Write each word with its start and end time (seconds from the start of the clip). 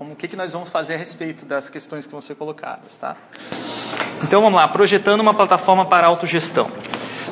como 0.00 0.14
o 0.14 0.16
que, 0.16 0.26
que 0.26 0.34
nós 0.34 0.54
vamos 0.54 0.70
fazer 0.70 0.94
a 0.94 0.96
respeito 0.96 1.44
das 1.44 1.68
questões 1.68 2.06
que 2.06 2.12
vão 2.12 2.22
ser 2.22 2.34
colocadas, 2.34 2.96
tá? 2.96 3.18
Então 4.24 4.40
vamos 4.40 4.58
lá, 4.58 4.66
projetando 4.66 5.20
uma 5.20 5.34
plataforma 5.34 5.84
para 5.84 6.06
autogestão. 6.06 6.70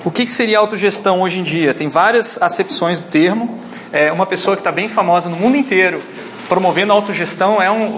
O 0.04 0.10
que, 0.10 0.26
que 0.26 0.30
seria 0.30 0.58
autogestão 0.58 1.22
hoje 1.22 1.38
em 1.38 1.42
dia? 1.42 1.72
Tem 1.72 1.88
várias 1.88 2.36
acepções 2.42 2.98
do 2.98 3.06
termo. 3.06 3.58
É 3.90 4.12
uma 4.12 4.26
pessoa 4.26 4.54
que 4.54 4.60
está 4.60 4.70
bem 4.70 4.86
famosa 4.86 5.30
no 5.30 5.36
mundo 5.36 5.56
inteiro 5.56 6.02
promovendo 6.48 6.92
a 6.92 6.96
autogestão 6.96 7.60
é 7.60 7.70
um, 7.70 7.96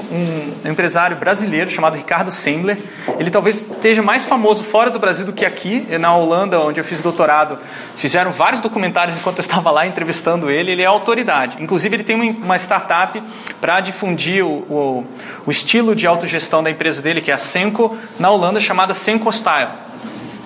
um, 0.64 0.70
empresário 0.70 1.16
brasileiro 1.16 1.70
chamado 1.70 1.96
Ricardo 1.96 2.30
Sembler. 2.32 2.78
Ele 3.18 3.30
talvez 3.30 3.60
esteja 3.60 4.02
mais 4.02 4.24
famoso 4.24 4.64
fora 4.64 4.90
do 4.90 4.98
Brasil 4.98 5.24
do 5.24 5.32
que 5.32 5.44
aqui. 5.44 5.86
Na 5.98 6.14
Holanda, 6.14 6.60
onde 6.60 6.80
eu 6.80 6.84
fiz 6.84 7.00
doutorado, 7.00 7.58
fizeram 7.96 8.32
vários 8.32 8.60
documentários 8.60 9.16
enquanto 9.16 9.38
eu 9.38 9.42
estava 9.42 9.70
lá 9.70 9.86
entrevistando 9.86 10.50
ele. 10.50 10.72
Ele 10.72 10.82
é 10.82 10.86
autoridade. 10.86 11.62
Inclusive, 11.62 11.96
ele 11.96 12.04
tem 12.04 12.16
uma, 12.16 12.56
startup 12.56 13.22
para 13.60 13.80
difundir 13.80 14.44
o, 14.44 14.58
o, 14.68 15.06
o, 15.46 15.50
estilo 15.50 15.94
de 15.94 16.06
autogestão 16.06 16.62
da 16.62 16.70
empresa 16.70 17.00
dele, 17.00 17.20
que 17.20 17.30
é 17.30 17.34
a 17.34 17.38
Senco, 17.38 17.96
na 18.18 18.30
Holanda, 18.30 18.58
chamada 18.60 18.92
Senco 18.92 19.32
Style. 19.32 19.89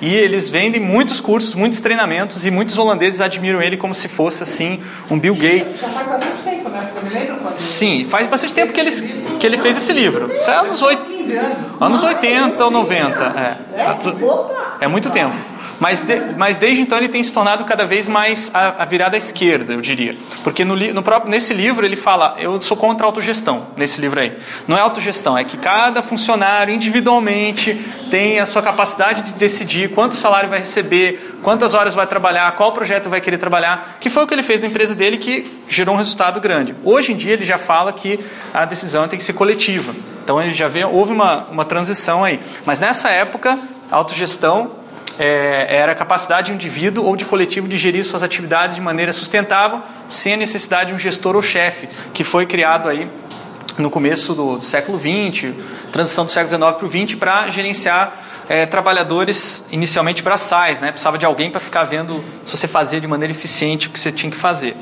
E 0.05 0.15
eles 0.15 0.51
vendem 0.51 0.79
muitos 0.79 1.19
cursos, 1.19 1.55
muitos 1.55 1.81
treinamentos, 1.81 2.45
e 2.45 2.51
muitos 2.51 2.77
holandeses 2.77 3.23
admiram 3.23 3.63
ele 3.63 3.79
como 3.79 3.95
se 3.95 4.07
fosse 4.07 4.43
assim 4.43 4.83
um 5.11 5.19
Bill 5.19 5.35
Gates. 5.35 5.81
Já 5.81 5.89
faz 5.89 6.07
bastante 6.07 6.43
tempo, 6.43 6.69
né? 6.69 6.91
Eu 6.95 7.03
me 7.03 7.15
lembro 7.15 7.37
quando 7.37 7.59
Sim, 7.59 8.07
faz 8.11 8.27
bastante 8.27 8.53
tempo 8.53 8.71
que 8.75 8.81
ele, 8.81 8.91
que 9.41 9.47
ele 9.47 9.57
fez 9.57 9.79
esse 9.79 9.95
livro. 9.95 10.31
Isso 10.31 10.51
é 10.51 10.57
anos, 10.57 10.83
8, 10.83 11.03
anos 11.81 12.03
80 12.03 12.65
ou 12.65 12.71
90. 12.71 13.59
É, 13.81 14.85
é 14.85 14.89
muito 14.89 15.09
tempo. 15.09 15.35
Mas, 15.81 16.01
de, 16.01 16.21
mas 16.37 16.59
desde 16.59 16.83
então 16.83 16.99
ele 16.99 17.09
tem 17.09 17.23
se 17.23 17.33
tornado 17.33 17.65
cada 17.65 17.85
vez 17.85 18.09
mais 18.09 18.51
a, 18.55 18.83
a 18.83 18.85
virada 18.85 19.17
à 19.17 19.19
esquerda, 19.19 19.73
eu 19.73 19.81
diria. 19.81 20.17
Porque 20.43 20.65
no, 20.65 20.77
no 20.77 21.03
próprio, 21.03 21.31
nesse 21.31 21.53
livro 21.53 21.85
ele 21.85 21.97
fala, 21.97 22.35
eu 22.39 22.61
sou 22.61 22.77
contra 22.77 23.07
a 23.07 23.09
autogestão, 23.09 23.67
nesse 23.77 24.01
livro 24.01 24.21
aí. 24.21 24.37
Não 24.67 24.77
é 24.77 24.81
autogestão, 24.81 25.37
é 25.37 25.45
que 25.45 25.57
cada 25.57 26.03
funcionário 26.03 26.75
individualmente 26.75 27.75
tem 28.11 28.39
a 28.41 28.47
sua 28.47 28.63
capacidade 28.63 29.23
de 29.23 29.33
decidir 29.33 29.91
quanto 29.91 30.15
salário 30.15 30.49
vai 30.49 30.61
receber, 30.61 31.37
quantas 31.43 31.75
horas 31.75 31.95
vai 31.95 32.07
trabalhar, 32.07 32.53
qual 32.53 32.73
projeto 32.73 33.09
vai 33.09 33.21
querer 33.21 33.39
trabalhar, 33.39 33.97
que 34.01 34.09
foi 34.09 34.25
o 34.25 34.27
que 34.27 34.35
ele 34.35 34.43
fez 34.43 34.61
na 34.61 34.69
empresa 34.69 34.95
dele 34.95 35.19
que 35.19 35.51
gerou 35.69 35.95
um 35.95 35.99
resultado 35.99 36.41
grande. 36.41 36.75
Hoje 36.85 37.13
em 37.13 37.17
dia 37.17 37.33
ele 37.33 37.45
já 37.45 37.59
fala 37.59 37.93
que 37.93 38.19
a 38.53 38.65
decisão 38.65 39.09
tem 39.09 39.19
que 39.19 39.25
ser 39.25 39.33
coletiva. 39.33 39.95
Então 40.23 40.41
ele 40.41 40.53
já 40.53 40.69
vê, 40.69 40.85
houve 40.85 41.13
uma, 41.13 41.45
uma 41.51 41.65
transição 41.65 42.25
aí. 42.25 42.41
Mas 42.65 42.79
nessa 42.79 43.11
época, 43.11 43.59
a 43.91 43.97
autogestão 43.97 44.71
é, 45.19 45.67
era 45.69 45.93
a 45.93 45.95
capacidade 45.95 46.47
de 46.47 46.53
um 46.53 46.55
indivíduo 46.55 47.05
ou 47.05 47.17
de 47.17 47.25
coletivo 47.25 47.69
de 47.69 47.77
gerir 47.77 48.05
suas 48.05 48.23
atividades 48.23 48.77
de 48.77 48.83
maneira 48.83 49.13
sustentável, 49.13 49.83
sem 50.09 50.35
a 50.35 50.37
necessidade 50.37 50.91
de 50.91 50.95
um 50.95 50.99
gestor 50.99 51.37
ou 51.37 51.43
chefe, 51.43 51.89
que 52.13 52.25
foi 52.25 52.47
criado 52.47 52.89
aí 52.89 53.09
no 53.79 53.91
começo 53.91 54.35
do, 54.35 54.59
do 54.59 54.65
século 54.65 54.99
XX, 54.99 55.53
transição 55.93 56.25
do 56.25 56.31
século 56.31 56.57
XIX 56.57 56.77
para 56.77 56.87
o 56.87 56.91
XX, 56.91 57.19
para 57.19 57.51
gerenciar 57.51 58.25
é, 58.49 58.67
trabalhadores 58.67 59.65
inicialmente 59.71 60.23
braçais, 60.23 60.81
né? 60.81 60.91
precisava 60.91 61.19
de 61.19 61.25
alguém 61.25 61.51
para 61.51 61.61
ficar 61.61 61.85
vendo 61.85 62.23
se 62.45 62.57
você 62.57 62.69
fazia 62.69 63.01
de 63.01 63.07
maneira 63.07 63.33
eficiente 63.33 63.89
o 63.89 63.91
que 63.91 63.99
você 63.99 64.13
tinha 64.13 64.31
que 64.31 64.37
fazer. 64.37 64.77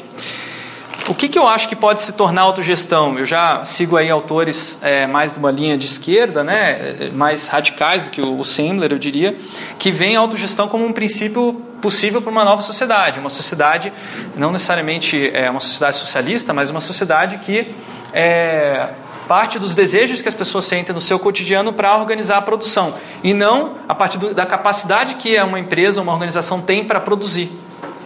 O 1.08 1.14
que, 1.14 1.28
que 1.28 1.36
eu 1.36 1.48
acho 1.48 1.69
que 1.69 1.75
pode 1.75 2.00
se 2.00 2.12
tornar 2.12 2.42
autogestão? 2.42 3.19
Eu 3.19 3.27
já 3.27 3.64
sigo 3.64 3.97
aí 3.97 4.08
autores 4.08 4.78
é, 4.83 5.05
mais 5.05 5.33
de 5.33 5.39
uma 5.41 5.50
linha 5.50 5.77
de 5.77 5.84
esquerda, 5.84 6.45
né, 6.45 7.11
mais 7.12 7.48
radicais 7.48 8.05
do 8.05 8.11
que 8.11 8.20
o, 8.20 8.45
Sandler, 8.45 8.92
eu 8.92 8.98
diria, 8.98 9.36
que 9.80 9.91
veem 9.91 10.17
a 10.17 10.20
autogestão 10.20 10.69
como 10.69 10.84
um 10.86 10.92
princípio 10.92 11.55
possível 11.80 12.23
para 12.23 12.30
uma 12.30 12.45
nova 12.45 12.62
sociedade. 12.62 13.19
Uma 13.19 13.30
sociedade, 13.30 13.92
não 14.36 14.53
necessariamente 14.53 15.28
é 15.34 15.50
uma 15.50 15.58
sociedade 15.58 15.97
socialista, 15.97 16.53
mas 16.53 16.70
uma 16.70 16.80
sociedade 16.80 17.39
que 17.39 17.75
é, 18.12 18.91
parte 19.27 19.58
dos 19.58 19.75
desejos 19.75 20.23
que 20.23 20.28
as 20.28 20.34
pessoas 20.34 20.67
sentem 20.67 20.95
no 20.95 21.00
seu 21.00 21.19
cotidiano 21.19 21.73
para 21.73 21.97
organizar 21.97 22.36
a 22.36 22.42
produção. 22.42 22.95
E 23.25 23.34
não 23.34 23.75
a 23.89 23.95
partir 23.95 24.19
do, 24.19 24.33
da 24.33 24.47
capacidade 24.47 25.17
que 25.17 25.36
uma 25.42 25.58
empresa, 25.58 26.00
uma 26.00 26.12
organização 26.12 26.61
tem 26.61 26.84
para 26.84 27.01
produzir 27.01 27.51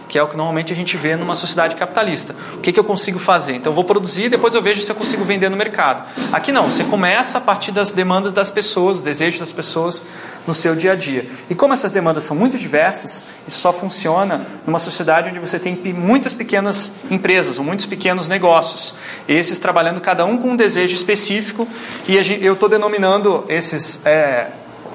que 0.07 0.17
é 0.17 0.23
o 0.23 0.27
que 0.27 0.37
normalmente 0.37 0.71
a 0.71 0.75
gente 0.75 0.95
vê 0.97 1.15
numa 1.15 1.35
sociedade 1.35 1.75
capitalista. 1.75 2.35
O 2.55 2.59
que, 2.59 2.71
que 2.71 2.79
eu 2.79 2.83
consigo 2.83 3.19
fazer? 3.19 3.55
Então 3.55 3.71
eu 3.71 3.75
vou 3.75 3.83
produzir 3.83 4.29
depois 4.29 4.55
eu 4.55 4.61
vejo 4.61 4.81
se 4.81 4.91
eu 4.91 4.95
consigo 4.95 5.23
vender 5.23 5.49
no 5.49 5.57
mercado. 5.57 6.07
Aqui 6.31 6.51
não, 6.51 6.69
você 6.69 6.83
começa 6.83 7.37
a 7.37 7.41
partir 7.41 7.71
das 7.71 7.91
demandas 7.91 8.33
das 8.33 8.49
pessoas, 8.49 8.97
dos 8.97 9.05
desejos 9.05 9.39
das 9.39 9.51
pessoas 9.51 10.03
no 10.45 10.53
seu 10.53 10.75
dia 10.75 10.93
a 10.93 10.95
dia. 10.95 11.29
E 11.49 11.55
como 11.55 11.73
essas 11.73 11.91
demandas 11.91 12.23
são 12.23 12.35
muito 12.35 12.57
diversas, 12.57 13.23
isso 13.47 13.59
só 13.59 13.73
funciona 13.73 14.45
numa 14.65 14.79
sociedade 14.79 15.29
onde 15.29 15.39
você 15.39 15.59
tem 15.59 15.75
muitas 15.93 16.33
pequenas 16.33 16.91
empresas, 17.09 17.59
muitos 17.59 17.85
pequenos 17.85 18.27
negócios, 18.27 18.93
esses 19.27 19.59
trabalhando 19.59 19.99
cada 19.99 20.25
um 20.25 20.37
com 20.37 20.51
um 20.51 20.55
desejo 20.55 20.95
específico, 20.95 21.67
e 22.07 22.15
eu 22.43 22.53
estou 22.53 22.69
denominando 22.69 23.43
esses. 23.47 24.05
É, 24.05 24.47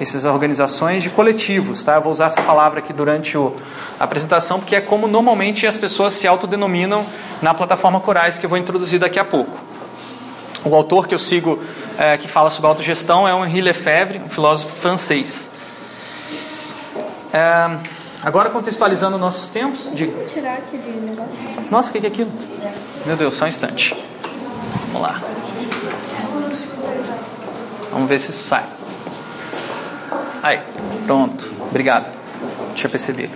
essas 0.03 0.25
organizações 0.25 1.03
de 1.03 1.09
coletivos, 1.09 1.81
tá? 1.83 1.95
Eu 1.95 2.01
vou 2.01 2.11
usar 2.11 2.25
essa 2.25 2.41
palavra 2.41 2.79
aqui 2.79 2.93
durante 2.93 3.37
o, 3.37 3.55
a 3.99 4.03
apresentação, 4.03 4.59
porque 4.59 4.75
é 4.75 4.81
como 4.81 5.07
normalmente 5.07 5.65
as 5.65 5.77
pessoas 5.77 6.13
se 6.13 6.27
autodenominam 6.27 7.03
na 7.41 7.53
plataforma 7.53 7.99
Corais, 7.99 8.37
que 8.37 8.45
eu 8.45 8.49
vou 8.49 8.57
introduzir 8.57 8.99
daqui 8.99 9.19
a 9.19 9.25
pouco. 9.25 9.57
O 10.63 10.75
autor 10.75 11.07
que 11.07 11.15
eu 11.15 11.19
sigo, 11.19 11.61
é, 11.97 12.17
que 12.17 12.27
fala 12.27 12.49
sobre 12.49 12.69
autogestão, 12.69 13.27
é 13.27 13.33
o 13.33 13.43
Henri 13.43 13.61
Lefebvre, 13.61 14.19
um 14.19 14.29
filósofo 14.29 14.73
francês. 14.75 15.51
É, 17.33 17.77
agora, 18.21 18.49
contextualizando 18.49 19.17
nossos 19.17 19.47
tempos... 19.47 19.89
De... 19.93 20.07
Tirar 20.33 20.53
aquele 20.53 21.01
negócio. 21.09 21.33
Nossa, 21.69 21.89
o 21.89 21.91
que 21.91 22.05
é 22.05 22.09
aquilo? 22.09 22.31
Meu 23.05 23.17
Deus, 23.17 23.33
só 23.33 23.45
um 23.45 23.47
instante. 23.49 23.95
Vamos 24.91 25.01
lá. 25.01 25.21
Vamos 27.91 28.09
ver 28.09 28.19
se 28.19 28.31
isso 28.31 28.47
sai. 28.47 28.63
Aí, 30.43 30.59
pronto. 31.07 31.49
Obrigado. 31.69 32.11
Tinha 32.75 32.89
percebido. 32.89 33.31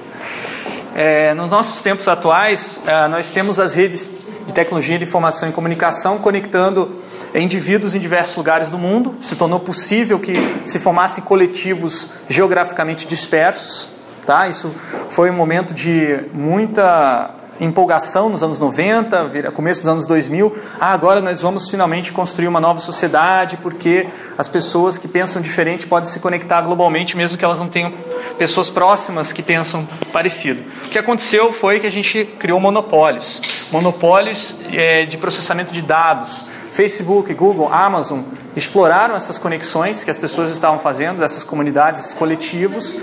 É, 0.94 1.34
nos 1.34 1.50
nossos 1.50 1.82
tempos 1.82 2.06
atuais, 2.06 2.82
é, 2.86 3.08
nós 3.08 3.32
temos 3.32 3.62
as 3.62 3.74
redes 3.74 4.10
de 4.46 4.54
tecnologia 4.54 5.00
de 5.00 5.06
informação 5.06 5.48
e 5.48 5.54
comunicação 5.54 6.18
conectando 6.18 7.02
indivíduos 7.34 7.96
em 7.96 8.00
diversos 8.00 8.36
lugares 8.36 8.70
do 8.70 8.78
mundo. 8.78 9.16
Se 9.22 9.38
tornou 9.38 9.58
possível 9.58 10.20
que 10.20 10.34
se 10.66 10.80
formassem 10.80 11.24
coletivos 11.24 12.12
geograficamente 12.28 13.08
dispersos. 13.08 13.88
Tá? 14.26 14.50
Isso 14.50 14.70
foi 15.10 15.32
um 15.32 15.34
momento 15.34 15.74
de 15.74 16.26
muita 16.34 17.37
empolgação 17.60 18.30
nos 18.30 18.44
anos 18.44 18.60
90, 18.60 19.52
começo 19.52 19.82
dos 19.82 19.90
anos 19.90 20.06
2000, 20.06 20.58
ah, 20.80 20.92
agora 20.92 21.22
nós 21.22 21.42
vamos 21.42 21.70
finalmente 21.70 22.12
construir 22.12 22.48
uma 22.48 22.60
nova 22.60 22.80
sociedade, 22.80 23.58
porque 23.58 24.08
as 24.38 24.48
pessoas 24.48 24.98
que 24.98 25.08
pensam 25.08 25.42
diferente 25.42 25.88
podem 25.88 26.10
se 26.10 26.20
conectar 26.20 26.62
globalmente, 26.62 27.18
mesmo 27.18 27.38
que 27.38 27.44
elas 27.44 27.60
não 27.60 27.68
tenham 27.68 27.94
pessoas 28.38 28.70
próximas 28.70 29.34
que 29.34 29.42
pensam 29.42 29.88
parecido. 30.12 30.62
O 30.86 30.90
que 30.90 30.98
aconteceu 30.98 31.52
foi 31.52 31.80
que 31.80 31.88
a 31.88 31.92
gente 31.92 32.26
criou 32.40 32.60
monopólios, 32.60 33.42
monopólios 33.72 34.56
é, 34.72 35.06
de 35.06 35.18
processamento 35.18 35.74
de 35.74 35.82
dados. 35.82 36.46
Facebook, 36.72 37.34
Google, 37.34 37.74
Amazon 37.74 38.22
exploraram 38.56 39.16
essas 39.16 39.38
conexões 39.38 40.04
que 40.04 40.10
as 40.10 40.18
pessoas 40.18 40.52
estavam 40.52 40.80
fazendo, 40.80 41.20
dessas 41.20 41.44
comunidades, 41.44 42.02
esses 42.02 42.14
coletivos, 42.14 42.96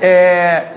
é, 0.00 0.68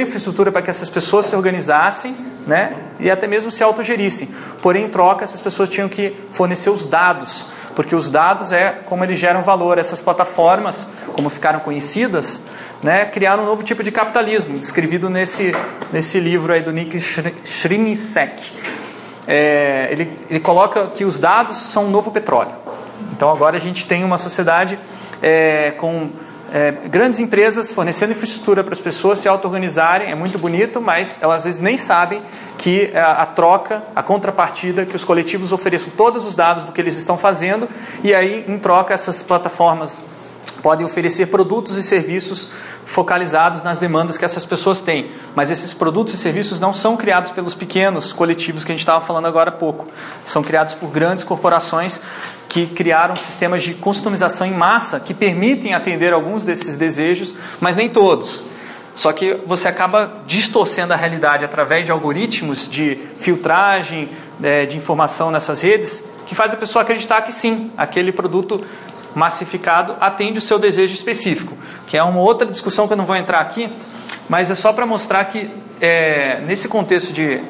infraestrutura 0.00 0.50
para 0.50 0.62
que 0.62 0.70
essas 0.70 0.90
pessoas 0.90 1.26
se 1.26 1.36
organizassem 1.36 2.16
né, 2.46 2.74
e 2.98 3.10
até 3.10 3.26
mesmo 3.26 3.50
se 3.50 3.62
autogerissem. 3.62 4.28
Porém, 4.62 4.86
em 4.86 4.88
troca, 4.88 5.24
essas 5.24 5.40
pessoas 5.40 5.68
tinham 5.68 5.88
que 5.88 6.14
fornecer 6.32 6.70
os 6.70 6.86
dados, 6.86 7.46
porque 7.76 7.94
os 7.94 8.10
dados 8.10 8.52
é 8.52 8.80
como 8.86 9.04
eles 9.04 9.18
geram 9.18 9.42
valor. 9.42 9.78
Essas 9.78 10.00
plataformas, 10.00 10.86
como 11.12 11.28
ficaram 11.28 11.60
conhecidas, 11.60 12.40
né, 12.82 13.04
criaram 13.04 13.42
um 13.42 13.46
novo 13.46 13.62
tipo 13.62 13.82
de 13.82 13.90
capitalismo, 13.90 14.58
descrevido 14.58 15.10
nesse, 15.10 15.52
nesse 15.92 16.18
livro 16.18 16.52
aí 16.52 16.62
do 16.62 16.72
Nick 16.72 16.98
Srinisek. 17.44 18.52
É, 19.26 19.88
ele, 19.90 20.10
ele 20.30 20.40
coloca 20.40 20.86
que 20.86 21.04
os 21.04 21.18
dados 21.18 21.58
são 21.58 21.86
um 21.86 21.90
novo 21.90 22.10
petróleo. 22.10 22.52
Então 23.12 23.30
agora 23.30 23.56
a 23.56 23.60
gente 23.60 23.86
tem 23.86 24.02
uma 24.02 24.16
sociedade 24.16 24.78
é, 25.22 25.72
com 25.72 26.08
é, 26.52 26.70
grandes 26.70 27.20
empresas 27.20 27.72
fornecendo 27.72 28.12
infraestrutura 28.12 28.64
para 28.64 28.72
as 28.72 28.80
pessoas 28.80 29.18
se 29.18 29.28
auto-organizarem, 29.28 30.10
é 30.10 30.14
muito 30.14 30.38
bonito, 30.38 30.80
mas 30.80 31.22
elas 31.22 31.38
às 31.38 31.44
vezes 31.44 31.60
nem 31.60 31.76
sabem 31.76 32.22
que 32.56 32.90
a, 32.94 32.98
é, 32.98 33.00
a, 33.00 33.26
troca, 33.26 33.82
a 33.94 34.02
contrapartida, 34.02 34.86
que 34.86 34.96
os 34.96 35.04
coletivos 35.04 35.52
ofereçam 35.52 35.92
todos 35.96 36.26
os 36.26 36.34
dados 36.34 36.64
do 36.64 36.72
que 36.72 36.80
eles 36.80 36.96
estão 36.96 37.18
fazendo, 37.18 37.68
e 38.02 38.14
aí, 38.14 38.44
em 38.48 38.58
troca, 38.58 38.94
essas 38.94 39.22
plataformas 39.22 40.02
podem 40.62 40.84
oferecer 40.84 41.26
produtos 41.26 41.76
e 41.76 41.82
serviços 41.82 42.48
focalizados 42.84 43.62
nas 43.62 43.78
demandas 43.78 44.16
que 44.16 44.24
essas 44.24 44.44
pessoas 44.44 44.80
têm. 44.80 45.12
Mas 45.34 45.50
esses 45.50 45.74
produtos 45.74 46.14
e 46.14 46.16
serviços 46.16 46.58
não 46.58 46.72
são 46.72 46.96
criados 46.96 47.30
pelos 47.30 47.54
pequenos 47.54 48.12
coletivos 48.12 48.64
que 48.64 48.72
a 48.72 48.74
gente 48.74 48.80
estava 48.80 49.04
falando 49.04 49.26
agora 49.26 49.50
há 49.50 49.52
pouco. 49.52 49.86
São 50.24 50.42
criados 50.42 50.74
por 50.74 50.90
grandes 50.90 51.24
corporações 51.24 52.00
que 52.48 52.66
criaram 52.66 53.14
sistemas 53.14 53.62
de 53.62 53.74
customização 53.74 54.46
em 54.46 54.54
massa 54.54 54.98
que 54.98 55.12
permitem 55.12 55.74
atender 55.74 56.12
alguns 56.12 56.44
desses 56.44 56.76
desejos, 56.76 57.34
mas 57.60 57.76
nem 57.76 57.88
todos. 57.88 58.42
Só 58.94 59.12
que 59.12 59.34
você 59.46 59.68
acaba 59.68 60.22
distorcendo 60.26 60.92
a 60.92 60.96
realidade 60.96 61.44
através 61.44 61.86
de 61.86 61.92
algoritmos 61.92 62.68
de 62.68 62.98
filtragem 63.20 64.10
é, 64.42 64.66
de 64.66 64.76
informação 64.76 65.30
nessas 65.30 65.60
redes 65.60 66.10
que 66.26 66.34
faz 66.34 66.52
a 66.52 66.56
pessoa 66.56 66.82
acreditar 66.82 67.22
que 67.22 67.32
sim, 67.32 67.70
aquele 67.76 68.12
produto 68.12 68.60
massificado 69.18 69.96
atende 70.00 70.38
o 70.38 70.40
seu 70.40 70.58
desejo 70.58 70.94
específico, 70.94 71.58
que 71.88 71.96
é 71.96 72.02
uma 72.02 72.20
outra 72.20 72.46
discussão 72.46 72.86
que 72.86 72.92
eu 72.92 72.96
não 72.96 73.04
vou 73.04 73.16
entrar 73.16 73.40
aqui, 73.40 73.70
mas 74.28 74.50
é 74.50 74.54
só 74.54 74.72
para 74.72 74.86
mostrar 74.86 75.24
que 75.24 75.50
é, 75.80 76.40
nesse 76.46 76.68
contexto 76.68 77.12
de 77.12 77.42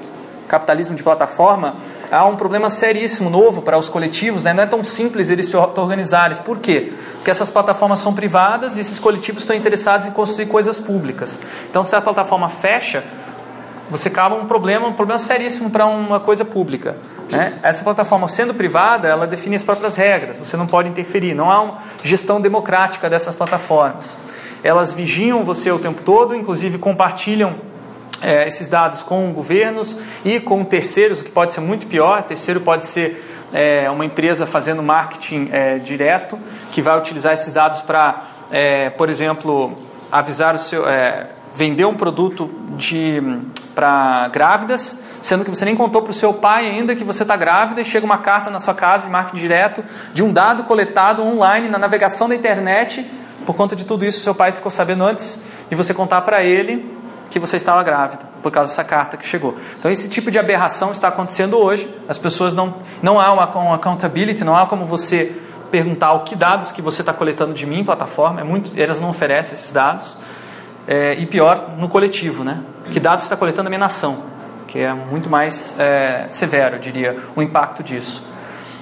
capitalismo 0.48 0.96
de 0.96 1.02
plataforma 1.02 1.76
há 2.10 2.24
um 2.24 2.36
problema 2.36 2.70
seríssimo 2.70 3.28
novo 3.28 3.60
para 3.60 3.76
os 3.76 3.86
coletivos, 3.86 4.42
né? 4.42 4.54
não 4.54 4.62
é 4.62 4.66
tão 4.66 4.82
simples 4.82 5.28
eles 5.28 5.50
se 5.50 5.56
organizarem. 5.56 6.38
Por 6.38 6.58
quê? 6.58 6.90
Porque 7.16 7.30
essas 7.30 7.50
plataformas 7.50 7.98
são 7.98 8.14
privadas 8.14 8.78
e 8.78 8.80
esses 8.80 8.98
coletivos 8.98 9.42
estão 9.42 9.54
interessados 9.54 10.06
em 10.06 10.10
construir 10.10 10.46
coisas 10.46 10.78
públicas. 10.78 11.38
Então, 11.68 11.84
se 11.84 11.94
a 11.94 12.00
plataforma 12.00 12.48
fecha, 12.48 13.04
você 13.90 14.08
acaba 14.08 14.36
um 14.36 14.46
problema, 14.46 14.88
um 14.88 14.94
problema 14.94 15.18
seríssimo 15.18 15.68
para 15.68 15.84
uma 15.84 16.18
coisa 16.18 16.46
pública. 16.46 16.96
Né? 17.28 17.58
Essa 17.62 17.84
plataforma, 17.84 18.26
sendo 18.28 18.54
privada, 18.54 19.06
ela 19.06 19.26
define 19.26 19.56
as 19.56 19.62
próprias 19.62 19.96
regras, 19.96 20.36
você 20.36 20.56
não 20.56 20.66
pode 20.66 20.88
interferir, 20.88 21.34
não 21.34 21.50
há 21.50 21.60
uma 21.60 21.78
gestão 22.02 22.40
democrática 22.40 23.08
dessas 23.10 23.34
plataformas. 23.34 24.16
Elas 24.64 24.92
vigiam 24.92 25.44
você 25.44 25.70
o 25.70 25.78
tempo 25.78 26.02
todo, 26.02 26.34
inclusive 26.34 26.78
compartilham 26.78 27.56
é, 28.22 28.48
esses 28.48 28.68
dados 28.68 29.02
com 29.02 29.32
governos 29.32 29.96
e 30.24 30.40
com 30.40 30.64
terceiros, 30.64 31.20
o 31.20 31.24
que 31.24 31.30
pode 31.30 31.54
ser 31.54 31.60
muito 31.60 31.86
pior. 31.86 32.22
Terceiro 32.22 32.60
pode 32.60 32.86
ser 32.86 33.24
é, 33.52 33.88
uma 33.90 34.04
empresa 34.04 34.46
fazendo 34.46 34.82
marketing 34.82 35.48
é, 35.52 35.78
direto, 35.78 36.38
que 36.72 36.82
vai 36.82 36.98
utilizar 36.98 37.34
esses 37.34 37.52
dados 37.52 37.80
para, 37.82 38.24
é, 38.50 38.90
por 38.90 39.08
exemplo, 39.08 39.76
avisar 40.10 40.54
o 40.54 40.58
seu, 40.58 40.88
é, 40.88 41.28
vender 41.54 41.84
um 41.84 41.94
produto 41.94 42.50
para 43.74 44.28
grávidas, 44.28 44.98
sendo 45.28 45.44
que 45.44 45.50
você 45.50 45.66
nem 45.66 45.76
contou 45.76 46.00
para 46.00 46.10
o 46.10 46.14
seu 46.14 46.32
pai 46.32 46.66
ainda 46.66 46.96
que 46.96 47.04
você 47.04 47.22
está 47.22 47.36
grávida 47.36 47.82
e 47.82 47.84
chega 47.84 48.06
uma 48.06 48.16
carta 48.16 48.50
na 48.50 48.58
sua 48.58 48.72
casa 48.72 49.04
de 49.04 49.10
marketing 49.10 49.36
direto 49.36 49.84
de 50.14 50.24
um 50.24 50.32
dado 50.32 50.64
coletado 50.64 51.22
online 51.22 51.68
na 51.68 51.76
navegação 51.76 52.30
da 52.30 52.34
internet. 52.34 53.06
Por 53.44 53.54
conta 53.54 53.76
de 53.76 53.84
tudo 53.84 54.06
isso, 54.06 54.22
seu 54.22 54.34
pai 54.34 54.52
ficou 54.52 54.70
sabendo 54.70 55.04
antes 55.04 55.38
de 55.68 55.76
você 55.76 55.92
contar 55.92 56.22
para 56.22 56.42
ele 56.42 56.96
que 57.30 57.38
você 57.38 57.58
estava 57.58 57.82
grávida 57.82 58.26
por 58.42 58.50
causa 58.50 58.70
dessa 58.70 58.82
carta 58.82 59.18
que 59.18 59.26
chegou. 59.26 59.54
Então 59.78 59.90
esse 59.90 60.08
tipo 60.08 60.30
de 60.30 60.38
aberração 60.38 60.92
está 60.92 61.08
acontecendo 61.08 61.58
hoje. 61.58 61.86
As 62.08 62.16
pessoas 62.16 62.54
não 62.54 62.76
não 63.02 63.20
há 63.20 63.30
uma, 63.30 63.46
uma 63.58 63.74
accountability, 63.74 64.42
não 64.44 64.56
há 64.56 64.64
como 64.64 64.86
você 64.86 65.36
perguntar 65.70 66.14
o 66.14 66.20
que 66.20 66.34
dados 66.34 66.72
que 66.72 66.80
você 66.80 67.02
está 67.02 67.12
coletando 67.12 67.52
de 67.52 67.66
mim, 67.66 67.84
plataforma. 67.84 68.40
É 68.40 68.44
muito, 68.44 68.72
elas 68.80 68.98
não 68.98 69.10
oferecem 69.10 69.52
esses 69.52 69.72
dados. 69.72 70.16
É, 70.86 71.12
e 71.16 71.26
pior 71.26 71.74
no 71.76 71.86
coletivo, 71.86 72.42
né? 72.42 72.62
Que 72.90 72.98
dados 72.98 73.24
está 73.24 73.36
coletando 73.36 73.64
da 73.64 73.68
minha 73.68 73.78
nação, 73.78 74.22
que 74.68 74.78
é 74.78 74.92
muito 74.92 75.28
mais 75.28 75.74
é, 75.80 76.26
severo, 76.28 76.76
eu 76.76 76.80
diria, 76.80 77.16
o 77.34 77.42
impacto 77.42 77.82
disso. 77.82 78.22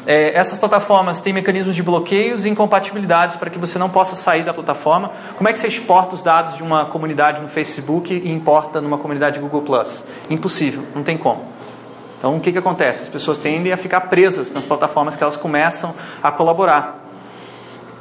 É, 0.04 0.36
essas 0.36 0.58
plataformas 0.58 1.20
têm 1.20 1.32
mecanismos 1.32 1.74
de 1.74 1.82
bloqueios 1.82 2.44
e 2.44 2.48
incompatibilidades 2.48 3.36
para 3.36 3.48
que 3.48 3.58
você 3.58 3.78
não 3.78 3.88
possa 3.88 4.14
sair 4.14 4.44
da 4.44 4.52
plataforma. 4.52 5.10
Como 5.36 5.48
é 5.48 5.52
que 5.52 5.58
você 5.58 5.66
exporta 5.66 6.14
os 6.14 6.22
dados 6.22 6.56
de 6.56 6.62
uma 6.62 6.84
comunidade 6.84 7.40
no 7.40 7.48
Facebook 7.48 8.12
e 8.12 8.30
importa 8.30 8.80
numa 8.80 8.98
comunidade 8.98 9.40
Google 9.40 9.62
Plus? 9.62 10.04
Impossível, 10.28 10.84
não 10.94 11.02
tem 11.02 11.16
como. 11.16 11.44
Então 12.18 12.36
o 12.36 12.40
que, 12.40 12.52
que 12.52 12.58
acontece? 12.58 13.04
As 13.04 13.08
pessoas 13.08 13.38
tendem 13.38 13.72
a 13.72 13.76
ficar 13.76 14.02
presas 14.02 14.52
nas 14.52 14.64
plataformas 14.64 15.16
que 15.16 15.22
elas 15.22 15.36
começam 15.36 15.94
a 16.22 16.30
colaborar. 16.30 17.04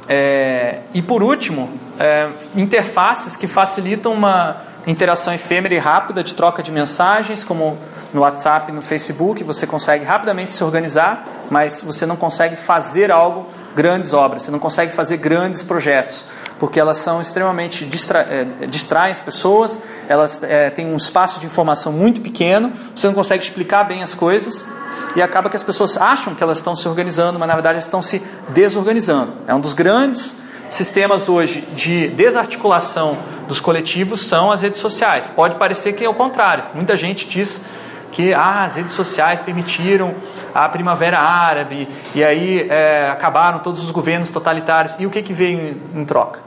É, 0.08 0.82
e 0.94 1.02
por 1.02 1.22
último, 1.22 1.68
é, 1.98 2.28
interfaces 2.54 3.36
que 3.36 3.48
facilitam 3.48 4.12
uma 4.12 4.65
interação 4.86 5.34
efêmera 5.34 5.74
e 5.74 5.78
rápida 5.78 6.22
de 6.22 6.34
troca 6.34 6.62
de 6.62 6.70
mensagens, 6.70 7.42
como 7.42 7.78
no 8.14 8.20
WhatsApp, 8.20 8.70
no 8.72 8.80
Facebook, 8.80 9.42
você 9.42 9.66
consegue 9.66 10.04
rapidamente 10.04 10.54
se 10.54 10.62
organizar, 10.62 11.26
mas 11.50 11.82
você 11.82 12.06
não 12.06 12.16
consegue 12.16 12.56
fazer 12.56 13.10
algo, 13.10 13.46
grandes 13.74 14.14
obras, 14.14 14.42
você 14.42 14.50
não 14.50 14.58
consegue 14.58 14.94
fazer 14.94 15.18
grandes 15.18 15.62
projetos, 15.62 16.24
porque 16.58 16.80
elas 16.80 16.96
são 16.96 17.20
extremamente 17.20 17.84
distra 17.84 18.20
é, 18.20 18.66
distraem 18.66 19.12
as 19.12 19.20
pessoas, 19.20 19.78
elas 20.08 20.42
é, 20.42 20.70
têm 20.70 20.86
um 20.86 20.96
espaço 20.96 21.38
de 21.38 21.44
informação 21.44 21.92
muito 21.92 22.22
pequeno, 22.22 22.72
você 22.94 23.06
não 23.06 23.14
consegue 23.14 23.44
explicar 23.44 23.84
bem 23.84 24.02
as 24.02 24.14
coisas 24.14 24.66
e 25.14 25.20
acaba 25.20 25.50
que 25.50 25.56
as 25.56 25.62
pessoas 25.62 25.98
acham 25.98 26.34
que 26.34 26.42
elas 26.42 26.56
estão 26.56 26.74
se 26.74 26.88
organizando, 26.88 27.38
mas 27.38 27.48
na 27.48 27.54
verdade 27.54 27.74
elas 27.74 27.84
estão 27.84 28.00
se 28.00 28.22
desorganizando. 28.48 29.34
É 29.46 29.54
um 29.54 29.60
dos 29.60 29.74
grandes 29.74 30.36
sistemas 30.70 31.28
hoje 31.28 31.62
de 31.74 32.08
desarticulação 32.08 33.18
dos 33.46 33.60
coletivos 33.60 34.26
são 34.26 34.50
as 34.50 34.62
redes 34.62 34.80
sociais. 34.80 35.30
Pode 35.34 35.56
parecer 35.56 35.92
que 35.92 36.04
é 36.04 36.08
o 36.08 36.14
contrário. 36.14 36.64
Muita 36.74 36.96
gente 36.96 37.28
diz 37.28 37.64
que 38.12 38.32
ah, 38.32 38.64
as 38.64 38.76
redes 38.76 38.92
sociais 38.92 39.40
permitiram 39.40 40.14
a 40.54 40.68
primavera 40.68 41.18
árabe 41.18 41.86
e 42.14 42.24
aí 42.24 42.66
é, 42.70 43.10
acabaram 43.10 43.58
todos 43.58 43.82
os 43.82 43.90
governos 43.90 44.30
totalitários. 44.30 44.94
E 44.98 45.06
o 45.06 45.10
que, 45.10 45.22
que 45.22 45.32
veio 45.32 45.80
em, 45.94 46.00
em 46.00 46.04
troca? 46.04 46.40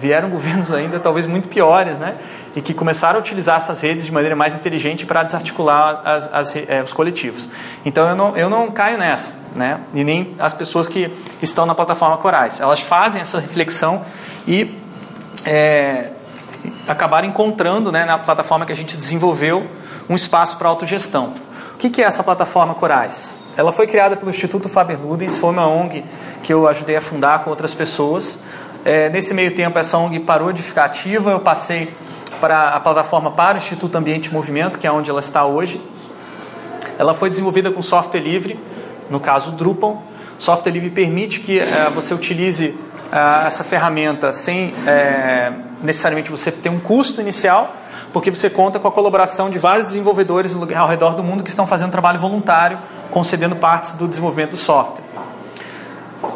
Vieram 0.00 0.28
governos 0.28 0.72
ainda 0.72 0.98
talvez 0.98 1.26
muito 1.26 1.48
piores, 1.48 1.96
né? 1.98 2.16
E 2.54 2.60
que 2.60 2.74
começaram 2.74 3.18
a 3.18 3.20
utilizar 3.20 3.56
essas 3.56 3.80
redes 3.80 4.04
de 4.04 4.12
maneira 4.12 4.36
mais 4.36 4.54
inteligente 4.54 5.06
para 5.06 5.22
desarticular 5.22 6.02
as, 6.04 6.32
as, 6.32 6.56
é, 6.56 6.82
os 6.82 6.92
coletivos. 6.92 7.48
Então 7.84 8.08
eu 8.08 8.14
não, 8.14 8.36
eu 8.36 8.50
não 8.50 8.70
caio 8.70 8.98
nessa, 8.98 9.34
né? 9.54 9.80
E 9.94 10.04
nem 10.04 10.34
as 10.38 10.52
pessoas 10.52 10.86
que 10.86 11.10
estão 11.40 11.64
na 11.64 11.74
plataforma 11.74 12.16
Corais. 12.18 12.60
Elas 12.60 12.80
fazem 12.80 13.20
essa 13.22 13.40
reflexão 13.40 14.04
e 14.46 14.78
é, 15.46 16.10
acabaram 16.86 17.28
encontrando 17.28 17.90
né, 17.90 18.04
na 18.04 18.18
plataforma 18.18 18.66
que 18.66 18.72
a 18.72 18.76
gente 18.76 18.96
desenvolveu 18.96 19.66
um 20.08 20.14
espaço 20.14 20.58
para 20.58 20.68
autogestão. 20.68 21.34
O 21.74 21.78
que 21.78 22.02
é 22.02 22.04
essa 22.04 22.22
plataforma 22.22 22.74
Corais? 22.74 23.38
Ela 23.56 23.72
foi 23.72 23.86
criada 23.86 24.16
pelo 24.16 24.30
Instituto 24.30 24.68
Faber 24.68 25.00
Ludens, 25.00 25.36
foi 25.36 25.50
uma 25.50 25.66
ONG 25.66 26.04
que 26.42 26.52
eu 26.52 26.66
ajudei 26.68 26.96
a 26.96 27.00
fundar 27.00 27.40
com 27.44 27.50
outras 27.50 27.74
pessoas. 27.74 28.38
É, 28.84 29.08
nesse 29.10 29.34
meio 29.34 29.54
tempo, 29.54 29.78
essa 29.78 29.98
ONG 29.98 30.20
parou 30.20 30.52
de 30.52 30.62
ficar 30.62 30.84
ativa, 30.84 31.30
eu 31.30 31.40
passei 31.40 31.92
para 32.40 32.70
a 32.70 32.80
plataforma 32.80 33.30
para 33.30 33.56
o 33.56 33.58
Instituto 33.58 33.96
Ambiente 33.96 34.26
e 34.26 34.32
Movimento, 34.32 34.78
que 34.78 34.86
é 34.86 34.92
onde 34.92 35.10
ela 35.10 35.20
está 35.20 35.44
hoje. 35.44 35.80
Ela 36.98 37.14
foi 37.14 37.30
desenvolvida 37.30 37.70
com 37.70 37.82
software 37.82 38.20
livre, 38.20 38.58
no 39.10 39.20
caso 39.20 39.50
Drupal. 39.52 40.02
Software 40.38 40.72
livre 40.72 40.90
permite 40.90 41.40
que 41.40 41.58
é, 41.58 41.90
você 41.90 42.12
utilize 42.14 42.76
é, 43.12 43.46
essa 43.46 43.64
ferramenta 43.64 44.32
sem 44.32 44.74
é, 44.86 45.52
necessariamente 45.82 46.30
você 46.30 46.50
ter 46.50 46.68
um 46.68 46.80
custo 46.80 47.20
inicial, 47.20 47.74
porque 48.12 48.30
você 48.30 48.50
conta 48.50 48.78
com 48.78 48.88
a 48.88 48.92
colaboração 48.92 49.48
de 49.48 49.58
vários 49.58 49.86
desenvolvedores 49.86 50.54
ao 50.54 50.88
redor 50.88 51.14
do 51.14 51.22
mundo 51.22 51.42
que 51.42 51.50
estão 51.50 51.66
fazendo 51.66 51.90
trabalho 51.90 52.20
voluntário, 52.20 52.78
concedendo 53.10 53.56
partes 53.56 53.92
do 53.92 54.06
desenvolvimento 54.06 54.50
do 54.50 54.56
software. 54.56 55.02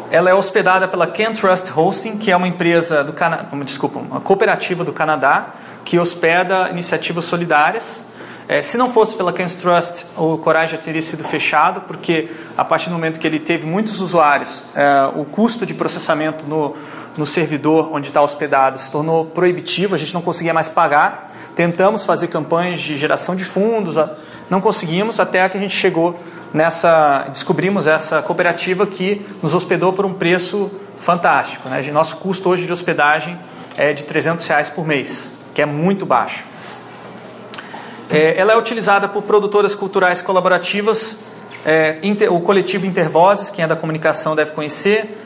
Ela 0.09 0.29
é 0.29 0.33
hospedada 0.33 0.87
pela 0.87 1.05
CanTrust 1.05 1.69
Hosting, 1.75 2.17
que 2.17 2.31
é 2.31 2.35
uma 2.35 2.47
empresa 2.47 3.03
do 3.03 3.11
Canadá, 3.11 3.45
desculpa, 3.65 3.99
uma 3.99 4.21
cooperativa 4.21 4.83
do 4.83 4.93
Canadá 4.93 5.53
que 5.87 5.97
hospeda 5.97 6.69
iniciativas 6.69 7.23
solidárias. 7.23 8.05
É, 8.45 8.61
se 8.61 8.77
não 8.77 8.91
fosse 8.91 9.15
pela 9.15 9.31
CanTrust, 9.31 10.03
o 10.17 10.37
Coragem 10.37 10.75
já 10.75 10.83
teria 10.83 11.01
sido 11.01 11.23
fechado, 11.23 11.79
porque 11.81 12.29
a 12.57 12.65
partir 12.65 12.89
do 12.89 12.91
momento 12.91 13.21
que 13.21 13.25
ele 13.25 13.39
teve 13.39 13.65
muitos 13.65 14.01
usuários, 14.01 14.65
é, 14.75 15.09
o 15.15 15.23
custo 15.23 15.65
de 15.65 15.73
processamento 15.73 16.45
no, 16.45 16.75
no 17.17 17.25
servidor 17.25 17.89
onde 17.93 18.09
está 18.09 18.21
hospedado 18.21 18.77
se 18.77 18.91
tornou 18.91 19.27
proibitivo, 19.27 19.95
a 19.95 19.97
gente 19.97 20.13
não 20.13 20.21
conseguia 20.21 20.53
mais 20.53 20.67
pagar. 20.67 21.31
Tentamos 21.55 22.05
fazer 22.05 22.27
campanhas 22.27 22.81
de 22.81 22.97
geração 22.97 23.33
de 23.33 23.45
fundos, 23.45 23.95
não 24.49 24.59
conseguimos, 24.59 25.21
até 25.21 25.47
que 25.47 25.57
a 25.57 25.61
gente 25.61 25.73
chegou 25.73 26.19
nessa. 26.53 27.27
descobrimos 27.29 27.87
essa 27.87 28.21
cooperativa 28.21 28.85
que 28.85 29.25
nos 29.41 29.55
hospedou 29.55 29.93
por 29.93 30.05
um 30.05 30.13
preço 30.13 30.69
fantástico. 30.99 31.69
Né? 31.69 31.81
Nosso 31.93 32.17
custo 32.17 32.49
hoje 32.49 32.65
de 32.65 32.73
hospedagem 32.73 33.39
é 33.77 33.93
de 33.93 34.03
300 34.03 34.45
reais 34.47 34.69
por 34.69 34.85
mês, 34.85 35.36
que 35.57 35.61
é 35.63 35.65
muito 35.65 36.05
baixo. 36.05 36.43
É, 38.11 38.37
ela 38.37 38.53
é 38.53 38.55
utilizada 38.55 39.09
por 39.09 39.23
produtoras 39.23 39.73
culturais 39.73 40.21
colaborativas, 40.21 41.17
é, 41.65 41.97
inter, 42.03 42.31
o 42.31 42.39
coletivo 42.41 42.85
Intervozes, 42.85 43.49
quem 43.49 43.65
é 43.65 43.67
da 43.67 43.75
comunicação 43.75 44.35
deve 44.35 44.51
conhecer, 44.51 45.17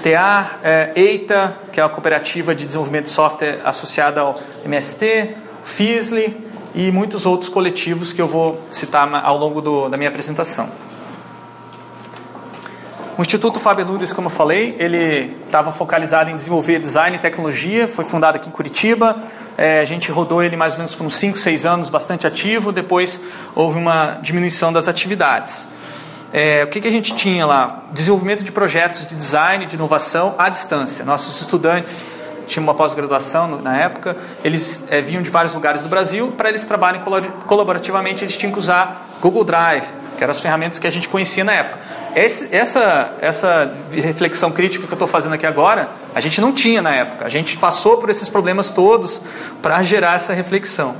TEAR, 0.00 0.60
é, 0.62 0.92
EITA, 0.94 1.56
que 1.72 1.80
é 1.80 1.82
a 1.82 1.88
cooperativa 1.88 2.54
de 2.54 2.66
desenvolvimento 2.66 3.06
de 3.06 3.10
software 3.10 3.58
associada 3.64 4.20
ao 4.20 4.36
MST, 4.64 5.34
FISLI 5.64 6.36
e 6.72 6.92
muitos 6.92 7.26
outros 7.26 7.48
coletivos 7.48 8.12
que 8.12 8.22
eu 8.22 8.28
vou 8.28 8.60
citar 8.70 9.12
ao 9.12 9.36
longo 9.36 9.60
do, 9.60 9.88
da 9.88 9.96
minha 9.96 10.08
apresentação. 10.08 10.70
O 13.18 13.22
Instituto 13.22 13.60
Faber 13.60 13.86
Ludes, 13.86 14.12
como 14.12 14.28
eu 14.28 14.30
falei, 14.30 14.76
ele 14.78 15.36
estava 15.44 15.72
focalizado 15.72 16.30
em 16.30 16.36
desenvolver 16.36 16.78
design 16.78 17.16
e 17.16 17.20
tecnologia, 17.20 17.86
foi 17.88 18.04
fundado 18.04 18.36
aqui 18.36 18.48
em 18.48 18.52
Curitiba, 18.52 19.16
é, 19.58 19.80
a 19.80 19.84
gente 19.84 20.10
rodou 20.10 20.42
ele 20.42 20.56
mais 20.56 20.72
ou 20.72 20.78
menos 20.78 20.94
por 20.94 21.04
uns 21.04 21.16
5, 21.16 21.38
6 21.38 21.66
anos, 21.66 21.88
bastante 21.90 22.26
ativo, 22.26 22.72
depois 22.72 23.20
houve 23.54 23.78
uma 23.78 24.18
diminuição 24.22 24.72
das 24.72 24.88
atividades. 24.88 25.68
É, 26.32 26.62
o 26.64 26.68
que, 26.68 26.80
que 26.80 26.88
a 26.88 26.90
gente 26.90 27.14
tinha 27.14 27.44
lá? 27.44 27.82
Desenvolvimento 27.92 28.44
de 28.44 28.52
projetos 28.52 29.06
de 29.06 29.16
design, 29.16 29.66
de 29.66 29.74
inovação 29.74 30.36
à 30.38 30.48
distância. 30.48 31.04
Nossos 31.04 31.40
estudantes 31.40 32.06
tinha 32.46 32.62
uma 32.62 32.74
pós-graduação 32.74 33.60
na 33.60 33.76
época, 33.76 34.16
eles 34.42 34.86
é, 34.90 35.00
vinham 35.00 35.22
de 35.22 35.30
vários 35.30 35.52
lugares 35.52 35.82
do 35.82 35.88
Brasil, 35.88 36.32
para 36.36 36.48
eles 36.48 36.64
trabalharem 36.64 37.02
colaborativamente, 37.46 38.24
eles 38.24 38.36
tinham 38.36 38.52
que 38.52 38.58
usar 38.58 39.06
Google 39.20 39.44
Drive, 39.44 39.84
que 40.16 40.22
eram 40.22 40.30
as 40.32 40.40
ferramentas 40.40 40.78
que 40.78 40.86
a 40.86 40.90
gente 40.90 41.08
conhecia 41.08 41.44
na 41.44 41.52
época. 41.52 41.89
Esse, 42.14 42.54
essa, 42.54 43.14
essa 43.20 43.76
reflexão 43.90 44.50
crítica 44.50 44.86
que 44.86 44.92
eu 44.92 44.96
estou 44.96 45.08
fazendo 45.08 45.34
aqui 45.34 45.46
agora, 45.46 45.90
a 46.14 46.20
gente 46.20 46.40
não 46.40 46.52
tinha 46.52 46.82
na 46.82 46.90
época. 46.90 47.24
A 47.24 47.28
gente 47.28 47.56
passou 47.56 47.98
por 47.98 48.10
esses 48.10 48.28
problemas 48.28 48.70
todos 48.70 49.20
para 49.62 49.82
gerar 49.82 50.16
essa 50.16 50.32
reflexão. 50.32 50.94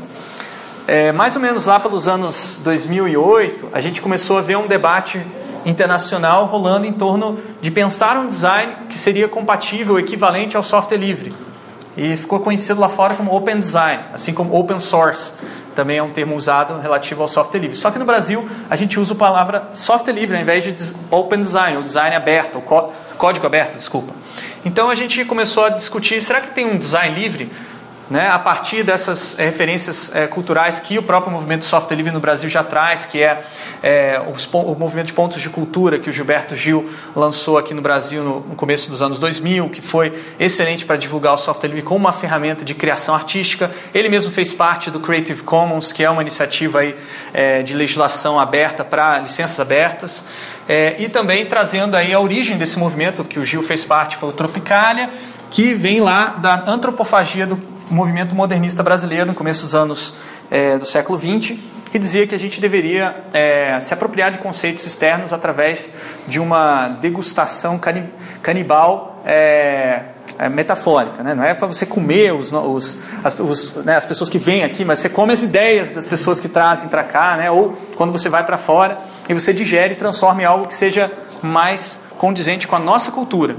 É, 0.87 1.12
mais 1.12 1.37
ou 1.37 1.43
menos 1.43 1.67
lá 1.67 1.79
pelos 1.79 2.09
anos 2.09 2.59
2008, 2.62 3.69
a 3.73 3.81
gente 3.81 4.00
começou 4.00 4.38
a 4.38 4.40
ver 4.40 4.57
um 4.57 4.67
debate 4.67 5.21
internacional 5.64 6.47
rolando 6.47 6.87
em 6.87 6.93
torno 6.93 7.38
de 7.61 7.71
pensar 7.71 8.17
um 8.17 8.26
design 8.26 8.73
que 8.88 8.99
seria 8.99 9.29
compatível, 9.29 9.99
equivalente 9.99 10.57
ao 10.57 10.62
software 10.62 10.99
livre. 10.99 11.33
E 11.97 12.17
ficou 12.17 12.40
conhecido 12.40 12.81
lá 12.81 12.88
fora 12.88 13.14
como 13.14 13.35
Open 13.35 13.61
Design, 13.61 14.05
assim 14.12 14.33
como 14.33 14.59
Open 14.59 14.79
Source 14.79 15.33
também 15.80 15.96
é 15.96 16.02
um 16.02 16.10
termo 16.10 16.37
usado 16.37 16.78
relativo 16.78 17.22
ao 17.22 17.28
software 17.28 17.58
livre. 17.58 17.75
Só 17.75 17.90
que 17.90 17.99
no 17.99 18.04
Brasil 18.04 18.46
a 18.68 18.76
gente 18.76 19.00
usa 19.00 19.14
a 19.14 19.16
palavra 19.16 19.70
software 19.72 20.12
livre 20.12 20.37
ao 20.37 20.42
invés 20.42 20.62
de 20.62 20.76
open 21.10 21.40
design, 21.40 21.78
ou 21.78 21.82
design 21.82 22.14
aberto, 22.14 22.56
ou 22.56 22.92
código 23.16 23.46
aberto, 23.46 23.78
desculpa. 23.78 24.12
Então 24.62 24.90
a 24.90 24.94
gente 24.94 25.25
começou 25.25 25.64
a 25.64 25.70
discutir, 25.70 26.20
será 26.20 26.42
que 26.42 26.50
tem 26.50 26.66
um 26.66 26.76
design 26.76 27.18
livre? 27.18 27.50
Né, 28.11 28.29
a 28.29 28.38
partir 28.40 28.83
dessas 28.83 29.38
é, 29.38 29.45
referências 29.45 30.12
é, 30.12 30.26
culturais 30.26 30.81
que 30.81 30.99
o 30.99 31.02
próprio 31.02 31.33
movimento 31.33 31.64
software 31.64 31.97
livre 31.97 32.11
no 32.11 32.19
Brasil 32.19 32.49
já 32.49 32.64
traz, 32.64 33.07
que 33.07 33.23
é, 33.23 33.45
é 33.81 34.21
os, 34.35 34.49
o 34.52 34.75
movimento 34.75 35.07
de 35.07 35.12
pontos 35.12 35.40
de 35.40 35.49
cultura 35.49 35.97
que 35.97 36.11
o 36.11 36.12
Gilberto 36.12 36.57
Gil 36.57 36.90
lançou 37.14 37.57
aqui 37.57 37.73
no 37.73 37.81
Brasil 37.81 38.25
no, 38.25 38.40
no 38.40 38.57
começo 38.57 38.90
dos 38.90 39.00
anos 39.00 39.21
2000, 39.21 39.71
que 39.71 39.81
foi 39.81 40.12
excelente 40.40 40.85
para 40.85 40.97
divulgar 40.97 41.35
o 41.35 41.37
software 41.37 41.69
livre 41.69 41.83
como 41.83 42.00
uma 42.00 42.12
ferramenta 42.12 42.64
de 42.64 42.75
criação 42.75 43.14
artística. 43.14 43.71
Ele 43.95 44.09
mesmo 44.09 44.33
fez 44.33 44.52
parte 44.52 44.90
do 44.90 44.99
Creative 44.99 45.45
Commons, 45.45 45.93
que 45.93 46.02
é 46.02 46.11
uma 46.11 46.23
iniciativa 46.23 46.81
aí, 46.81 46.97
é, 47.33 47.62
de 47.62 47.75
legislação 47.75 48.40
aberta 48.40 48.85
para 48.85 49.19
licenças 49.19 49.61
abertas. 49.61 50.25
E 51.00 51.09
também 51.09 51.45
trazendo 51.47 51.97
aí 51.97 52.14
a 52.14 52.21
origem 52.21 52.57
desse 52.57 52.79
movimento 52.79 53.25
que 53.25 53.40
o 53.40 53.45
Gil 53.45 53.61
fez 53.61 53.85
parte, 53.85 54.17
foi 54.17 54.29
o 54.29 54.33
Tropicalia, 54.33 55.11
que 55.50 55.75
vem 55.75 56.00
lá 56.00 56.26
da 56.26 56.62
antropofagia 56.64 57.45
do 57.45 57.57
movimento 57.90 58.35
modernista 58.35 58.82
brasileiro 58.82 59.26
no 59.26 59.35
começo 59.35 59.64
dos 59.64 59.75
anos 59.75 60.14
é, 60.50 60.78
do 60.78 60.87
século 60.87 61.18
XX, 61.18 61.59
que 61.90 61.99
dizia 61.99 62.26
que 62.26 62.35
a 62.35 62.38
gente 62.38 62.61
deveria 62.61 63.25
é, 63.32 63.80
se 63.80 63.92
apropriar 63.92 64.30
de 64.30 64.38
conceitos 64.38 64.87
externos 64.87 65.32
através 65.32 65.90
de 66.26 66.38
uma 66.38 66.88
degustação 66.88 67.80
canibal 68.42 69.20
é, 69.25 70.02
é, 70.38 70.49
metafórica. 70.49 71.23
Né? 71.23 71.35
Não 71.35 71.42
é 71.42 71.52
para 71.52 71.66
você 71.66 71.85
comer 71.85 72.32
os, 72.32 72.52
os, 72.52 72.99
as, 73.25 73.38
os, 73.38 73.75
né, 73.85 73.97
as, 73.97 74.04
pessoas 74.04 74.30
que 74.30 74.38
vêm 74.38 74.62
aqui, 74.62 74.85
mas 74.85 75.00
você 75.00 75.09
come 75.09 75.32
as 75.32 75.42
ideias 75.42 75.90
das 75.90 76.06
pessoas 76.06 76.38
que 76.38 76.49
trazem 76.49 76.88
para 76.88 77.02
cá, 77.02 77.37
né? 77.37 77.50
ou 77.50 77.76
quando 77.97 78.12
você 78.12 78.28
vai 78.28 78.44
para 78.47 78.56
fora 78.56 78.99
e 79.28 79.35
você 79.35 79.52
digere 79.52 79.94
e 79.94 79.97
transforma 79.97 80.42
em 80.42 80.44
algo 80.44 80.68
que 80.68 80.75
seja 80.75 81.11
mais 81.42 82.04
condizente 82.16 82.68
com 82.68 82.76
a 82.76 82.80
nossa 82.80 83.11
cultura. 83.11 83.56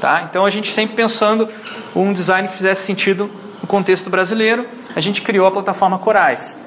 Tá? 0.00 0.26
Então 0.28 0.44
a 0.44 0.50
gente 0.50 0.72
sempre 0.72 0.94
pensando 0.94 1.48
um 1.94 2.12
design 2.12 2.48
que 2.48 2.54
fizesse 2.54 2.82
sentido 2.82 3.30
no 3.66 3.68
contexto 3.68 4.08
brasileiro, 4.08 4.64
a 4.94 5.00
gente 5.00 5.20
criou 5.22 5.44
a 5.44 5.50
plataforma 5.50 5.98
Corais. 5.98 6.64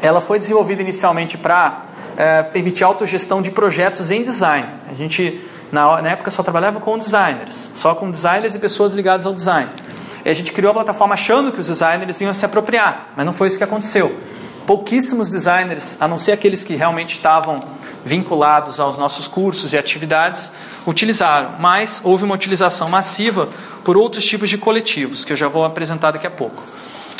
Ela 0.00 0.20
foi 0.20 0.38
desenvolvida 0.38 0.80
inicialmente 0.80 1.36
para 1.36 1.86
é, 2.16 2.44
permitir 2.44 2.84
autogestão 2.84 3.42
de 3.42 3.50
projetos 3.50 4.12
em 4.12 4.22
design. 4.22 4.68
A 4.88 4.94
gente, 4.94 5.44
na, 5.72 6.00
na 6.00 6.10
época, 6.10 6.30
só 6.30 6.44
trabalhava 6.44 6.78
com 6.78 6.96
designers, 6.96 7.72
só 7.74 7.92
com 7.92 8.08
designers 8.08 8.54
e 8.54 8.58
pessoas 8.60 8.92
ligadas 8.92 9.26
ao 9.26 9.34
design. 9.34 9.68
E 10.24 10.30
a 10.30 10.34
gente 10.34 10.52
criou 10.52 10.70
a 10.70 10.74
plataforma 10.74 11.14
achando 11.14 11.50
que 11.50 11.58
os 11.58 11.66
designers 11.66 12.20
iam 12.20 12.32
se 12.32 12.44
apropriar, 12.44 13.08
mas 13.16 13.26
não 13.26 13.32
foi 13.32 13.48
isso 13.48 13.58
que 13.58 13.64
aconteceu. 13.64 14.16
Pouquíssimos 14.64 15.28
designers, 15.28 15.96
a 15.98 16.06
não 16.06 16.18
ser 16.18 16.30
aqueles 16.30 16.62
que 16.62 16.76
realmente 16.76 17.14
estavam 17.14 17.58
vinculados 18.04 18.80
aos 18.80 18.96
nossos 18.96 19.26
cursos 19.26 19.72
e 19.72 19.78
atividades, 19.78 20.52
utilizaram, 20.86 21.52
mas 21.58 22.00
houve 22.04 22.24
uma 22.24 22.34
utilização 22.34 22.88
massiva 22.88 23.48
por 23.84 23.96
outros 23.96 24.24
tipos 24.24 24.48
de 24.48 24.58
coletivos, 24.58 25.24
que 25.24 25.32
eu 25.32 25.36
já 25.36 25.48
vou 25.48 25.64
apresentar 25.64 26.10
daqui 26.10 26.26
a 26.26 26.30
pouco. 26.30 26.62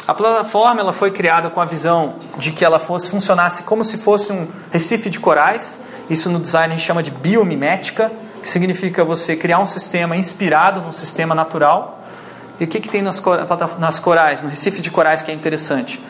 A 0.07 0.15
plataforma 0.15 0.81
ela 0.81 0.93
foi 0.93 1.11
criada 1.11 1.51
com 1.51 1.61
a 1.61 1.67
visão 1.67 2.15
de 2.39 2.51
que 2.51 2.65
ela 2.65 2.79
fosse 2.79 3.11
funcionasse 3.11 3.65
como 3.65 3.85
se 3.85 3.99
fosse 3.99 4.33
um 4.33 4.49
recife 4.71 5.11
de 5.11 5.21
corais. 5.21 5.83
Isso 6.09 6.31
no 6.31 6.41
design 6.41 6.73
a 6.73 6.77
gente 6.77 6.87
chama 6.87 7.03
de 7.03 7.11
biomimética, 7.11 8.11
que 8.43 8.49
significa 8.49 9.05
você 9.05 9.37
criar 9.37 9.59
um 9.59 9.67
sistema 9.67 10.17
inspirado 10.17 10.81
num 10.81 10.93
sistema 10.93 11.35
natural. 11.35 12.03
E 12.59 12.65
o 12.65 12.67
que, 12.67 12.81
que 12.81 12.89
tem 12.89 13.03
nas, 13.03 13.23
nas 13.79 14.01
corais, 14.01 14.43
no 14.43 14.49
recife 14.49 14.81
de 14.81 14.91
corais 14.91 15.21
que 15.21 15.31
é 15.31 15.35
interessante? 15.35 16.03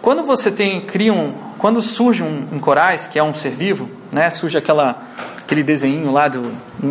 Quando 0.00 0.24
você 0.24 0.50
tem, 0.50 0.80
cria 0.80 1.12
um, 1.12 1.34
quando 1.62 1.80
surge 1.80 2.24
um, 2.24 2.48
um 2.50 2.58
corais, 2.58 3.06
que 3.06 3.16
é 3.16 3.22
um 3.22 3.32
ser 3.32 3.50
vivo, 3.50 3.88
né, 4.10 4.28
surge 4.30 4.58
aquela, 4.58 5.00
aquele 5.38 5.62
desenho 5.62 6.10
lá 6.10 6.26
do, 6.26 6.42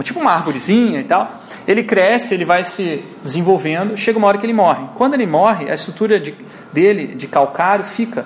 tipo 0.01 0.17
uma 0.17 0.31
árvorezinha 0.31 1.01
e 1.01 1.03
tal, 1.03 1.29
ele 1.67 1.83
cresce, 1.83 2.33
ele 2.33 2.45
vai 2.45 2.63
se 2.63 3.03
desenvolvendo, 3.21 3.97
chega 3.97 4.17
uma 4.17 4.29
hora 4.29 4.37
que 4.37 4.45
ele 4.45 4.53
morre. 4.53 4.85
Quando 4.95 5.13
ele 5.13 5.27
morre, 5.27 5.69
a 5.69 5.73
estrutura 5.73 6.17
de, 6.17 6.33
dele, 6.71 7.15
de 7.15 7.27
calcário, 7.27 7.83
fica. 7.83 8.25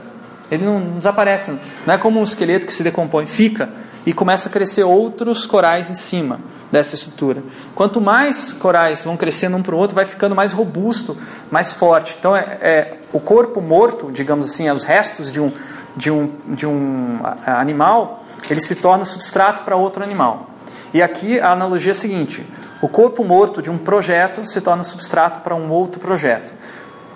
Ele 0.52 0.64
não, 0.64 0.80
não 0.80 0.98
desaparece. 1.00 1.52
Não 1.84 1.96
é 1.96 1.98
como 1.98 2.20
um 2.20 2.24
esqueleto 2.24 2.68
que 2.68 2.74
se 2.74 2.84
decompõe, 2.84 3.26
fica 3.26 3.72
e 4.06 4.14
começa 4.14 4.48
a 4.48 4.52
crescer 4.52 4.84
outros 4.84 5.48
corais 5.48 5.90
em 5.90 5.96
cima 5.96 6.40
dessa 6.72 6.94
estrutura. 6.94 7.42
Quanto 7.74 8.00
mais 8.00 8.54
corais 8.54 9.04
vão 9.04 9.18
crescendo 9.18 9.58
um 9.58 9.64
para 9.64 9.74
o 9.74 9.78
outro, 9.80 9.96
vai 9.96 10.06
ficando 10.06 10.36
mais 10.36 10.54
robusto, 10.54 11.18
mais 11.50 11.74
forte. 11.74 12.16
Então, 12.20 12.36
é, 12.36 12.58
é, 12.62 12.94
o 13.12 13.20
corpo 13.20 13.62
morto, 13.62 14.12
digamos 14.12 14.48
assim, 14.48 14.68
é 14.68 14.74
os 14.74 14.84
restos 14.84 15.32
de 15.32 15.42
um, 15.42 15.52
de 15.96 16.12
um, 16.12 16.32
de 16.48 16.66
um 16.66 17.20
animal, 17.46 18.24
ele 18.50 18.62
se 18.62 18.76
torna 18.76 19.06
substrato 19.06 19.64
para 19.64 19.76
outro 19.76 20.04
animal. 20.04 20.50
E 20.94 21.02
aqui 21.02 21.40
a 21.40 21.52
analogia 21.52 21.92
é 21.92 21.94
a 21.94 21.96
seguinte: 21.96 22.46
o 22.82 22.88
corpo 22.88 23.24
morto 23.24 23.62
de 23.62 23.70
um 23.70 23.78
projeto 23.78 24.46
se 24.46 24.62
torna 24.62 24.84
substrato 24.84 25.42
para 25.42 25.56
um 25.56 25.70
outro 25.70 26.00
projeto. 26.00 26.54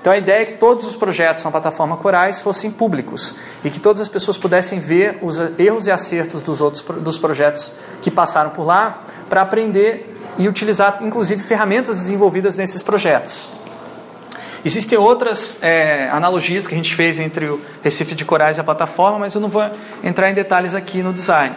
Então 0.01 0.13
a 0.13 0.17
ideia 0.17 0.43
é 0.43 0.45
que 0.45 0.53
todos 0.53 0.86
os 0.86 0.95
projetos 0.95 1.43
na 1.43 1.51
plataforma 1.51 1.98
Corais 1.98 2.39
fossem 2.39 2.71
públicos 2.71 3.36
e 3.63 3.69
que 3.69 3.81
todas 3.81 4.01
as 4.01 4.07
pessoas 4.07 4.38
pudessem 4.38 4.79
ver 4.79 5.19
os 5.21 5.39
erros 5.59 5.88
e 5.88 5.91
acertos 5.91 6.41
dos 6.41 6.62
outros 6.62 6.83
dos 7.01 7.17
projetos 7.17 7.74
que 8.01 8.09
passaram 8.09 8.51
por 8.51 8.63
lá 8.63 9.03
para 9.29 9.41
aprender 9.41 10.17
e 10.38 10.48
utilizar 10.48 11.00
inclusive 11.01 11.43
ferramentas 11.43 11.98
desenvolvidas 11.98 12.55
nesses 12.55 12.81
projetos. 12.81 13.50
Existem 14.63 14.98
outras 14.98 15.58
é, 15.62 16.10
analogias 16.12 16.68
que 16.68 16.74
a 16.74 16.78
gente 16.78 16.94
fez 16.94 17.20
entre 17.20 17.46
o 17.46 17.62
Recife 17.82 18.13
de 18.13 18.25
Corais 18.25 18.58
e 18.58 18.62
a 18.62 18.63
plataforma, 18.63 19.20
mas 19.20 19.34
eu 19.34 19.42
não 19.42 19.50
vou 19.50 19.70
entrar 20.04 20.30
em 20.30 20.34
detalhes 20.34 20.75
aqui 20.75 21.01
no 21.01 21.13
design. 21.13 21.56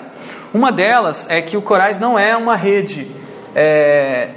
Uma 0.54 0.70
delas 0.70 1.26
é 1.28 1.42
que 1.42 1.56
o 1.56 1.62
Corais 1.62 1.98
não 1.98 2.18
é 2.18 2.36
uma 2.36 2.54
rede 2.54 3.10
é, 3.54 4.30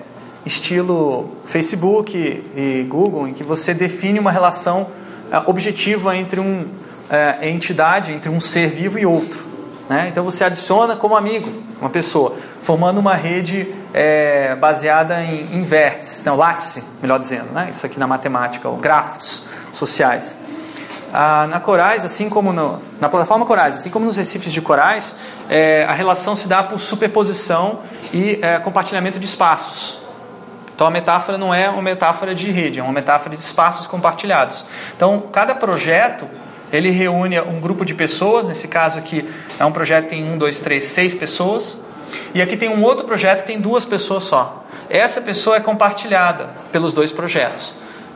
estilo 0.46 1.32
Facebook 1.46 2.18
e 2.56 2.84
Google, 2.90 3.28
em 3.28 3.34
que 3.34 3.44
você 3.44 3.74
define 3.74 4.20
uma 4.20 4.32
relação 4.32 4.90
é, 5.32 5.38
objetiva 5.46 6.16
entre 6.16 6.40
uma 6.40 6.66
é, 7.10 7.50
entidade, 7.50 8.12
entre 8.12 8.30
um 8.30 8.42
ser 8.42 8.70
vivo 8.70 8.98
e 8.98 9.06
outro. 9.06 9.45
Né? 9.90 10.08
Então 10.10 10.24
você 10.24 10.44
adiciona 10.44 10.96
como 10.96 11.16
amigo 11.16 11.52
uma 11.80 11.90
pessoa, 11.90 12.36
formando 12.64 13.00
uma 13.00 13.14
rede 13.14 13.74
é, 13.94 14.56
baseada 14.56 15.22
em, 15.22 15.56
em 15.56 15.64
vértices, 15.64 16.24
não, 16.24 16.36
látice, 16.36 16.84
melhor 17.02 17.20
dizendo, 17.20 17.52
né? 17.54 17.68
isso 17.70 17.86
aqui 17.86 18.00
na 18.00 18.08
matemática, 18.08 18.68
ou 18.68 18.78
grafos 18.78 19.48
sociais. 19.72 20.38
Ah, 21.14 21.48
na 21.48 21.60
Corais, 21.60 22.04
assim 22.04 22.30
como 22.30 22.52
no, 22.52 22.82
na 23.00 23.08
plataforma 23.08 23.46
Corais, 23.46 23.76
assim 23.76 23.90
como 23.90 24.06
nos 24.06 24.18
recifes 24.18 24.52
de 24.52 24.62
Corais, 24.62 25.16
é, 25.50 25.86
a 25.88 25.94
relação 25.94 26.36
se 26.36 26.48
dá 26.48 26.64
por 26.64 26.80
superposição 26.80 27.80
e 28.12 28.40
é, 28.42 28.60
compartilhamento 28.60 29.20
de 29.20 29.26
espaços. 29.26 30.00
Então 30.76 30.86
a 30.86 30.92
metáfora 30.92 31.38
não 31.38 31.54
é 31.54 31.70
uma 31.70 31.82
metáfora 31.82 32.36
de 32.36 32.52
rede, 32.52 32.80
é 32.80 32.84
uma 32.84 32.92
metáfora 32.92 33.34
de 33.34 33.42
espaços 33.42 33.88
compartilhados. 33.88 34.66
Então 34.98 35.24
cada 35.32 35.56
projeto 35.56 36.28
ele 36.72 36.90
reúne 36.90 37.40
um 37.40 37.60
grupo 37.60 37.86
de 37.86 37.94
pessoas, 37.94 38.46
nesse 38.46 38.68
caso 38.68 38.98
aqui 38.98 39.28
é 39.60 39.66
um 39.66 39.72
projeto 39.72 40.06
que 40.06 40.10
tem 40.12 40.24
um, 40.24 40.38
dois, 40.38 40.60
três, 40.60 40.86
seis 40.86 41.14
pessoas, 41.14 41.78
e 42.34 42.42
aqui 42.42 42.58
tem 42.58 42.70
um 42.70 42.84
outro 42.84 43.06
projeto 43.06 43.42
que 43.42 43.48
tem 43.48 43.60
duas 43.60 43.86
pessoas 43.86 44.24
só. 44.24 44.66
Essa 44.90 45.22
pessoa 45.22 45.58
é 45.58 45.60
compartilhada 45.60 46.50
pelos 46.72 46.94
dois 46.94 47.12
projetos. 47.12 47.74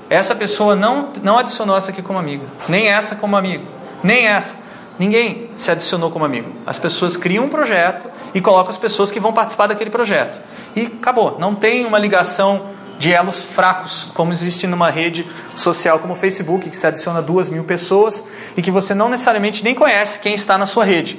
Essa 0.10 0.36
pessoa 0.36 0.75
não, 0.75 1.10
não 1.22 1.38
adicionou 1.38 1.77
essa 1.77 1.91
aqui 1.91 2.01
como 2.01 2.18
amigo, 2.18 2.46
nem 2.68 2.89
essa 2.89 3.15
como 3.15 3.38
amigo, 3.38 3.65
nem 4.03 4.27
essa. 4.27 4.58
Ninguém 4.98 5.50
se 5.58 5.72
adicionou 5.72 6.12
como 6.12 6.25
amigo. 6.25 6.51
As 6.65 6.77
pessoas 6.77 7.15
criam 7.15 7.46
um 7.46 7.50
projeto 7.50 8.10
e 8.34 8.41
colocam 8.41 8.72
as 8.72 8.77
pessoas 8.77 9.10
que 9.10 9.20
vão 9.20 9.32
participar 9.32 9.68
daquele 9.68 9.89
projeto 9.89 10.39
e 10.75 10.88
acabou. 10.88 11.38
Não 11.39 11.56
tem 11.56 11.86
uma 11.86 11.98
ligação 11.98 12.68
de 12.98 13.13
elos 13.13 13.44
fracos, 13.44 14.12
como 14.13 14.34
existe 14.34 14.68
numa 14.68 14.89
rede 14.89 15.25
social 15.56 16.00
como 16.00 16.13
o 16.13 16.18
Facebook, 16.18 16.70
que 16.70 16.75
se 16.75 16.86
adiciona 16.86 17.22
duas 17.22 17.50
mil 17.50 17.63
pessoas 17.63 18.25
e 18.59 18.61
que 18.61 18.69
você 18.69 18.93
não 18.93 19.07
necessariamente 19.07 19.63
nem 19.63 19.73
conhece 19.73 20.19
quem 20.19 20.33
está 20.33 20.57
na 20.57 20.65
sua 20.65 20.83
rede. 20.83 21.17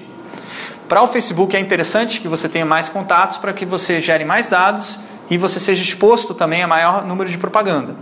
Para 0.87 1.01
o 1.01 1.07
Facebook 1.07 1.57
é 1.57 1.59
interessante 1.59 2.21
que 2.21 2.29
você 2.29 2.51
tenha 2.51 2.67
mais 2.67 2.91
contatos 2.91 3.39
para 3.39 3.51
que 3.55 3.65
você 3.65 3.99
gere 3.99 4.27
mais 4.27 4.51
dados 4.51 4.99
e 5.31 5.39
você 5.39 5.59
seja 5.59 5.83
exposto 5.83 6.35
também 6.35 6.63
a 6.63 6.67
maior 6.67 7.03
número 7.03 7.31
de 7.31 7.39
propaganda, 7.39 7.97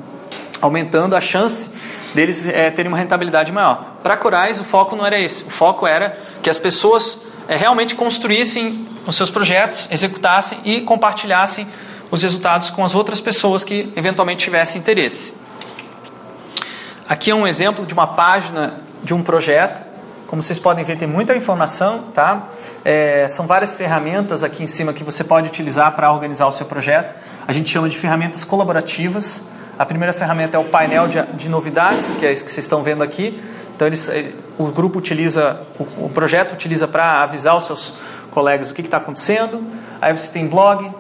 aumentando 0.61 1.15
a 1.15 1.21
chance 1.21 1.71
deles 2.13 2.49
é, 2.49 2.69
terem 2.73 2.91
uma 2.91 2.99
rentabilidade 2.99 3.53
maior. 3.53 3.99
Para 4.03 4.17
Corais, 4.17 4.59
o 4.59 4.65
foco 4.65 4.97
não 4.97 5.07
era 5.07 5.21
esse. 5.21 5.45
O 5.45 5.51
foco 5.51 5.87
era 5.87 6.19
que 6.43 6.51
as 6.51 6.59
pessoas 6.59 7.21
é, 7.47 7.55
realmente 7.55 7.95
construíssem 7.95 8.89
os 9.07 9.15
seus 9.15 9.31
projetos, 9.31 9.87
executassem 9.93 10.59
e 10.65 10.81
compartilhassem 10.81 11.65
os 12.11 12.25
resultados 12.25 12.71
com 12.71 12.85
as 12.85 12.97
outras 12.97 13.21
pessoas 13.21 13.63
que 13.63 13.93
eventualmente 13.95 14.43
tivessem 14.43 14.81
interesse. 14.81 15.35
Aqui 17.09 17.31
é 17.31 17.35
um 17.37 17.47
exemplo 17.47 17.87
de 17.87 17.95
uma 17.95 18.09
página 18.09 18.88
de 19.03 19.15
um 19.15 19.23
projeto. 19.23 19.87
Como 20.27 20.43
vocês 20.43 20.59
podem 20.59 20.85
ver, 20.85 20.99
tem 20.99 21.09
muita 21.09 21.35
informação, 21.35 22.05
tá? 22.15 22.49
É, 22.85 23.29
são 23.29 23.47
várias 23.47 23.75
ferramentas 23.75 24.45
aqui 24.45 24.63
em 24.63 24.67
cima 24.67 24.93
que 24.93 25.03
você 25.03 25.25
pode 25.25 25.49
utilizar 25.49 25.95
para 25.95 26.13
organizar 26.13 26.47
o 26.47 26.53
seu 26.53 26.67
projeto. 26.67 27.15
A 27.47 27.53
gente 27.53 27.71
chama 27.71 27.89
de 27.89 27.97
ferramentas 27.97 28.45
colaborativas. 28.45 29.43
A 29.79 29.87
primeira 29.87 30.13
ferramenta 30.13 30.57
é 30.57 30.61
o 30.61 30.65
painel 30.65 31.09
de, 31.09 31.23
de 31.35 31.49
novidades, 31.49 32.15
que 32.15 32.27
é 32.27 32.33
isso 32.33 32.45
que 32.45 32.53
vocês 32.53 32.67
estão 32.67 32.83
vendo 32.83 33.03
aqui. 33.03 33.43
Então, 33.75 33.87
eles, 33.87 34.11
o 34.59 34.67
grupo 34.67 34.99
utiliza, 34.99 35.63
o, 35.79 36.07
o 36.07 36.11
projeto 36.11 36.53
utiliza 36.53 36.87
para 36.87 37.23
avisar 37.23 37.57
os 37.57 37.65
seus 37.65 37.95
colegas 38.31 38.71
o 38.71 38.75
que 38.75 38.83
está 38.83 38.99
acontecendo. 38.99 39.65
Aí 40.03 40.13
você 40.13 40.29
tem 40.29 40.47
blog, 40.47 40.93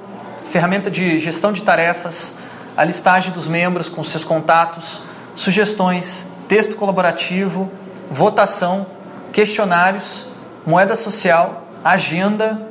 ferramenta 0.50 0.90
de 0.90 1.18
gestão 1.18 1.52
de 1.52 1.62
tarefas, 1.62 2.38
a 2.76 2.84
listagem 2.84 3.32
dos 3.32 3.46
membros 3.46 3.88
com 3.88 4.02
seus 4.04 4.24
contatos, 4.24 5.02
sugestões, 5.36 6.32
texto 6.48 6.76
colaborativo, 6.76 7.70
votação, 8.10 8.86
questionários, 9.32 10.26
moeda 10.66 10.96
social, 10.96 11.64
agenda, 11.84 12.68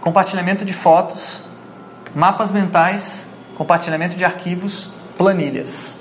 compartilhamento 0.00 0.64
de 0.64 0.72
fotos, 0.72 1.42
mapas 2.14 2.50
mentais, 2.50 3.26
compartilhamento 3.56 4.16
de 4.16 4.24
arquivos, 4.24 4.88
planilhas. 5.16 5.98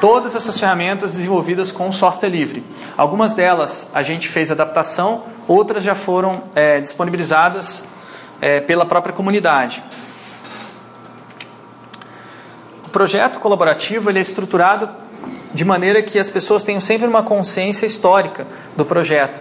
Todas 0.00 0.34
essas 0.34 0.58
ferramentas 0.58 1.12
desenvolvidas 1.12 1.72
com 1.72 1.90
software 1.92 2.28
livre. 2.28 2.64
Algumas 2.96 3.32
delas 3.32 3.88
a 3.94 4.02
gente 4.02 4.28
fez 4.28 4.50
adaptação, 4.50 5.24
outras 5.48 5.82
já 5.82 5.94
foram 5.94 6.44
é, 6.54 6.80
disponibilizadas 6.80 7.84
é, 8.40 8.60
pela 8.60 8.84
própria 8.84 9.14
comunidade. 9.14 9.82
O 12.84 12.88
projeto 12.90 13.40
colaborativo 13.40 14.10
ele 14.10 14.18
é 14.18 14.22
estruturado 14.22 14.90
de 15.54 15.64
maneira 15.64 16.02
que 16.02 16.18
as 16.18 16.28
pessoas 16.28 16.64
tenham 16.64 16.80
sempre 16.80 17.06
uma 17.06 17.22
consciência 17.22 17.86
histórica 17.86 18.44
do 18.76 18.84
projeto. 18.84 19.40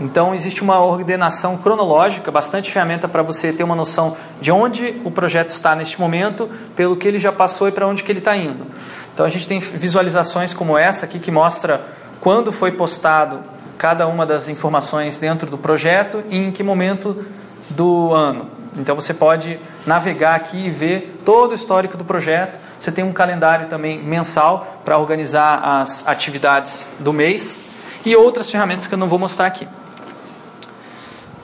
Então 0.00 0.34
existe 0.34 0.62
uma 0.62 0.82
ordenação 0.84 1.56
cronológica, 1.56 2.30
bastante 2.32 2.72
ferramenta 2.72 3.06
para 3.06 3.22
você 3.22 3.52
ter 3.52 3.62
uma 3.62 3.76
noção 3.76 4.16
de 4.40 4.50
onde 4.50 5.00
o 5.04 5.10
projeto 5.10 5.50
está 5.50 5.76
neste 5.76 6.00
momento, 6.00 6.50
pelo 6.74 6.96
que 6.96 7.06
ele 7.06 7.18
já 7.18 7.30
passou 7.30 7.68
e 7.68 7.72
para 7.72 7.86
onde 7.86 8.02
que 8.02 8.10
ele 8.10 8.18
está 8.18 8.34
indo. 8.36 8.66
Então 9.14 9.24
a 9.24 9.28
gente 9.28 9.46
tem 9.46 9.60
visualizações 9.60 10.52
como 10.52 10.76
essa 10.76 11.04
aqui 11.04 11.18
que 11.18 11.30
mostra 11.30 11.80
quando 12.20 12.50
foi 12.50 12.72
postado 12.72 13.40
cada 13.78 14.06
uma 14.06 14.26
das 14.26 14.48
informações 14.48 15.16
dentro 15.16 15.48
do 15.48 15.58
projeto 15.58 16.24
e 16.28 16.36
em 16.36 16.50
que 16.50 16.62
momento 16.62 17.24
do 17.68 18.12
ano. 18.12 18.46
Então 18.76 18.94
você 18.94 19.12
pode 19.12 19.60
navegar 19.86 20.34
aqui 20.34 20.66
e 20.66 20.70
ver 20.70 21.20
todo 21.24 21.52
o 21.52 21.54
histórico 21.54 21.96
do 21.96 22.04
projeto 22.04 22.58
você 22.80 22.90
tem 22.90 23.04
um 23.04 23.12
calendário 23.12 23.68
também 23.68 24.02
mensal 24.02 24.80
para 24.84 24.96
organizar 24.96 25.60
as 25.62 26.08
atividades 26.08 26.88
do 26.98 27.12
mês 27.12 27.62
e 28.06 28.16
outras 28.16 28.50
ferramentas 28.50 28.86
que 28.86 28.94
eu 28.94 28.98
não 28.98 29.06
vou 29.06 29.18
mostrar 29.18 29.44
aqui. 29.44 29.68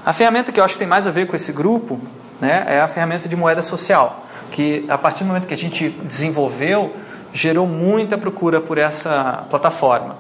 A 0.05 0.15
ferramenta 0.15 0.51
que 0.51 0.59
eu 0.59 0.65
acho 0.65 0.75
que 0.75 0.79
tem 0.79 0.89
mais 0.89 1.07
a 1.07 1.11
ver 1.11 1.27
com 1.27 1.37
esse 1.37 1.53
grupo 1.53 2.01
né, 2.41 2.65
é 2.67 2.81
a 2.81 2.89
ferramenta 2.89 3.29
de 3.29 3.37
moeda 3.37 3.61
social, 3.61 4.25
que 4.51 4.87
a 4.89 4.97
partir 4.97 5.25
do 5.25 5.27
momento 5.27 5.47
que 5.47 5.53
a 5.53 5.59
gente 5.59 5.91
desenvolveu, 5.91 6.97
gerou 7.35 7.67
muita 7.67 8.17
procura 8.17 8.59
por 8.59 8.79
essa 8.79 9.45
plataforma. 9.51 10.17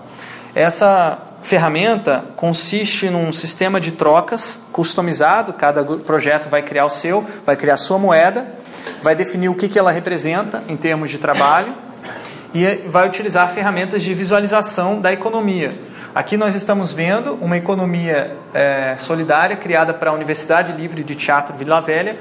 Essa 0.54 1.18
ferramenta 1.42 2.24
consiste 2.36 3.08
num 3.08 3.32
sistema 3.32 3.80
de 3.80 3.92
trocas 3.92 4.60
customizado, 4.70 5.54
cada 5.54 5.82
projeto 5.82 6.50
vai 6.50 6.60
criar 6.60 6.84
o 6.84 6.90
seu, 6.90 7.24
vai 7.46 7.56
criar 7.56 7.74
a 7.74 7.78
sua 7.78 7.96
moeda 7.96 8.46
vai 9.02 9.14
definir 9.14 9.48
o 9.48 9.54
que, 9.54 9.68
que 9.68 9.78
ela 9.78 9.90
representa 9.90 10.62
em 10.68 10.76
termos 10.76 11.10
de 11.10 11.18
trabalho 11.18 11.72
e 12.54 12.82
vai 12.88 13.06
utilizar 13.06 13.52
ferramentas 13.52 14.02
de 14.02 14.14
visualização 14.14 15.00
da 15.00 15.12
economia. 15.12 15.72
Aqui 16.14 16.36
nós 16.36 16.54
estamos 16.54 16.92
vendo 16.92 17.34
uma 17.34 17.58
economia 17.58 18.34
é, 18.54 18.96
solidária 18.98 19.54
criada 19.56 19.92
para 19.92 20.10
a 20.10 20.14
Universidade 20.14 20.72
Livre 20.72 21.04
de 21.04 21.14
Teatro 21.14 21.54
Vila 21.54 21.80
Velha 21.80 22.16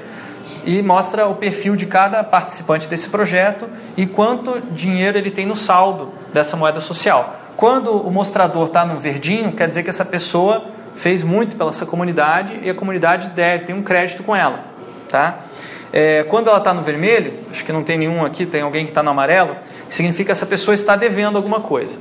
e 0.66 0.82
mostra 0.82 1.26
o 1.26 1.34
perfil 1.34 1.76
de 1.76 1.86
cada 1.86 2.22
participante 2.22 2.88
desse 2.88 3.08
projeto 3.08 3.66
e 3.96 4.06
quanto 4.06 4.60
dinheiro 4.72 5.16
ele 5.16 5.30
tem 5.30 5.46
no 5.46 5.56
saldo 5.56 6.12
dessa 6.34 6.56
moeda 6.56 6.80
social. 6.80 7.40
Quando 7.56 7.90
o 7.90 8.10
mostrador 8.10 8.66
está 8.66 8.84
no 8.84 9.00
verdinho, 9.00 9.52
quer 9.52 9.66
dizer 9.66 9.82
que 9.82 9.88
essa 9.88 10.04
pessoa 10.04 10.66
fez 10.94 11.22
muito 11.22 11.56
pela 11.56 11.72
sua 11.72 11.86
comunidade 11.86 12.58
e 12.62 12.68
a 12.68 12.74
comunidade 12.74 13.28
deve, 13.30 13.64
tem 13.64 13.74
um 13.74 13.82
crédito 13.82 14.22
com 14.22 14.36
ela. 14.36 14.60
Tá? 15.08 15.38
É, 15.98 16.24
quando 16.24 16.48
ela 16.48 16.58
está 16.58 16.74
no 16.74 16.82
vermelho, 16.82 17.32
acho 17.50 17.64
que 17.64 17.72
não 17.72 17.82
tem 17.82 17.96
nenhum 17.96 18.22
aqui, 18.22 18.44
tem 18.44 18.60
alguém 18.60 18.84
que 18.84 18.90
está 18.90 19.02
no 19.02 19.08
amarelo, 19.08 19.56
significa 19.88 20.26
que 20.26 20.32
essa 20.32 20.44
pessoa 20.44 20.74
está 20.74 20.94
devendo 20.94 21.36
alguma 21.36 21.60
coisa. 21.60 21.98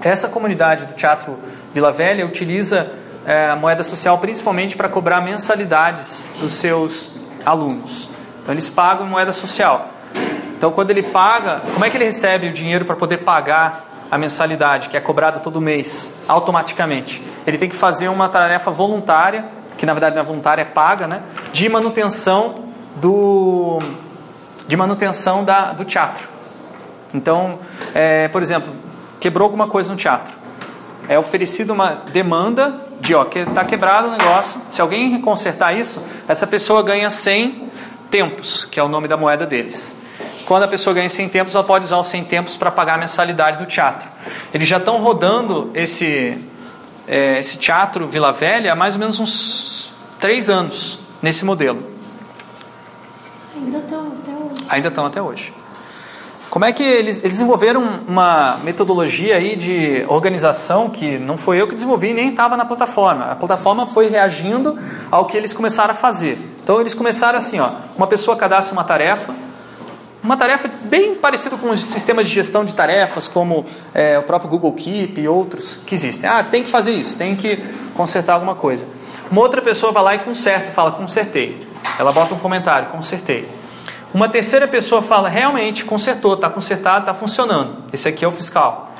Essa 0.00 0.28
comunidade 0.28 0.86
do 0.86 0.94
Teatro 0.94 1.36
Vila 1.74 1.92
Velha 1.92 2.24
utiliza 2.24 2.90
é, 3.26 3.50
a 3.50 3.54
moeda 3.54 3.82
social 3.82 4.16
principalmente 4.16 4.78
para 4.78 4.88
cobrar 4.88 5.20
mensalidades 5.20 6.30
dos 6.40 6.54
seus 6.54 7.10
alunos. 7.44 8.08
Então 8.42 8.54
eles 8.54 8.70
pagam 8.70 9.06
moeda 9.06 9.30
social. 9.30 9.90
Então 10.56 10.72
quando 10.72 10.88
ele 10.88 11.02
paga, 11.02 11.60
como 11.74 11.84
é 11.84 11.90
que 11.90 11.98
ele 11.98 12.06
recebe 12.06 12.48
o 12.48 12.52
dinheiro 12.54 12.86
para 12.86 12.96
poder 12.96 13.18
pagar 13.18 13.90
a 14.10 14.16
mensalidade 14.16 14.88
que 14.88 14.96
é 14.96 15.00
cobrada 15.02 15.38
todo 15.38 15.60
mês 15.60 16.10
automaticamente? 16.26 17.22
Ele 17.46 17.58
tem 17.58 17.68
que 17.68 17.76
fazer 17.76 18.08
uma 18.08 18.26
tarefa 18.30 18.70
voluntária, 18.70 19.44
que 19.76 19.84
na 19.84 19.92
verdade 19.92 20.16
não 20.16 20.22
é 20.22 20.24
voluntária, 20.24 20.62
é 20.62 20.64
paga, 20.64 21.06
né, 21.06 21.20
de 21.52 21.68
manutenção 21.68 22.64
do, 22.96 23.78
de 24.66 24.76
manutenção 24.76 25.44
da, 25.44 25.72
do 25.72 25.84
teatro. 25.84 26.28
Então, 27.14 27.58
é, 27.94 28.28
por 28.28 28.42
exemplo, 28.42 28.74
quebrou 29.20 29.44
alguma 29.44 29.68
coisa 29.68 29.88
no 29.88 29.96
teatro. 29.96 30.34
É 31.08 31.18
oferecido 31.18 31.72
uma 31.72 32.02
demanda 32.12 32.80
de, 33.00 33.14
ó, 33.14 33.24
que 33.24 33.38
está 33.38 33.64
quebrado 33.64 34.08
o 34.08 34.10
negócio. 34.10 34.60
Se 34.70 34.80
alguém 34.80 35.20
consertar 35.20 35.76
isso, 35.76 36.02
essa 36.26 36.46
pessoa 36.46 36.82
ganha 36.82 37.08
100 37.08 37.70
tempos, 38.10 38.64
que 38.64 38.80
é 38.80 38.82
o 38.82 38.88
nome 38.88 39.06
da 39.06 39.16
moeda 39.16 39.46
deles. 39.46 39.96
Quando 40.46 40.62
a 40.62 40.68
pessoa 40.68 40.94
ganha 40.94 41.08
100 41.08 41.28
tempos, 41.28 41.54
ela 41.54 41.64
pode 41.64 41.84
usar 41.84 41.98
os 41.98 42.06
100 42.06 42.24
tempos 42.24 42.56
para 42.56 42.70
pagar 42.70 42.94
a 42.94 42.98
mensalidade 42.98 43.58
do 43.58 43.66
teatro. 43.66 44.08
Eles 44.54 44.68
já 44.68 44.76
estão 44.76 44.98
rodando 44.98 45.70
esse, 45.74 46.38
é, 47.06 47.38
esse 47.38 47.58
teatro 47.58 48.06
Vila 48.06 48.32
Velha 48.32 48.72
há 48.72 48.76
mais 48.76 48.94
ou 48.94 49.00
menos 49.00 49.18
uns 49.18 49.92
3 50.20 50.48
anos, 50.48 50.98
nesse 51.20 51.44
modelo. 51.44 51.82
Ainda 53.54 53.78
estão 53.78 54.06
até 54.06 54.30
hoje. 54.30 54.55
Ainda 54.68 54.88
estão 54.88 55.06
até 55.06 55.20
hoje. 55.20 55.52
Como 56.48 56.64
é 56.64 56.72
que 56.72 56.82
eles, 56.82 57.18
eles 57.18 57.32
desenvolveram 57.32 58.00
uma 58.06 58.58
metodologia 58.62 59.36
aí 59.36 59.56
de 59.56 60.04
organização 60.08 60.88
que 60.88 61.18
não 61.18 61.36
foi 61.36 61.60
eu 61.60 61.66
que 61.66 61.74
desenvolvi 61.74 62.14
nem 62.14 62.30
estava 62.30 62.56
na 62.56 62.64
plataforma. 62.64 63.26
A 63.26 63.36
plataforma 63.36 63.86
foi 63.86 64.08
reagindo 64.08 64.78
ao 65.10 65.26
que 65.26 65.36
eles 65.36 65.52
começaram 65.52 65.92
a 65.92 65.96
fazer. 65.96 66.38
Então 66.62 66.80
eles 66.80 66.94
começaram 66.94 67.38
assim, 67.38 67.60
ó, 67.60 67.70
uma 67.96 68.06
pessoa 68.06 68.36
cadastra 68.36 68.72
uma 68.72 68.84
tarefa, 68.84 69.34
uma 70.22 70.36
tarefa 70.36 70.70
bem 70.84 71.14
parecida 71.14 71.56
com 71.56 71.70
os 71.70 71.80
sistemas 71.80 72.26
de 72.26 72.34
gestão 72.34 72.64
de 72.64 72.74
tarefas, 72.74 73.28
como 73.28 73.66
é, 73.92 74.18
o 74.18 74.22
próprio 74.22 74.48
Google 74.48 74.72
Keep 74.72 75.20
e 75.20 75.28
outros 75.28 75.78
que 75.86 75.94
existem. 75.94 76.28
Ah, 76.28 76.42
tem 76.42 76.62
que 76.62 76.70
fazer 76.70 76.92
isso, 76.92 77.16
tem 77.16 77.36
que 77.36 77.58
consertar 77.94 78.34
alguma 78.34 78.54
coisa. 78.54 78.86
Uma 79.30 79.40
outra 79.40 79.60
pessoa 79.60 79.92
vai 79.92 80.02
lá 80.02 80.14
e 80.14 80.20
conserta, 80.20 80.70
fala, 80.70 80.92
consertei. 80.92 81.66
Ela 81.98 82.12
bota 82.12 82.34
um 82.34 82.38
comentário, 82.38 82.88
consertei. 82.88 83.48
Uma 84.16 84.30
terceira 84.30 84.66
pessoa 84.66 85.02
fala, 85.02 85.28
realmente, 85.28 85.84
consertou, 85.84 86.32
está 86.36 86.48
consertado, 86.48 87.00
está 87.00 87.12
funcionando. 87.12 87.84
Esse 87.92 88.08
aqui 88.08 88.24
é 88.24 88.28
o 88.28 88.32
fiscal. 88.32 88.94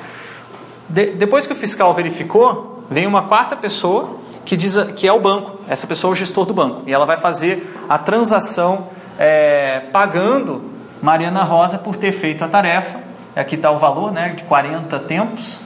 De, 0.87 1.07
depois 1.07 1.47
que 1.47 1.53
o 1.53 1.55
fiscal 1.55 1.91
verificou, 1.95 2.83
vem 2.87 3.07
uma 3.07 3.23
quarta 3.23 3.55
pessoa 3.55 4.19
que 4.45 4.55
diz 4.55 4.75
que 4.95 5.07
é 5.07 5.11
o 5.11 5.19
banco. 5.19 5.59
Essa 5.67 5.87
pessoa 5.87 6.11
é 6.11 6.13
o 6.13 6.15
gestor 6.15 6.45
do 6.45 6.53
banco. 6.53 6.83
E 6.85 6.93
ela 6.93 7.03
vai 7.03 7.19
fazer 7.19 7.67
a 7.89 7.97
transação 7.97 8.89
é, 9.17 9.79
pagando 9.91 10.63
Mariana 11.01 11.41
Rosa 11.41 11.79
por 11.79 11.95
ter 11.95 12.11
feito 12.11 12.43
a 12.43 12.47
tarefa. 12.47 12.99
Aqui 13.35 13.55
está 13.55 13.71
o 13.71 13.79
valor 13.79 14.11
né, 14.11 14.35
de 14.37 14.43
40 14.43 14.99
tempos 14.99 15.61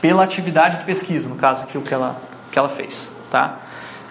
pela 0.00 0.24
atividade 0.24 0.78
de 0.78 0.84
pesquisa, 0.84 1.28
no 1.28 1.36
caso 1.36 1.62
aqui 1.62 1.78
o 1.78 1.82
que 1.82 1.94
ela, 1.94 2.20
que 2.50 2.58
ela 2.58 2.68
fez. 2.68 3.08
Tá? 3.30 3.58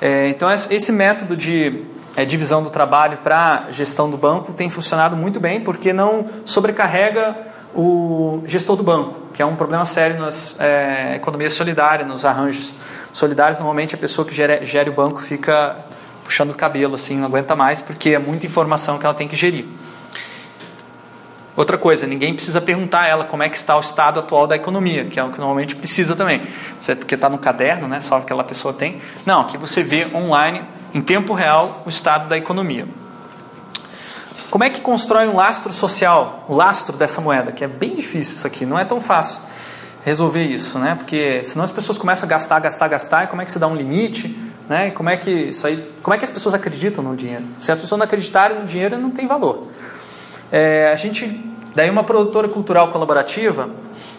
É, 0.02 0.30
então 0.30 0.50
esse 0.50 0.94
método 0.94 1.36
de 1.36 1.84
é, 2.18 2.26
divisão 2.26 2.64
do 2.64 2.72
trabalho 2.72 3.20
para 3.20 3.68
gestão 3.70 4.10
do 4.10 4.18
banco 4.18 4.52
tem 4.52 4.72
funcionado 4.72 5.16
muito 5.16 5.40
bem 5.40 5.62
porque 5.62 5.94
não 5.94 6.26
sobrecarrega 6.46 7.38
o 7.76 8.42
gestor 8.48 8.76
do 8.76 8.82
banco, 8.82 9.28
que 9.36 9.40
é 9.40 9.46
um 9.46 9.56
problema 9.56 9.86
sério 9.86 10.20
nas 10.20 10.60
é, 10.60 11.18
economias 11.18 11.54
solidárias, 11.54 12.08
nos 12.08 12.26
arranjos 12.26 12.74
solidários. 13.14 13.60
Normalmente 13.60 13.94
a 13.94 13.98
pessoa 14.00 14.28
que 14.28 14.34
gere, 14.34 14.66
gere 14.66 14.90
o 14.90 14.94
banco 14.94 15.22
fica 15.22 15.76
puxando 16.24 16.50
o 16.50 16.56
cabelo, 16.56 16.96
assim, 16.96 17.18
não 17.18 17.28
aguenta 17.28 17.56
mais 17.56 17.84
porque 17.84 18.10
é 18.10 18.18
muita 18.18 18.48
informação 18.48 18.98
que 18.98 19.06
ela 19.06 19.14
tem 19.14 19.28
que 19.28 19.36
gerir. 19.36 19.66
Outra 21.56 21.78
coisa, 21.78 22.08
ninguém 22.08 22.34
precisa 22.34 22.60
perguntar 22.60 23.02
a 23.02 23.08
ela 23.08 23.26
como 23.26 23.44
é 23.44 23.50
que 23.50 23.58
está 23.58 23.78
o 23.78 23.80
estado 23.80 24.20
atual 24.20 24.48
da 24.48 24.56
economia, 24.56 25.06
que 25.06 25.20
é 25.20 25.24
o 25.24 25.30
que 25.30 25.38
normalmente 25.38 25.76
precisa 25.76 26.16
também. 26.16 26.48
Porque 26.98 27.14
está 27.14 27.30
no 27.30 27.38
caderno, 27.38 27.88
né, 27.88 28.00
só 28.00 28.18
aquela 28.18 28.44
pessoa 28.44 28.74
tem. 28.74 29.02
Não, 29.24 29.42
aqui 29.42 29.56
você 29.56 29.84
vê 29.84 30.08
online 30.16 30.66
em 30.98 31.02
tempo 31.02 31.34
real 31.34 31.84
o 31.86 31.90
estado 31.90 32.28
da 32.28 32.36
economia. 32.36 32.88
Como 34.50 34.64
é 34.64 34.70
que 34.70 34.82
constrói 34.82 35.28
um 35.28 35.36
lastro 35.36 35.72
social, 35.72 36.46
o 36.48 36.56
lastro 36.56 36.98
dessa 36.98 37.22
moeda? 37.22 37.52
Que 37.52 37.64
é 37.64 37.68
bem 37.68 37.96
difícil 37.96 38.38
isso 38.38 38.48
aqui, 38.48 38.66
não 38.66 38.80
é 38.80 38.84
tão 38.84 39.00
fácil 39.00 39.40
resolver 40.04 40.44
isso, 40.44 40.80
né? 40.80 40.96
Porque 40.96 41.44
senão 41.44 41.66
as 41.66 41.72
pessoas 41.72 41.98
começam 42.00 42.26
a 42.26 42.30
gastar, 42.30 42.60
gastar, 42.60 42.88
gastar, 42.88 43.24
e 43.26 43.28
como 43.28 43.42
é 43.42 43.46
que 43.46 43.52
se 43.52 43.60
dá 43.60 43.68
um 43.68 43.76
limite, 43.76 44.36
né? 44.68 44.88
E 44.88 44.92
como 44.92 45.10
é 45.10 45.18
que 45.18 45.30
isso 45.30 45.68
aí, 45.68 45.88
como 46.02 46.16
é 46.16 46.18
que 46.18 46.24
as 46.24 46.32
pessoas 46.32 46.56
acreditam 46.56 47.04
no 47.04 47.16
dinheiro? 47.16 47.44
Se 47.60 47.72
as 47.72 47.80
pessoas 47.80 48.00
não 48.00 48.06
acreditarem 48.06 48.58
no 48.58 48.66
dinheiro, 48.66 48.98
não 48.98 49.12
tem 49.12 49.28
valor. 49.28 49.68
É, 50.52 50.90
a 50.92 50.96
gente, 50.96 51.28
daí 51.76 51.90
uma 51.92 52.04
produtora 52.04 52.50
cultural 52.50 52.88
colaborativa, 52.88 53.70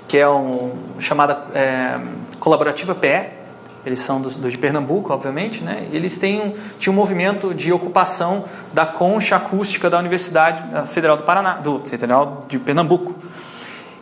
que 0.06 0.16
é 0.16 0.28
um 0.28 0.74
chamada 1.00 1.42
é, 1.54 1.98
colaborativa 2.38 2.94
PE, 2.94 3.37
eles 3.88 4.00
são 4.00 4.20
do, 4.20 4.30
do, 4.30 4.50
de 4.50 4.56
Pernambuco, 4.58 5.12
obviamente, 5.12 5.62
né? 5.62 5.88
eles 5.90 6.18
têm 6.18 6.40
um, 6.40 6.54
tinham 6.78 6.92
um 6.92 6.96
movimento 6.96 7.52
de 7.52 7.72
ocupação 7.72 8.44
da 8.72 8.86
concha 8.86 9.36
acústica 9.36 9.90
da 9.90 9.98
Universidade 9.98 10.62
Federal 10.88 11.16
do 11.16 11.24
Paraná, 11.24 11.54
do 11.54 11.80
Federal 11.80 12.44
de 12.48 12.58
Pernambuco. 12.58 13.14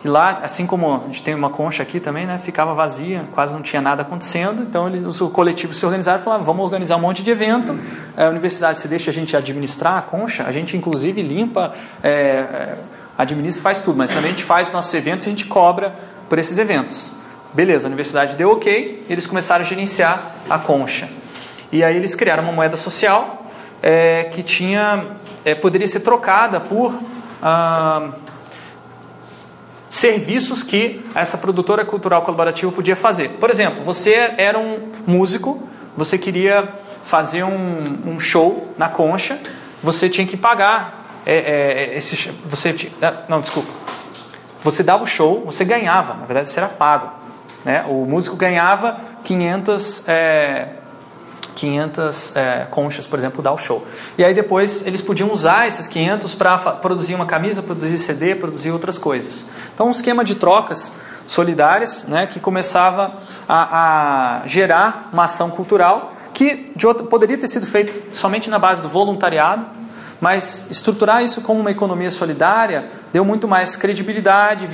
E 0.05 0.09
lá, 0.09 0.40
assim 0.42 0.66
como 0.66 1.03
a 1.03 1.07
gente 1.07 1.22
tem 1.22 1.35
uma 1.35 1.51
concha 1.51 1.83
aqui 1.83 1.99
também, 1.99 2.27
né, 2.27 2.38
ficava 2.38 2.75
vazia, 2.75 3.25
quase 3.33 3.53
não 3.55 3.62
tinha 3.62 3.81
nada 3.81 4.03
acontecendo. 4.03 4.62
Então 4.62 4.87
eles, 4.87 5.20
o 5.20 5.31
coletivo 5.31 5.75
se 5.75 5.85
organizaram 5.85 6.20
e 6.20 6.22
falaram: 6.22 6.44
vamos 6.44 6.64
organizar 6.64 6.96
um 6.96 7.01
monte 7.01 7.22
de 7.22 7.31
evento. 7.31 7.77
A 8.16 8.29
universidade 8.29 8.79
se 8.79 8.87
deixa 8.87 9.11
a 9.11 9.14
gente 9.14 9.37
administrar 9.37 9.99
a 9.99 10.03
concha, 10.03 10.44
a 10.44 10.53
gente 10.53 10.77
inclusive 10.77 11.22
limpa, 11.22 11.72
é, 12.03 12.11
é 12.11 12.79
administra, 13.18 13.62
faz 13.62 13.81
tudo, 13.81 13.96
mas 13.96 14.12
também 14.12 14.31
a 14.31 14.35
gente 14.35 14.44
faz 14.44 14.70
nossos 14.70 14.92
eventos 14.94 15.27
e 15.27 15.31
a 15.31 15.33
gente 15.33 15.46
cobra 15.46 15.94
por 16.29 16.38
esses 16.38 16.59
eventos. 16.59 17.16
Beleza, 17.57 17.87
a 17.87 17.88
universidade 17.88 18.37
deu 18.37 18.51
ok, 18.51 19.03
eles 19.09 19.27
começaram 19.27 19.64
a 19.64 19.66
gerenciar 19.66 20.31
a 20.51 20.59
concha. 20.59 21.09
E 21.73 21.83
aí 21.83 21.97
eles 21.97 22.14
criaram 22.14 22.42
uma 22.42 22.53
moeda 22.53 22.77
social 22.77 23.47
é, 23.83 24.25
que 24.25 24.42
tinha 24.42 25.16
é, 25.42 25.55
poderia 25.55 25.88
ser 25.88 26.01
trocada 26.01 26.61
por 26.61 27.01
ah, 27.42 28.11
serviços 29.88 30.62
que 30.62 31.03
essa 31.14 31.38
produtora 31.38 31.83
cultural 31.83 32.21
colaborativa 32.21 32.71
podia 32.71 32.95
fazer. 32.95 33.31
Por 33.40 33.49
exemplo, 33.49 33.83
você 33.83 34.35
era 34.37 34.59
um 34.59 34.92
músico, 35.07 35.66
você 35.97 36.19
queria 36.19 36.69
fazer 37.07 37.42
um, 37.42 38.01
um 38.07 38.21
show 38.21 38.71
na 38.77 38.90
concha, 38.90 39.38
você 39.83 40.11
tinha 40.11 40.27
que 40.27 40.37
pagar 40.37 41.07
é, 41.25 41.37
é, 41.37 41.97
esse 41.97 42.31
você 42.45 42.92
ah, 43.01 43.25
não 43.31 43.40
desculpa 43.40 43.71
você 44.62 44.83
dava 44.83 45.05
o 45.05 45.07
show 45.07 45.42
você 45.45 45.64
ganhava 45.64 46.14
na 46.14 46.25
verdade 46.27 46.49
você 46.49 46.61
era 46.61 46.69
pago 46.69 47.26
né? 47.67 47.85
O 47.89 48.07
músico 48.07 48.37
ganhava 48.37 48.99
500, 49.25 50.09
é, 50.09 50.69
500 51.57 52.37
é, 52.37 52.67
conchas, 52.71 53.07
por 53.09 53.19
exemplo, 53.19 53.43
dar 53.43 53.53
o 53.53 53.59
show. 53.59 53.85
E 54.17 54.25
aí 54.25 54.33
depois 54.33 54.87
eles 54.87 55.03
podiam 55.03 55.33
usar 55.33 55.67
esses 55.67 55.89
500 55.89 56.35
para 56.37 56.57
produzir 56.57 57.15
uma 57.15 57.27
camisa, 57.27 57.63
produzir 57.63 57.99
CD, 57.99 58.37
produzir 58.37 58.71
outras 58.71 58.99
coisas. 58.99 59.45
Então 59.75 59.89
um 59.89 59.91
esquema 59.91 60.25
de 60.25 60.37
trocas 60.37 60.93
solidárias 61.27 62.07
né, 62.07 62.29
que 62.29 62.39
começava 62.39 63.17
a, 63.49 64.43
a 64.43 64.47
gerar 64.47 65.11
uma 65.13 65.25
ação 65.25 65.51
cultural 65.51 66.13
que 66.33 66.73
outra, 66.85 67.05
poderia 67.05 67.37
ter 67.37 67.49
sido 67.49 67.67
feito 67.67 68.15
somente 68.15 68.49
na 68.49 68.59
base 68.59 68.81
do 68.81 68.89
voluntariado, 68.89 69.67
mas 70.21 70.71
estruturar 70.71 71.23
isso 71.23 71.43
como 71.43 71.61
uma 71.61 71.71
economia 71.71 72.11
solidária 72.11 72.87
deu 73.13 73.25
muito 73.25 73.47
mais 73.47 73.77
credibilidade, 73.77 74.67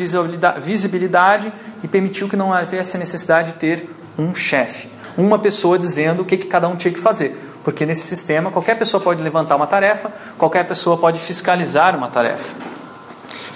visibilidade 0.58 1.52
e 1.82 1.88
permitiu 1.88 2.28
que 2.28 2.36
não 2.36 2.50
houvesse 2.50 2.96
a 2.96 3.00
necessidade 3.00 3.52
de 3.52 3.58
ter 3.58 3.88
um 4.18 4.34
chefe, 4.34 4.88
uma 5.16 5.38
pessoa 5.38 5.78
dizendo 5.78 6.22
o 6.22 6.24
que, 6.24 6.36
que 6.36 6.46
cada 6.46 6.68
um 6.68 6.76
tinha 6.76 6.92
que 6.92 7.00
fazer. 7.00 7.50
Porque 7.64 7.86
nesse 7.86 8.06
sistema 8.06 8.50
qualquer 8.50 8.76
pessoa 8.76 9.02
pode 9.02 9.22
levantar 9.22 9.56
uma 9.56 9.66
tarefa, 9.66 10.12
qualquer 10.36 10.66
pessoa 10.66 10.96
pode 10.96 11.20
fiscalizar 11.20 11.96
uma 11.96 12.08
tarefa. 12.08 12.72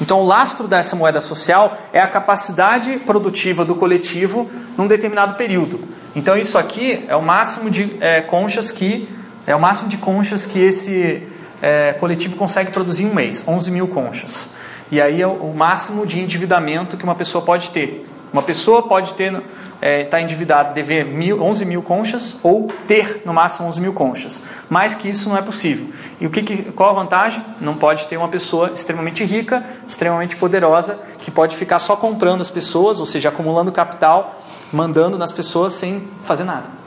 Então, 0.01 0.21
o 0.21 0.27
lastro 0.27 0.69
dessa 0.69 0.95
moeda 0.95 1.21
social 1.21 1.77
é 1.93 2.01
a 2.01 2.07
capacidade 2.07 2.99
produtiva 2.99 3.65
do 3.65 3.75
coletivo 3.75 4.49
num 4.77 4.87
determinado 4.87 5.35
período. 5.35 5.81
Então, 6.15 6.37
isso 6.37 6.59
aqui 6.59 7.05
é 7.09 7.17
o 7.17 7.23
máximo 7.23 7.71
de 7.71 7.97
é, 8.01 8.21
conchas 8.21 8.71
que 8.71 9.09
é 9.47 9.55
o 9.55 9.61
máximo 9.61 9.89
de 9.89 9.97
conchas 9.97 10.45
que 10.45 10.59
esse 10.59 11.23
é, 11.63 11.95
coletivo 11.95 12.37
consegue 12.37 12.71
produzir 12.71 13.05
em 13.05 13.11
um 13.11 13.15
mês, 13.15 13.45
11 13.47 13.71
mil 13.71 13.89
conchas. 13.89 14.55
E 14.91 15.01
aí 15.01 15.21
é 15.21 15.27
o 15.27 15.53
máximo 15.55 16.07
de 16.07 16.21
endividamento 16.21 16.97
que 16.97 17.05
uma 17.05 17.15
pessoa 17.15 17.45
pode 17.45 17.71
ter. 17.71 18.07
Uma 18.33 18.43
pessoa 18.43 18.83
pode 18.83 19.15
ter 19.15 19.33
estar 19.33 19.43
é, 19.81 20.05
tá 20.05 20.21
endividada, 20.21 20.73
dever 20.73 21.05
mil, 21.05 21.43
11 21.43 21.65
mil 21.65 21.83
conchas 21.83 22.37
ou 22.43 22.69
ter 22.87 23.23
no 23.25 23.33
máximo 23.33 23.67
11 23.69 23.81
mil 23.81 23.93
conchas. 23.93 24.41
Mais 24.69 24.95
que 24.95 25.09
isso 25.09 25.29
não 25.29 25.37
é 25.37 25.43
possível. 25.43 25.89
E 26.21 26.27
o 26.27 26.31
que, 26.31 26.43
que, 26.43 26.63
qual 26.73 26.91
a 26.91 26.93
vantagem? 26.93 27.43
Não 27.61 27.75
pode 27.75 28.07
ter 28.07 28.17
uma 28.17 28.29
pessoa 28.29 28.71
extremamente 28.73 29.25
rica, 29.25 29.65
extremamente 29.89 30.37
poderosa, 30.37 30.99
que 31.19 31.31
pode 31.31 31.57
ficar 31.57 31.79
só 31.79 31.97
comprando 31.97 32.41
as 32.41 32.51
pessoas, 32.51 33.01
ou 33.01 33.07
seja, 33.07 33.29
acumulando 33.29 33.73
capital, 33.73 34.41
mandando 34.73 35.19
nas 35.19 35.33
pessoas 35.33 35.73
sem 35.73 36.03
fazer 36.23 36.45
nada. 36.45 36.86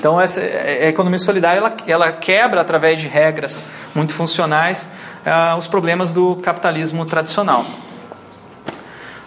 Então, 0.00 0.18
essa, 0.18 0.40
a 0.40 0.88
economia 0.88 1.18
solidária 1.18 1.58
ela, 1.58 1.76
ela 1.86 2.10
quebra, 2.10 2.62
através 2.62 2.98
de 2.98 3.06
regras 3.06 3.62
muito 3.94 4.14
funcionais, 4.14 4.88
uh, 5.26 5.58
os 5.58 5.66
problemas 5.66 6.10
do 6.10 6.36
capitalismo 6.36 7.04
tradicional. 7.04 7.66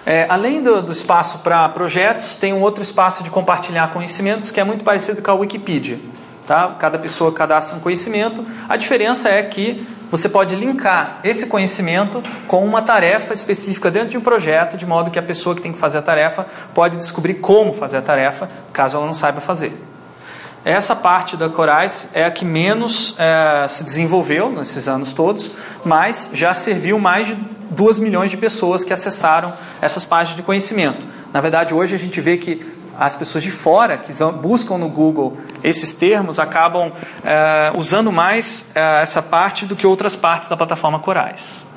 É, 0.04 0.26
além 0.28 0.64
do, 0.64 0.82
do 0.82 0.92
espaço 0.92 1.38
para 1.40 1.70
projetos, 1.70 2.38
tem 2.38 2.54
um 2.54 2.62
outro 2.62 2.82
espaço 2.82 3.24
de 3.24 3.30
compartilhar 3.30 3.94
conhecimentos 3.94 4.50
que 4.50 4.60
é 4.60 4.64
muito 4.64 4.84
parecido 4.84 5.22
com 5.22 5.30
a 5.30 5.36
Wikipedia. 5.36 6.00
Tá? 6.48 6.76
Cada 6.80 6.98
pessoa 6.98 7.32
cadastra 7.32 7.78
um 7.78 7.80
conhecimento. 7.80 8.44
A 8.68 8.76
diferença 8.76 9.30
é 9.30 9.44
que 9.44 9.88
você 10.10 10.28
pode 10.28 10.56
linkar 10.56 11.20
esse 11.24 11.46
conhecimento 11.46 12.24
com 12.48 12.66
uma 12.66 12.82
tarefa 12.82 13.32
específica 13.32 13.92
dentro 13.92 14.10
de 14.10 14.18
um 14.18 14.22
projeto, 14.22 14.76
de 14.76 14.88
modo 14.88 15.12
que 15.12 15.20
a 15.20 15.24
pessoa 15.24 15.56
que 15.56 15.62
tem 15.62 15.72
que 15.72 15.80
fazer 15.80 16.00
a 16.00 16.02
tarefa 16.02 16.48
pode 16.74 16.98
descobrir 16.98 17.36
como 17.36 17.74
fazer 17.74 17.98
a 17.98 18.02
tarefa, 18.02 18.50
caso 18.74 18.98
ela 18.98 19.06
não 19.06 19.14
saiba 19.14 19.40
fazer. 19.40 19.93
Essa 20.65 20.95
parte 20.95 21.36
da 21.36 21.49
Corais 21.49 22.08
é 22.13 22.23
a 22.23 22.32
que 22.32 22.45
menos 22.45 23.15
é, 23.19 23.67
se 23.67 23.84
desenvolveu 23.84 24.49
nesses 24.49 24.88
anos 24.88 25.12
todos, 25.12 25.52
mas 25.84 26.30
já 26.34 26.54
serviu 26.54 26.97
mais 26.97 27.28
de 27.28 27.36
2 27.71 27.99
milhões 27.99 28.32
de 28.32 28.38
pessoas 28.38 28.84
que 28.84 28.93
acessaram 28.93 29.52
essas 29.82 30.06
páginas 30.06 30.38
de 30.38 30.43
conhecimento. 30.43 31.06
Na 31.34 31.41
verdade, 31.41 31.73
hoje 31.73 31.95
a 31.95 31.99
gente 31.99 32.21
vê 32.21 32.38
que 32.38 32.73
as 32.97 33.15
pessoas 33.15 33.43
de 33.43 33.52
fora 33.52 33.97
que 33.97 34.13
buscam 34.41 34.78
no 34.78 34.88
Google 34.88 35.38
esses 35.63 35.93
termos 35.93 36.39
acabam 36.39 36.93
é, 37.26 37.71
usando 37.76 38.12
mais 38.12 38.65
é, 38.73 39.02
essa 39.02 39.21
parte 39.21 39.65
do 39.65 39.76
que 39.76 39.86
outras 39.86 40.15
partes 40.15 40.47
da 40.47 40.56
plataforma 40.56 40.99
Corais. 40.99 41.73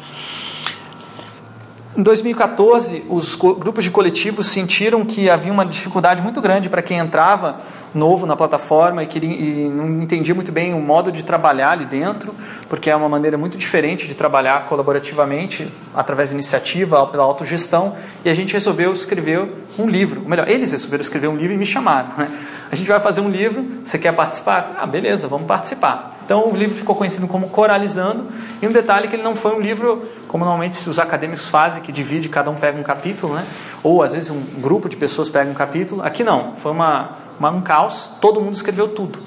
Em 1.96 2.02
2014, 2.02 3.04
os 3.08 3.34
grupos 3.34 3.82
de 3.82 3.90
coletivos 3.90 4.48
sentiram 4.48 5.02
que 5.02 5.30
havia 5.30 5.50
uma 5.50 5.64
dificuldade 5.64 6.20
muito 6.20 6.42
grande 6.42 6.68
para 6.68 6.82
quem 6.82 6.98
entrava 6.98 7.56
novo 7.94 8.26
na 8.26 8.36
plataforma 8.36 9.02
e, 9.02 9.06
queria, 9.06 9.30
e 9.34 9.66
não 9.70 9.88
entendia 10.02 10.34
muito 10.34 10.52
bem 10.52 10.74
o 10.74 10.78
modo 10.78 11.10
de 11.10 11.22
trabalhar 11.22 11.70
ali 11.70 11.86
dentro, 11.86 12.34
porque 12.68 12.90
é 12.90 12.96
uma 12.96 13.08
maneira 13.08 13.38
muito 13.38 13.56
diferente 13.56 14.06
de 14.06 14.14
trabalhar 14.14 14.66
colaborativamente, 14.68 15.72
através 15.94 16.28
de 16.28 16.34
iniciativa, 16.34 17.06
pela 17.06 17.24
autogestão, 17.24 17.96
e 18.22 18.28
a 18.28 18.34
gente 18.34 18.52
resolveu 18.52 18.92
escrever 18.92 19.50
um 19.78 19.88
livro. 19.88 20.20
Ou 20.20 20.28
melhor, 20.28 20.46
eles 20.50 20.72
resolveram 20.72 21.00
escrever 21.00 21.28
um 21.28 21.36
livro 21.36 21.54
e 21.54 21.56
me 21.56 21.64
chamaram. 21.64 22.10
Né? 22.18 22.28
A 22.70 22.76
gente 22.76 22.88
vai 22.88 23.00
fazer 23.00 23.22
um 23.22 23.30
livro, 23.30 23.64
você 23.82 23.98
quer 23.98 24.12
participar? 24.12 24.76
Ah, 24.78 24.86
beleza, 24.86 25.28
vamos 25.28 25.46
participar. 25.46 26.16
Então 26.26 26.50
o 26.50 26.56
livro 26.56 26.74
ficou 26.74 26.96
conhecido 26.96 27.28
como 27.28 27.48
Coralizando, 27.48 28.26
e 28.60 28.66
um 28.66 28.72
detalhe 28.72 29.06
é 29.06 29.08
que 29.08 29.14
ele 29.14 29.22
não 29.22 29.36
foi 29.36 29.54
um 29.54 29.60
livro 29.60 30.02
como 30.36 30.44
normalmente 30.44 30.86
os 30.86 30.98
acadêmicos 30.98 31.48
fazem, 31.48 31.82
que 31.82 31.90
divide, 31.90 32.28
cada 32.28 32.50
um 32.50 32.56
pega 32.56 32.78
um 32.78 32.82
capítulo, 32.82 33.36
né? 33.36 33.44
ou 33.82 34.02
às 34.02 34.12
vezes 34.12 34.30
um 34.30 34.38
grupo 34.58 34.86
de 34.86 34.94
pessoas 34.94 35.30
pega 35.30 35.50
um 35.50 35.54
capítulo. 35.54 36.02
Aqui 36.02 36.22
não, 36.22 36.56
foi 36.56 36.72
uma, 36.72 37.12
uma 37.40 37.48
um 37.48 37.62
caos, 37.62 38.10
todo 38.20 38.38
mundo 38.38 38.52
escreveu 38.52 38.86
tudo. 38.86 39.18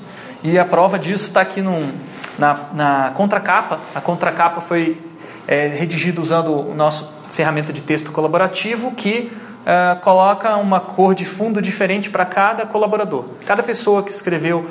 E 0.43 0.59
a 0.59 0.63
prova 0.63 0.99
disso 0.99 1.25
está 1.25 1.41
aqui 1.41 1.61
num, 1.61 1.91
na, 2.37 2.59
na 2.73 3.11
contracapa. 3.15 3.79
A 3.95 3.99
contracapa 3.99 4.61
foi 4.61 5.01
é, 5.47 5.65
redigida 5.69 6.21
usando 6.21 6.51
o 6.51 6.75
nosso 6.75 7.11
ferramenta 7.33 7.73
de 7.73 7.81
texto 7.81 8.11
colaborativo 8.11 8.91
que 8.91 9.35
é, 9.65 9.95
coloca 9.95 10.57
uma 10.57 10.79
cor 10.79 11.15
de 11.15 11.25
fundo 11.25 11.59
diferente 11.59 12.11
para 12.11 12.23
cada 12.23 12.67
colaborador. 12.67 13.25
Cada 13.47 13.63
pessoa 13.63 14.03
que 14.03 14.11
escreveu 14.11 14.69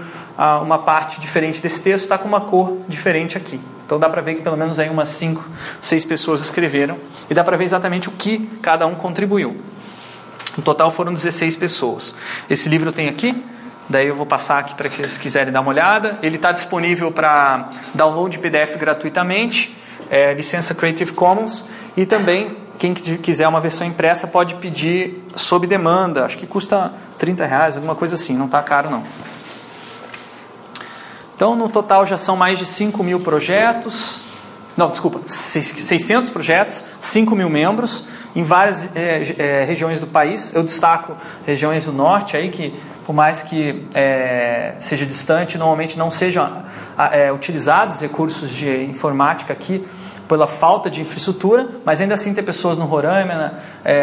uma 0.63 0.79
parte 0.79 1.21
diferente 1.21 1.61
desse 1.61 1.83
texto 1.83 2.05
está 2.05 2.17
com 2.17 2.29
uma 2.29 2.43
cor 2.43 2.77
diferente 2.87 3.37
aqui. 3.37 3.61
Então 3.89 3.99
dá 3.99 4.07
para 4.07 4.21
ver 4.21 4.35
que 4.35 4.43
pelo 4.43 4.55
menos 4.55 4.79
aí 4.79 4.91
umas 4.91 5.09
5, 5.09 5.43
6 5.81 6.05
pessoas 6.05 6.43
escreveram 6.43 6.99
e 7.31 7.33
dá 7.33 7.43
para 7.43 7.57
ver 7.57 7.65
exatamente 7.65 8.07
o 8.07 8.13
que 8.13 8.47
cada 8.61 8.87
um 8.87 8.95
contribuiu. 8.95 9.57
No 10.59 10.63
total 10.63 10.91
foram 10.91 11.11
16 11.11 11.57
pessoas. 11.57 12.15
Esse 12.51 12.69
livro 12.69 12.93
tem 12.93 13.09
aqui, 13.09 13.43
daí 13.89 14.09
eu 14.09 14.15
vou 14.15 14.27
passar 14.27 14.59
aqui 14.59 14.75
para 14.75 14.91
que 14.91 14.97
vocês 14.97 15.17
quiserem 15.17 15.51
dar 15.51 15.63
uma 15.63 15.71
olhada. 15.71 16.19
Ele 16.23 16.37
está 16.37 16.53
disponível 16.53 17.11
para 17.11 17.71
download 17.95 18.39
PDF 18.39 18.77
gratuitamente, 18.77 19.75
é, 20.11 20.35
licença 20.35 20.75
Creative 20.75 21.13
Commons 21.13 21.65
e 21.97 22.05
também 22.05 22.59
quem 22.79 22.93
quiser 22.93 23.49
uma 23.49 23.59
versão 23.59 23.87
impressa 23.87 24.27
pode 24.27 24.57
pedir 24.57 25.25
sob 25.35 25.67
demanda. 25.67 26.27
Acho 26.27 26.37
que 26.37 26.47
custa 26.47 26.93
30 27.19 27.47
reais, 27.47 27.77
alguma 27.77 27.95
coisa 27.95 28.17
assim, 28.17 28.37
não 28.37 28.45
está 28.45 28.63
caro 28.63 28.91
não. 28.91 29.03
Então, 31.39 31.55
no 31.55 31.69
total 31.69 32.05
já 32.05 32.19
são 32.19 32.35
mais 32.35 32.59
de 32.59 32.67
5 32.67 33.01
mil 33.05 33.21
projetos, 33.21 34.23
não, 34.77 34.91
desculpa, 34.91 35.21
600 35.25 36.31
projetos, 36.31 36.85
5 37.01 37.37
mil 37.37 37.49
membros, 37.49 38.05
em 38.35 38.43
várias 38.43 38.89
é, 38.97 39.23
é, 39.39 39.65
regiões 39.65 40.01
do 40.01 40.07
país. 40.09 40.53
Eu 40.53 40.65
destaco 40.65 41.17
regiões 41.47 41.85
do 41.85 41.93
norte 41.93 42.37
aí 42.37 42.51
que, 42.51 42.75
por 43.07 43.13
mais 43.13 43.41
que 43.45 43.87
é, 43.95 44.75
seja 44.81 45.07
distante, 45.07 45.57
normalmente 45.57 45.97
não 45.97 46.11
sejam 46.11 46.65
utilizados 47.33 48.01
recursos 48.01 48.51
de 48.51 48.83
informática 48.87 49.53
aqui 49.53 49.87
pela 50.29 50.49
falta 50.49 50.91
de 50.91 51.01
infraestrutura, 51.01 51.69
mas 51.85 52.01
ainda 52.01 52.15
assim 52.15 52.35
tem 52.35 52.43
pessoas 52.43 52.77
no 52.77 52.85
Roraima, 52.85 53.53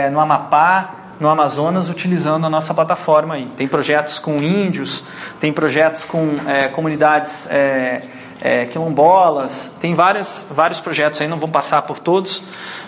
no 0.09 0.21
Amapá, 0.21 1.04
no 1.19 1.29
Amazonas 1.29 1.89
utilizando 1.89 2.45
a 2.45 2.49
nossa 2.49 2.73
plataforma 2.73 3.35
aí. 3.35 3.47
Tem 3.57 3.67
projetos 3.67 4.19
com 4.19 4.37
índios, 4.37 5.03
tem 5.39 5.53
projetos 5.53 6.03
com 6.03 6.35
é, 6.47 6.67
comunidades 6.67 7.49
é, 7.49 8.03
é, 8.41 8.65
quilombolas, 8.65 9.71
tem 9.79 9.95
várias, 9.95 10.47
vários 10.51 10.79
projetos 10.79 11.21
aí, 11.21 11.27
não 11.27 11.39
vou 11.39 11.49
passar 11.49 11.81
por 11.83 11.99
todos, 11.99 12.43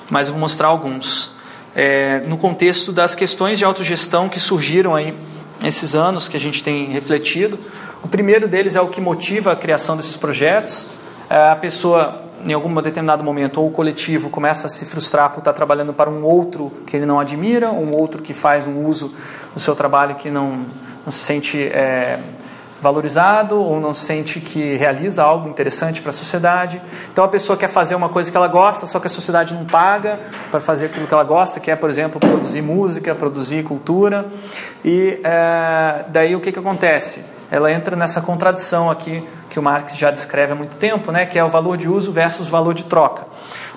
mas 0.10 0.30
vou 0.30 0.40
mostrar 0.40 0.68
alguns. 0.68 1.32
É, 1.76 2.22
no 2.22 2.38
contexto 2.38 2.92
das 2.92 3.14
questões 3.16 3.60
de 3.60 3.66
autogestão 3.66 4.28
que 4.28 4.40
surgiram 4.40 4.96
aí 4.96 5.16
esses 5.64 5.96
anos 5.96 6.28
que 6.28 6.36
a 6.36 6.40
gente 6.40 6.64
tem 6.64 6.92
refletido. 6.92 7.60
O 8.04 8.08
primeiro 8.08 8.48
deles 8.48 8.76
é 8.76 8.82
o 8.82 8.88
que 8.88 9.02
motiva 9.02 9.52
a 9.52 9.56
criação 9.56 9.96
desses 9.96 10.16
projetos. 10.16 10.86
É, 11.30 11.50
a 11.50 11.56
pessoa 11.56 12.27
em 12.46 12.54
algum 12.54 12.74
determinado 12.82 13.24
momento, 13.24 13.60
ou 13.60 13.68
o 13.68 13.72
coletivo 13.72 14.30
começa 14.30 14.68
a 14.68 14.70
se 14.70 14.86
frustrar 14.86 15.32
por 15.32 15.40
estar 15.40 15.54
trabalhando 15.54 15.94
para 15.94 16.10
um 16.10 16.24
outro 16.24 16.72
que 16.86 16.96
ele 16.96 17.06
não 17.06 17.20
admira, 17.20 17.72
um 17.72 17.94
outro 17.96 18.22
que 18.22 18.34
faz 18.34 18.68
um 18.68 18.86
uso 18.86 19.14
do 19.54 19.60
seu 19.60 19.76
trabalho 19.76 20.16
que 20.16 20.30
não, 20.30 20.66
não 21.06 21.12
se 21.12 21.20
sente 21.20 21.62
é, 21.64 22.20
valorizado 22.82 23.62
ou 23.62 23.80
não 23.80 23.94
sente 23.94 24.40
que 24.40 24.76
realiza 24.76 25.24
algo 25.24 25.50
interessante 25.50 26.02
para 26.02 26.12
a 26.12 26.14
sociedade. 26.14 26.82
Então 27.12 27.24
a 27.24 27.28
pessoa 27.28 27.58
quer 27.58 27.70
fazer 27.70 27.96
uma 27.96 28.10
coisa 28.10 28.30
que 28.30 28.38
ela 28.38 28.48
gosta, 28.48 28.86
só 28.86 29.00
que 29.00 29.08
a 29.08 29.10
sociedade 29.10 29.54
não 29.54 29.66
paga 29.66 30.20
para 30.52 30.60
fazer 30.60 30.88
aquilo 30.88 31.08
que 31.08 31.14
ela 31.14 31.24
gosta, 31.24 31.60
que 31.60 31.72
é, 31.72 31.76
por 31.76 31.90
exemplo, 31.90 32.20
produzir 32.20 32.62
música, 32.62 33.16
produzir 33.16 33.64
cultura. 33.64 34.28
E 34.86 35.20
é, 35.24 36.06
daí 36.10 36.36
o 36.36 36.40
que, 36.40 36.52
que 36.52 36.60
acontece? 36.60 37.24
Ela 37.50 37.72
entra 37.72 37.96
nessa 37.96 38.22
contradição 38.22 38.92
aqui 38.92 39.24
que 39.58 39.60
o 39.60 39.64
Marx 39.64 39.98
já 39.98 40.12
descreve 40.12 40.52
há 40.52 40.56
muito 40.56 40.76
tempo, 40.76 41.12
né, 41.12 41.26
que 41.26 41.40
é 41.40 41.44
o 41.44 41.50
valor 41.50 41.78
de 41.78 41.90
uso 41.90 42.12
versus 42.12 42.48
valor 42.48 42.76
de 42.76 42.84
troca. 42.84 43.24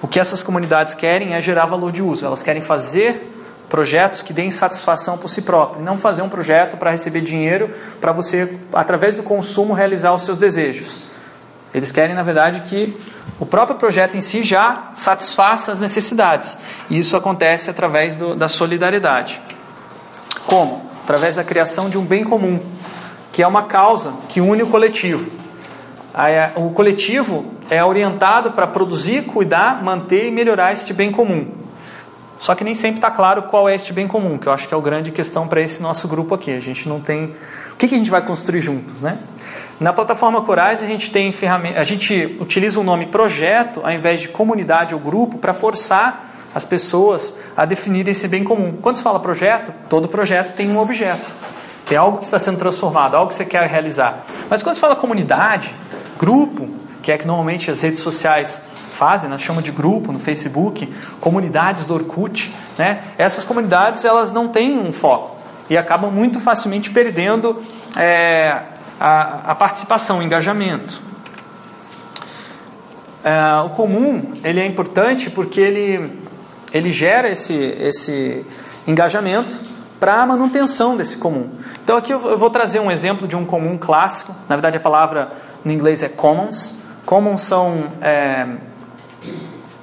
O 0.03 0.07
que 0.07 0.21
essas 0.21 0.43
comunidades 0.43 0.95
querem 0.95 1.33
é 1.33 1.40
gerar 1.40 1.64
valor 1.64 1.90
de 1.90 2.03
uso. 2.03 2.27
Elas 2.27 2.43
querem 2.43 2.61
fazer 2.61 3.33
projetos 3.66 4.21
que 4.21 4.35
deem 4.35 4.51
satisfação 4.51 5.16
por 5.16 5.29
si 5.29 5.40
próprio, 5.40 5.83
não 5.83 5.97
fazer 5.97 6.21
um 6.21 6.29
projeto 6.29 6.77
para 6.77 6.90
receber 6.90 7.23
dinheiro 7.23 7.71
para 7.99 8.12
você, 8.12 8.59
através 8.75 9.14
do 9.14 9.23
consumo, 9.23 9.73
realizar 9.73 10.12
os 10.12 10.21
seus 10.21 10.37
desejos. 10.37 11.01
Eles 11.73 11.90
querem, 11.90 12.14
na 12.14 12.23
verdade, 12.23 12.61
que 12.61 12.95
o 13.38 13.47
próprio 13.47 13.79
projeto 13.79 14.19
em 14.19 14.21
si 14.21 14.45
já 14.45 14.90
satisfaça 14.97 15.73
as 15.73 15.81
necessidades. 15.81 16.59
E 16.90 16.99
isso 16.99 17.16
acontece 17.16 17.71
através 17.71 18.16
do, 18.16 18.35
da 18.35 18.49
solidariedade. 18.49 19.40
Como? 20.45 20.90
Através 21.05 21.37
da 21.37 21.45
criação 21.45 21.88
de 21.88 21.97
um 21.97 22.05
bem 22.05 22.23
comum, 22.23 22.61
que 23.33 23.43
é 23.43 23.47
uma 23.47 23.62
causa 23.62 24.12
que 24.29 24.43
une 24.43 24.62
o 24.62 24.66
coletivo. 24.66 25.39
O 26.57 26.70
coletivo 26.70 27.46
é 27.70 27.85
orientado 27.85 28.53
para 28.53 28.66
produzir, 28.66 29.23
cuidar, 29.25 29.83
manter 29.83 30.27
e 30.27 30.31
melhorar 30.31 30.73
este 30.73 30.92
bem 30.92 31.12
comum. 31.12 31.46
Só 32.40 32.55
que 32.55 32.64
nem 32.64 32.75
sempre 32.75 32.96
está 32.96 33.11
claro 33.11 33.42
qual 33.42 33.68
é 33.68 33.75
este 33.75 33.92
bem 33.92 34.09
comum, 34.09 34.38
que 34.38 34.46
eu 34.46 34.53
acho 34.53 34.66
que 34.66 34.75
é 34.75 34.77
a 34.77 34.81
grande 34.81 35.12
questão 35.12 35.46
para 35.46 35.61
esse 35.61 35.83
nosso 35.83 36.09
grupo 36.09 36.35
aqui. 36.35 36.51
A 36.51 36.61
gente 36.61 36.88
não 36.88 36.99
tem. 36.99 37.35
O 37.73 37.77
que, 37.77 37.87
que 37.87 37.94
a 37.94 37.99
gente 37.99 38.11
vai 38.11 38.23
construir 38.23 38.62
juntos, 38.62 39.03
né? 39.03 39.18
Na 39.79 39.92
plataforma 39.92 40.42
Corais 40.42 40.83
a 40.83 40.87
gente 40.87 41.11
tem 41.11 41.33
ferramenta, 41.33 41.81
a 41.81 41.85
gente 41.85 42.37
utiliza 42.40 42.79
o 42.79 42.85
nome 42.85 43.07
projeto 43.07 43.81
ao 43.83 43.90
invés 43.90 44.20
de 44.20 44.29
comunidade 44.29 44.94
ou 44.94 45.01
grupo 45.01 45.38
para 45.38 45.55
forçar 45.55 46.31
as 46.55 46.64
pessoas 46.64 47.33
a 47.57 47.64
definirem 47.64 48.11
esse 48.11 48.29
bem 48.29 48.44
comum. 48.44 48.77
Quando 48.83 48.96
se 48.96 49.03
fala 49.03 49.20
projeto, 49.20 49.73
todo 49.88 50.09
projeto 50.09 50.55
tem 50.55 50.70
um 50.70 50.79
objeto. 50.79 51.33
Tem 51.87 51.96
algo 51.96 52.18
que 52.18 52.25
está 52.25 52.38
sendo 52.38 52.59
transformado, 52.59 53.16
algo 53.16 53.29
que 53.29 53.35
você 53.35 53.44
quer 53.44 53.66
realizar. 53.68 54.25
Mas 54.49 54.62
quando 54.62 54.75
se 54.75 54.81
fala 54.81 54.94
comunidade, 54.96 55.75
grupo, 56.20 56.68
que 57.02 57.11
é 57.11 57.16
que 57.16 57.26
normalmente 57.26 57.70
as 57.70 57.80
redes 57.80 58.00
sociais 58.00 58.61
fazem, 58.92 59.30
né, 59.30 59.38
chama 59.38 59.62
de 59.62 59.72
grupo 59.72 60.12
no 60.12 60.18
Facebook, 60.18 60.87
comunidades 61.18 61.87
do 61.87 61.94
Orkut, 61.94 62.54
né? 62.76 63.02
Essas 63.16 63.42
comunidades 63.42 64.04
elas 64.04 64.30
não 64.30 64.48
têm 64.48 64.78
um 64.78 64.92
foco 64.92 65.38
e 65.70 65.78
acabam 65.78 66.11
muito 66.11 66.38
facilmente 66.38 66.90
perdendo 66.90 67.62
é, 67.96 68.61
a, 69.00 69.52
a, 69.52 69.54
participação, 69.54 70.18
o 70.18 70.22
engajamento. 70.22 71.00
É, 73.24 73.64
o 73.64 73.70
comum 73.70 74.35
ele 74.44 74.61
é 74.61 74.66
importante 74.66 75.30
porque 75.30 75.61
ele, 75.61 76.12
ele 76.70 76.92
gera 76.92 77.30
esse, 77.30 77.54
esse 77.54 78.44
engajamento 78.87 79.59
para 79.98 80.20
a 80.20 80.26
manutenção 80.26 80.94
desse 80.94 81.16
comum. 81.16 81.48
Então 81.83 81.96
aqui 81.96 82.12
eu 82.12 82.38
vou 82.38 82.50
trazer 82.50 82.80
um 82.80 82.90
exemplo 82.90 83.26
de 83.26 83.35
um 83.35 83.46
comum 83.46 83.78
clássico. 83.78 84.35
Na 84.46 84.56
verdade 84.56 84.76
a 84.76 84.80
palavra 84.80 85.33
no 85.64 85.73
inglês 85.73 86.03
é 86.03 86.09
commons. 86.09 86.75
Commons 87.05 87.40
são 87.42 87.92
é, 88.01 88.46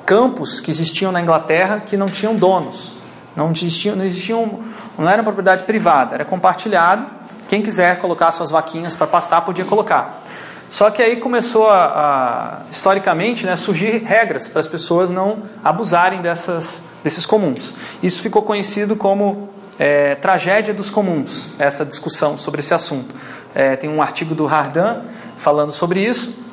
campos 0.05 0.59
que 0.59 0.71
existiam 0.71 1.11
na 1.11 1.21
Inglaterra 1.21 1.81
que 1.85 1.97
não 1.97 2.09
tinham 2.09 2.35
donos, 2.35 2.93
não 3.35 3.51
existiam, 3.51 3.95
não 3.95 4.05
existiam, 4.05 4.59
não 4.97 5.09
era 5.09 5.21
propriedade 5.21 5.63
privada, 5.63 6.15
era 6.15 6.25
compartilhado. 6.25 7.05
Quem 7.49 7.61
quiser 7.61 7.99
colocar 7.99 8.31
suas 8.31 8.49
vaquinhas 8.49 8.95
para 8.95 9.07
pastar 9.07 9.41
podia 9.41 9.65
colocar. 9.65 10.23
Só 10.69 10.89
que 10.89 11.01
aí 11.01 11.17
começou 11.17 11.69
a, 11.69 11.85
a 11.85 12.71
historicamente, 12.71 13.45
né, 13.45 13.55
surgir 13.55 14.03
regras 14.03 14.49
para 14.49 14.59
as 14.59 14.67
pessoas 14.67 15.09
não 15.09 15.43
abusarem 15.63 16.21
dessas, 16.21 16.83
desses 17.03 17.25
comuns. 17.25 17.73
Isso 18.03 18.21
ficou 18.21 18.41
conhecido 18.41 18.95
como 18.95 19.49
é, 19.79 20.15
tragédia 20.15 20.73
dos 20.73 20.89
comuns. 20.89 21.49
Essa 21.57 21.85
discussão 21.85 22.37
sobre 22.37 22.59
esse 22.59 22.73
assunto. 22.73 23.15
É, 23.55 23.75
tem 23.75 23.89
um 23.89 24.01
artigo 24.01 24.35
do 24.35 24.45
Hardan 24.45 25.03
falando 25.37 25.71
sobre 25.71 26.01
isso 26.01 26.47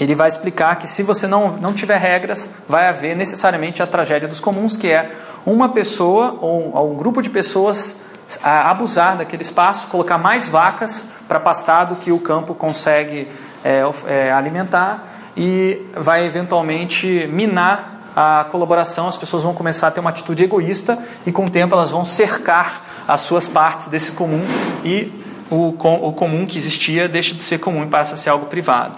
ele 0.00 0.14
vai 0.14 0.28
explicar 0.28 0.76
que 0.76 0.88
se 0.88 1.02
você 1.02 1.26
não, 1.26 1.58
não 1.58 1.74
tiver 1.74 1.98
regras, 1.98 2.54
vai 2.66 2.88
haver 2.88 3.14
necessariamente 3.14 3.82
a 3.82 3.86
tragédia 3.86 4.26
dos 4.26 4.40
comuns, 4.40 4.74
que 4.74 4.88
é 4.88 5.14
uma 5.44 5.68
pessoa 5.68 6.38
ou, 6.40 6.90
um 6.90 6.96
grupo 6.96 7.20
de 7.20 7.28
pessoas 7.28 7.96
abusar 8.42 9.18
daquele 9.18 9.42
espaço, 9.42 9.88
colocar 9.88 10.16
mais 10.16 10.48
vacas 10.48 11.08
para 11.28 11.38
pastar 11.38 11.84
do 11.84 11.96
que 11.96 12.10
o 12.10 12.18
campo 12.18 12.54
consegue 12.54 13.28
é, 13.62 13.82
é, 14.06 14.32
alimentar 14.32 15.06
e 15.36 15.86
vai 15.94 16.24
eventualmente 16.24 17.26
minar 17.26 18.00
a 18.16 18.46
colaboração, 18.50 19.06
as 19.06 19.16
pessoas 19.16 19.42
vão 19.42 19.52
começar 19.52 19.88
a 19.88 19.90
ter 19.90 20.00
uma 20.00 20.10
atitude 20.10 20.42
egoísta 20.42 20.98
e 21.26 21.32
com 21.32 21.44
o 21.44 21.50
tempo 21.50 21.74
elas 21.74 21.90
vão 21.90 22.04
cercar 22.04 22.84
as 23.06 23.20
suas 23.20 23.46
partes 23.46 23.88
desse 23.88 24.12
comum 24.12 24.44
e 24.84 25.12
o, 25.50 25.68
o 25.68 26.12
comum 26.12 26.46
que 26.46 26.56
existia 26.56 27.08
deixa 27.08 27.34
de 27.34 27.42
ser 27.42 27.58
comum 27.58 27.84
e 27.84 27.86
passa 27.86 28.14
a 28.14 28.16
ser 28.16 28.30
algo 28.30 28.46
privado. 28.46 28.94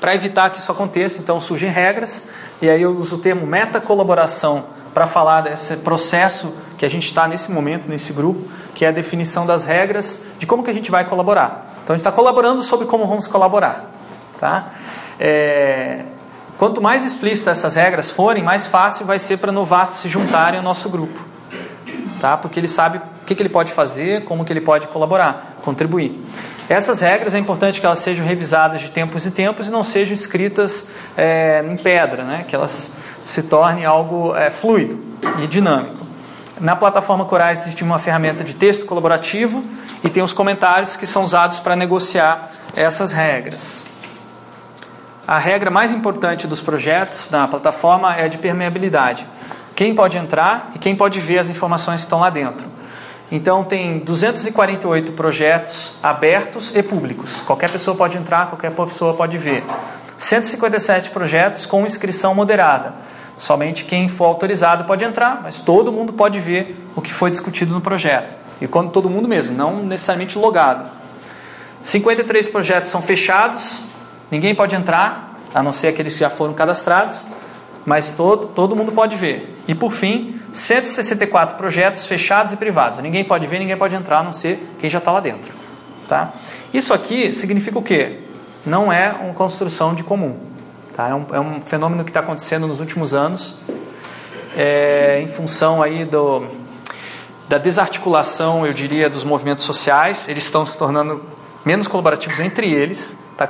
Para 0.00 0.14
evitar 0.14 0.50
que 0.50 0.58
isso 0.58 0.70
aconteça, 0.70 1.20
então 1.20 1.40
surgem 1.40 1.70
regras, 1.70 2.28
e 2.62 2.70
aí 2.70 2.80
eu 2.80 2.96
uso 2.96 3.16
o 3.16 3.18
termo 3.18 3.46
meta-colaboração 3.46 4.66
para 4.94 5.06
falar 5.06 5.42
desse 5.42 5.76
processo 5.78 6.54
que 6.78 6.86
a 6.86 6.88
gente 6.88 7.06
está 7.06 7.26
nesse 7.26 7.50
momento, 7.50 7.88
nesse 7.88 8.12
grupo, 8.12 8.48
que 8.74 8.84
é 8.84 8.88
a 8.88 8.92
definição 8.92 9.44
das 9.44 9.64
regras 9.64 10.22
de 10.38 10.46
como 10.46 10.62
que 10.62 10.70
a 10.70 10.74
gente 10.74 10.90
vai 10.90 11.04
colaborar. 11.04 11.74
Então 11.82 11.94
a 11.94 11.96
gente 11.96 12.06
está 12.06 12.12
colaborando 12.12 12.62
sobre 12.62 12.86
como 12.86 13.06
vamos 13.06 13.26
colaborar. 13.26 13.90
Tá? 14.38 14.70
É... 15.18 16.04
Quanto 16.58 16.80
mais 16.80 17.04
explícitas 17.04 17.58
essas 17.58 17.76
regras 17.76 18.10
forem, 18.10 18.42
mais 18.42 18.66
fácil 18.66 19.04
vai 19.04 19.18
ser 19.18 19.36
para 19.38 19.52
novatos 19.52 19.98
se 19.98 20.08
juntarem 20.08 20.58
ao 20.58 20.64
nosso 20.64 20.88
grupo. 20.88 21.35
Tá? 22.20 22.36
Porque 22.36 22.58
ele 22.58 22.68
sabe 22.68 22.98
o 22.98 23.24
que, 23.26 23.34
que 23.34 23.42
ele 23.42 23.48
pode 23.48 23.72
fazer, 23.72 24.24
como 24.24 24.44
que 24.44 24.52
ele 24.52 24.60
pode 24.60 24.86
colaborar, 24.88 25.56
contribuir. 25.62 26.24
Essas 26.68 27.00
regras 27.00 27.34
é 27.34 27.38
importante 27.38 27.78
que 27.78 27.86
elas 27.86 28.00
sejam 28.00 28.26
revisadas 28.26 28.80
de 28.80 28.90
tempos 28.90 29.24
em 29.26 29.30
tempos 29.30 29.68
e 29.68 29.70
não 29.70 29.84
sejam 29.84 30.14
escritas 30.14 30.90
é, 31.16 31.64
em 31.64 31.76
pedra, 31.76 32.24
né? 32.24 32.44
que 32.46 32.56
elas 32.56 32.92
se 33.24 33.42
tornem 33.44 33.84
algo 33.84 34.34
é, 34.34 34.50
fluido 34.50 34.98
e 35.42 35.46
dinâmico. 35.46 36.06
Na 36.60 36.74
plataforma 36.74 37.24
Corais 37.24 37.62
existe 37.62 37.84
uma 37.84 37.98
ferramenta 37.98 38.42
de 38.42 38.54
texto 38.54 38.86
colaborativo 38.86 39.62
e 40.02 40.08
tem 40.08 40.22
os 40.22 40.32
comentários 40.32 40.96
que 40.96 41.06
são 41.06 41.22
usados 41.22 41.60
para 41.60 41.76
negociar 41.76 42.50
essas 42.74 43.12
regras. 43.12 43.86
A 45.26 45.38
regra 45.38 45.70
mais 45.70 45.92
importante 45.92 46.46
dos 46.46 46.60
projetos 46.60 47.30
na 47.30 47.46
plataforma 47.46 48.14
é 48.14 48.24
a 48.24 48.28
de 48.28 48.38
permeabilidade. 48.38 49.26
Quem 49.76 49.94
pode 49.94 50.16
entrar 50.16 50.72
e 50.74 50.78
quem 50.78 50.96
pode 50.96 51.20
ver 51.20 51.38
as 51.38 51.50
informações 51.50 52.00
que 52.00 52.06
estão 52.06 52.18
lá 52.18 52.30
dentro. 52.30 52.66
Então 53.30 53.62
tem 53.62 53.98
248 53.98 55.12
projetos 55.12 55.92
abertos 56.02 56.74
e 56.74 56.82
públicos. 56.82 57.42
Qualquer 57.42 57.70
pessoa 57.70 57.94
pode 57.94 58.16
entrar, 58.16 58.48
qualquer 58.48 58.72
pessoa 58.72 59.12
pode 59.12 59.36
ver. 59.36 59.62
157 60.16 61.10
projetos 61.10 61.66
com 61.66 61.84
inscrição 61.84 62.34
moderada. 62.34 62.94
Somente 63.38 63.84
quem 63.84 64.08
for 64.08 64.24
autorizado 64.24 64.84
pode 64.84 65.04
entrar, 65.04 65.42
mas 65.42 65.60
todo 65.60 65.92
mundo 65.92 66.14
pode 66.14 66.38
ver 66.38 66.82
o 66.96 67.02
que 67.02 67.12
foi 67.12 67.30
discutido 67.30 67.74
no 67.74 67.82
projeto. 67.82 68.34
E 68.62 68.66
quando 68.66 68.90
todo 68.90 69.10
mundo 69.10 69.28
mesmo, 69.28 69.54
não 69.54 69.82
necessariamente 69.82 70.38
logado. 70.38 70.88
53 71.82 72.48
projetos 72.48 72.90
são 72.90 73.02
fechados, 73.02 73.82
ninguém 74.30 74.54
pode 74.54 74.74
entrar, 74.74 75.34
a 75.54 75.62
não 75.62 75.70
ser 75.70 75.88
aqueles 75.88 76.14
que 76.14 76.20
já 76.20 76.30
foram 76.30 76.54
cadastrados, 76.54 77.20
mas 77.86 78.10
todo, 78.10 78.48
todo 78.48 78.74
mundo 78.74 78.90
pode 78.90 79.14
ver. 79.14 79.54
E 79.68 79.74
por 79.74 79.92
fim, 79.92 80.40
164 80.52 81.56
projetos 81.56 82.04
fechados 82.04 82.52
e 82.52 82.56
privados. 82.56 82.98
Ninguém 82.98 83.24
pode 83.24 83.46
ver, 83.46 83.60
ninguém 83.60 83.76
pode 83.76 83.94
entrar, 83.94 84.18
a 84.18 84.22
não 84.24 84.32
ser 84.32 84.58
quem 84.80 84.90
já 84.90 84.98
está 84.98 85.12
lá 85.12 85.20
dentro. 85.20 85.54
Tá? 86.08 86.32
Isso 86.74 86.92
aqui 86.92 87.32
significa 87.32 87.78
o 87.78 87.82
quê? 87.82 88.20
Não 88.66 88.92
é 88.92 89.12
uma 89.12 89.32
construção 89.34 89.94
de 89.94 90.02
comum. 90.02 90.36
Tá? 90.96 91.08
É, 91.08 91.14
um, 91.14 91.26
é 91.32 91.40
um 91.40 91.60
fenômeno 91.60 92.02
que 92.02 92.10
está 92.10 92.20
acontecendo 92.20 92.66
nos 92.66 92.80
últimos 92.80 93.14
anos, 93.14 93.56
é, 94.56 95.20
em 95.22 95.28
função 95.28 95.80
aí 95.80 96.04
do, 96.04 96.44
da 97.48 97.58
desarticulação, 97.58 98.66
eu 98.66 98.72
diria, 98.72 99.08
dos 99.08 99.22
movimentos 99.22 99.64
sociais. 99.64 100.28
Eles 100.28 100.44
estão 100.44 100.66
se 100.66 100.76
tornando 100.76 101.22
menos 101.64 101.86
colaborativos 101.86 102.40
entre 102.40 102.72
eles. 102.72 103.16
Tá? 103.36 103.48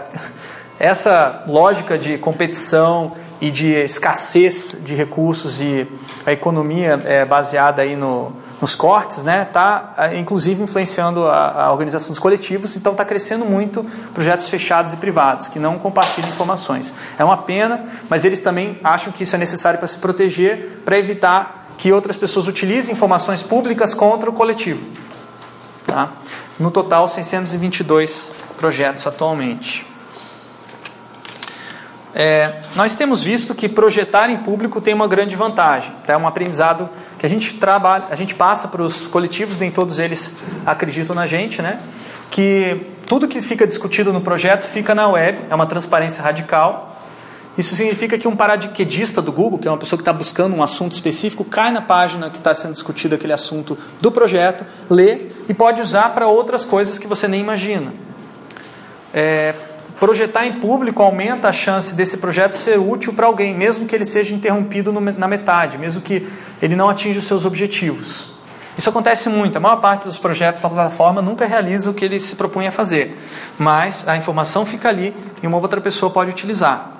Essa 0.79 1.45
lógica 1.49 1.97
de 1.97 2.19
competição 2.19 3.15
e 3.41 3.51
de 3.51 3.73
escassez 3.73 4.81
de 4.85 4.95
recursos 4.95 5.61
e 5.61 5.87
a 6.25 6.33
economia 6.33 7.01
é, 7.05 7.25
baseada 7.25 7.83
aí 7.83 7.95
no, 7.95 8.33
nos 8.61 8.75
cortes, 8.75 9.23
né, 9.23 9.43
está 9.43 9.95
é, 9.99 10.19
inclusive 10.19 10.63
influenciando 10.63 11.27
a, 11.27 11.65
a, 11.65 11.73
organização 11.73 12.11
dos 12.11 12.19
coletivos, 12.19 12.77
então 12.77 12.93
está 12.93 13.05
crescendo 13.05 13.45
muito 13.45 13.85
projetos 14.15 14.49
fechados 14.49 14.93
e 14.95 14.97
privados 14.97 15.49
que 15.49 15.59
não 15.59 15.79
compartilham 15.79 16.31
informações. 16.31 16.95
É 17.19 17.25
uma 17.25 17.37
pena, 17.37 17.85
mas 18.09 18.25
eles 18.25 18.41
também 18.41 18.81
acham 18.83 19.13
que 19.13 19.23
isso 19.25 19.37
é 19.37 19.39
necessário 19.39 19.79
para 19.79 19.89
se 19.89 19.99
proteger, 19.99 20.81
para 20.85 20.99
evitar 20.99 21.67
que 21.77 21.93
outras 21.93 22.17
pessoas 22.17 22.47
utilizem 22.49 22.95
informações 22.95 23.43
públicas 23.43 23.93
contra 23.93 24.31
o 24.31 24.33
coletivo. 24.33 24.83
Tá? 25.87 26.11
No 26.59 26.71
total, 26.71 27.07
622 27.07 28.31
projetos 28.59 29.07
atualmente. 29.07 29.96
É, 32.19 32.51
nós 32.75 32.95
temos 32.97 33.21
visto 33.23 33.55
que 33.55 33.69
projetar 33.69 34.31
em 34.31 34.39
público 34.39 34.81
tem 34.81 34.95
uma 34.95 35.07
grande 35.07 35.37
vantagem. 35.37 35.93
Tá? 36.07 36.15
É 36.15 36.17
um 36.17 36.27
aprendizado 36.27 36.89
que 37.19 37.27
a 37.27 37.29
gente 37.29 37.55
trabalha, 37.57 38.07
a 38.09 38.17
gente 38.17 38.35
passa 38.35 38.69
para 38.69 38.83
os 38.83 39.03
coletivos, 39.03 39.59
nem 39.59 39.71
todos 39.71 39.99
eles 39.99 40.35
acreditam 40.65 41.15
na 41.15 41.27
gente, 41.27 41.61
né? 41.61 41.79
Que 42.31 42.87
tudo 43.07 43.29
que 43.29 43.43
fica 43.43 43.67
discutido 43.67 44.15
no 44.15 44.23
projeto 44.23 44.65
fica 44.65 44.95
na 44.95 45.07
web, 45.07 45.41
é 45.51 45.55
uma 45.55 45.67
transparência 45.67 46.23
radical. 46.23 47.03
Isso 47.59 47.77
significa 47.77 48.17
que 48.17 48.27
um 48.27 48.35
paraquedista 48.35 49.21
do 49.21 49.31
Google, 49.31 49.59
que 49.59 49.69
é 49.69 49.71
uma 49.71 49.77
pessoa 49.77 49.99
que 49.99 50.03
está 50.03 50.13
buscando 50.13 50.57
um 50.57 50.63
assunto 50.63 50.93
específico, 50.93 51.45
cai 51.45 51.71
na 51.71 51.83
página 51.83 52.31
que 52.31 52.39
está 52.39 52.55
sendo 52.55 52.73
discutido 52.73 53.15
aquele 53.15 53.35
assunto 53.35 53.77
do 54.01 54.11
projeto, 54.11 54.65
lê 54.89 55.19
e 55.51 55.53
pode 55.53 55.83
usar 55.83 56.15
para 56.15 56.27
outras 56.27 56.65
coisas 56.65 56.99
que 56.99 57.07
você 57.07 57.29
nem 57.29 57.43
imagina. 57.43 57.93
É, 59.13 59.55
Projetar 59.99 60.47
em 60.47 60.53
público 60.55 61.03
aumenta 61.03 61.49
a 61.49 61.53
chance 61.53 61.95
desse 61.95 62.19
projeto 62.19 62.53
ser 62.53 62.79
útil 62.79 63.15
para 63.15 63.27
alguém, 63.27 63.55
mesmo 63.55 63.87
que 63.87 63.95
ele 63.95 64.05
seja 64.05 64.35
interrompido 64.35 64.93
na 64.93 65.27
metade, 65.27 65.79
mesmo 65.79 66.03
que 66.03 66.29
ele 66.61 66.77
não 66.77 66.91
atinja 66.91 67.19
os 67.19 67.27
seus 67.27 67.47
objetivos. 67.47 68.37
Isso 68.77 68.91
acontece 68.91 69.31
muito. 69.31 69.57
A 69.57 69.61
maior 69.61 69.77
parte 69.77 70.05
dos 70.05 70.19
projetos 70.19 70.61
da 70.61 70.69
plataforma 70.69 71.23
nunca 71.23 71.47
realiza 71.47 71.91
o 71.91 71.95
que 71.95 72.05
ele 72.05 72.21
se 72.21 72.37
propunha 72.37 72.69
a 72.69 72.73
fazer, 72.73 73.19
mas 73.59 74.07
a 74.07 74.17
informação 74.19 74.67
fica 74.67 74.89
ali 74.91 75.17
e 75.43 75.47
uma 75.47 75.57
outra 75.57 75.81
pessoa 75.81 76.13
pode 76.13 76.31
utilizar. 76.31 76.91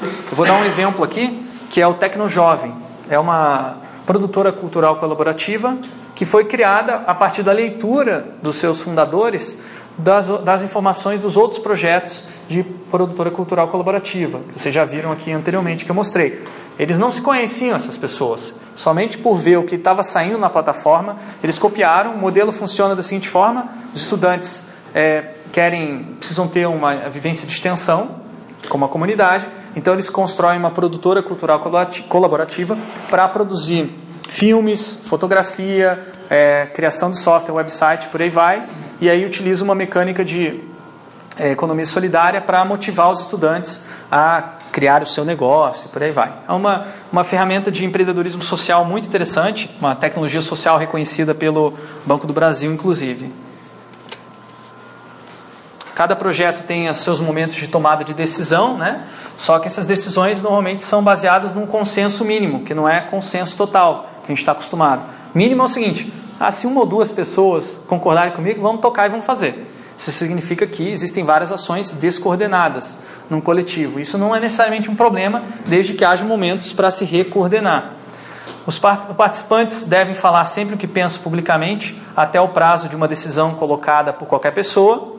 Eu 0.00 0.10
vou 0.32 0.46
dar 0.46 0.54
um 0.54 0.64
exemplo 0.64 1.04
aqui, 1.04 1.46
que 1.70 1.82
é 1.82 1.86
o 1.86 1.94
Tecnojovem. 1.94 2.72
É 3.10 3.18
uma 3.18 3.76
produtora 4.06 4.52
cultural 4.52 4.96
colaborativa 4.96 5.76
que 6.14 6.24
foi 6.24 6.46
criada 6.46 7.02
a 7.06 7.14
partir 7.14 7.42
da 7.42 7.52
leitura 7.52 8.26
dos 8.42 8.56
seus 8.56 8.80
fundadores 8.80 9.60
das, 9.98 10.28
das 10.42 10.62
informações 10.62 11.20
dos 11.20 11.36
outros 11.36 11.60
projetos 11.60 12.26
de 12.48 12.62
produtora 12.90 13.30
cultural 13.30 13.68
colaborativa, 13.68 14.40
que 14.40 14.58
vocês 14.58 14.74
já 14.74 14.84
viram 14.84 15.12
aqui 15.12 15.30
anteriormente 15.30 15.84
que 15.84 15.90
eu 15.90 15.94
mostrei. 15.94 16.42
Eles 16.78 16.98
não 16.98 17.10
se 17.10 17.20
conheciam, 17.20 17.76
essas 17.76 17.96
pessoas. 17.96 18.54
Somente 18.74 19.18
por 19.18 19.36
ver 19.36 19.58
o 19.58 19.64
que 19.64 19.74
estava 19.74 20.02
saindo 20.02 20.38
na 20.38 20.48
plataforma, 20.48 21.16
eles 21.42 21.58
copiaram. 21.58 22.14
O 22.14 22.18
modelo 22.18 22.52
funciona 22.52 22.96
da 22.96 23.02
seguinte 23.02 23.28
forma: 23.28 23.68
os 23.94 24.02
estudantes 24.02 24.68
é, 24.94 25.34
querem, 25.52 26.16
precisam 26.18 26.48
ter 26.48 26.66
uma 26.66 26.94
vivência 27.10 27.46
de 27.46 27.52
extensão, 27.52 28.16
como 28.68 28.84
a 28.84 28.88
comunidade, 28.88 29.46
então 29.74 29.94
eles 29.94 30.08
constroem 30.08 30.58
uma 30.58 30.70
produtora 30.70 31.22
cultural 31.22 31.60
colaborativa 32.08 32.76
para 33.10 33.28
produzir 33.28 33.90
filmes, 34.28 34.98
fotografia, 35.04 36.04
é, 36.30 36.66
criação 36.66 37.10
de 37.10 37.18
software, 37.18 37.54
website, 37.54 38.08
por 38.08 38.20
aí 38.20 38.30
vai, 38.30 38.68
e 39.00 39.08
aí 39.08 39.24
utiliza 39.24 39.64
uma 39.64 39.74
mecânica 39.74 40.24
de 40.24 40.60
é, 41.38 41.52
economia 41.52 41.86
solidária 41.86 42.40
para 42.40 42.64
motivar 42.64 43.10
os 43.10 43.20
estudantes 43.20 43.82
a 44.10 44.42
criar 44.72 45.02
o 45.02 45.06
seu 45.06 45.24
negócio, 45.24 45.88
por 45.88 46.02
aí 46.02 46.12
vai. 46.12 46.32
É 46.48 46.52
uma, 46.52 46.86
uma 47.10 47.24
ferramenta 47.24 47.70
de 47.70 47.84
empreendedorismo 47.84 48.42
social 48.42 48.84
muito 48.84 49.06
interessante, 49.06 49.70
uma 49.80 49.94
tecnologia 49.94 50.42
social 50.42 50.78
reconhecida 50.78 51.34
pelo 51.34 51.74
Banco 52.04 52.26
do 52.26 52.32
Brasil, 52.32 52.72
inclusive. 52.72 53.32
Cada 55.94 56.14
projeto 56.14 56.64
tem 56.64 56.92
seus 56.94 57.18
momentos 57.18 57.56
de 57.56 57.66
tomada 57.66 58.04
de 58.04 58.14
decisão, 58.14 58.78
né? 58.78 59.04
Só 59.36 59.58
que 59.58 59.66
essas 59.66 59.84
decisões 59.84 60.40
normalmente 60.40 60.84
são 60.84 61.02
baseadas 61.02 61.54
num 61.54 61.66
consenso 61.66 62.24
mínimo, 62.24 62.62
que 62.62 62.72
não 62.72 62.88
é 62.88 63.00
consenso 63.00 63.56
total, 63.56 64.08
que 64.20 64.26
a 64.26 64.28
gente 64.28 64.38
está 64.38 64.52
acostumado. 64.52 65.02
Mínimo 65.34 65.62
é 65.62 65.64
o 65.64 65.68
seguinte: 65.68 66.12
ah, 66.38 66.52
se 66.52 66.68
uma 66.68 66.80
ou 66.80 66.86
duas 66.86 67.10
pessoas 67.10 67.80
concordarem 67.88 68.32
comigo, 68.32 68.62
vamos 68.62 68.80
tocar 68.80 69.06
e 69.06 69.08
vamos 69.10 69.26
fazer. 69.26 69.77
Isso 69.98 70.12
significa 70.12 70.64
que 70.64 70.88
existem 70.88 71.24
várias 71.24 71.50
ações 71.50 71.90
descoordenadas 71.90 72.98
num 73.28 73.40
coletivo. 73.40 73.98
Isso 73.98 74.16
não 74.16 74.34
é 74.34 74.38
necessariamente 74.38 74.88
um 74.88 74.94
problema, 74.94 75.42
desde 75.66 75.94
que 75.94 76.04
haja 76.04 76.24
momentos 76.24 76.72
para 76.72 76.88
se 76.88 77.04
recoordenar. 77.04 77.94
Os 78.64 78.78
participantes 78.78 79.84
devem 79.84 80.14
falar 80.14 80.44
sempre 80.44 80.76
o 80.76 80.78
que 80.78 80.86
pensam 80.86 81.20
publicamente, 81.20 82.00
até 82.16 82.40
o 82.40 82.48
prazo 82.48 82.88
de 82.88 82.94
uma 82.94 83.08
decisão 83.08 83.54
colocada 83.54 84.12
por 84.12 84.28
qualquer 84.28 84.52
pessoa. 84.52 85.16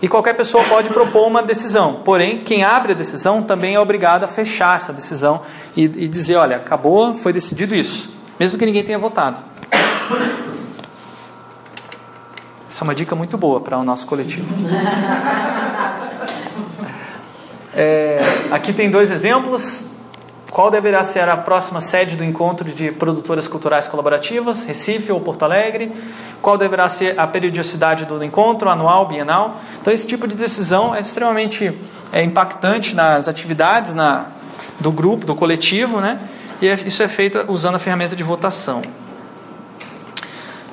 E 0.00 0.06
qualquer 0.08 0.36
pessoa 0.36 0.62
pode 0.64 0.88
propor 0.90 1.26
uma 1.26 1.42
decisão, 1.42 2.00
porém, 2.04 2.38
quem 2.38 2.64
abre 2.64 2.92
a 2.92 2.94
decisão 2.94 3.42
também 3.42 3.76
é 3.76 3.80
obrigado 3.80 4.24
a 4.24 4.28
fechar 4.28 4.76
essa 4.76 4.92
decisão 4.92 5.42
e, 5.76 5.84
e 5.84 6.08
dizer: 6.08 6.36
olha, 6.36 6.56
acabou, 6.56 7.14
foi 7.14 7.32
decidido 7.32 7.72
isso, 7.72 8.12
mesmo 8.38 8.58
que 8.58 8.66
ninguém 8.66 8.82
tenha 8.82 8.98
votado. 8.98 9.38
Essa 12.72 12.84
é 12.84 12.86
uma 12.86 12.94
dica 12.94 13.14
muito 13.14 13.36
boa 13.36 13.60
para 13.60 13.76
o 13.76 13.84
nosso 13.84 14.06
coletivo. 14.06 14.46
É, 17.74 18.18
aqui 18.50 18.72
tem 18.72 18.90
dois 18.90 19.10
exemplos. 19.10 19.90
Qual 20.50 20.70
deverá 20.70 21.04
ser 21.04 21.28
a 21.28 21.36
próxima 21.36 21.82
sede 21.82 22.16
do 22.16 22.24
encontro 22.24 22.70
de 22.70 22.90
produtoras 22.90 23.46
culturais 23.46 23.88
colaborativas, 23.88 24.64
Recife 24.64 25.12
ou 25.12 25.20
Porto 25.20 25.42
Alegre? 25.42 25.92
Qual 26.40 26.56
deverá 26.56 26.88
ser 26.88 27.18
a 27.20 27.26
periodicidade 27.26 28.06
do 28.06 28.24
encontro, 28.24 28.70
anual, 28.70 29.06
bienal? 29.06 29.60
Então, 29.78 29.92
esse 29.92 30.06
tipo 30.06 30.26
de 30.26 30.34
decisão 30.34 30.94
é 30.94 31.00
extremamente 31.00 31.78
é, 32.10 32.22
impactante 32.22 32.94
nas 32.94 33.28
atividades 33.28 33.92
na, 33.92 34.28
do 34.80 34.90
grupo, 34.90 35.26
do 35.26 35.34
coletivo, 35.34 36.00
né? 36.00 36.18
E 36.60 36.68
é, 36.68 36.74
isso 36.86 37.02
é 37.02 37.08
feito 37.08 37.44
usando 37.48 37.74
a 37.74 37.78
ferramenta 37.78 38.16
de 38.16 38.22
votação. 38.22 38.80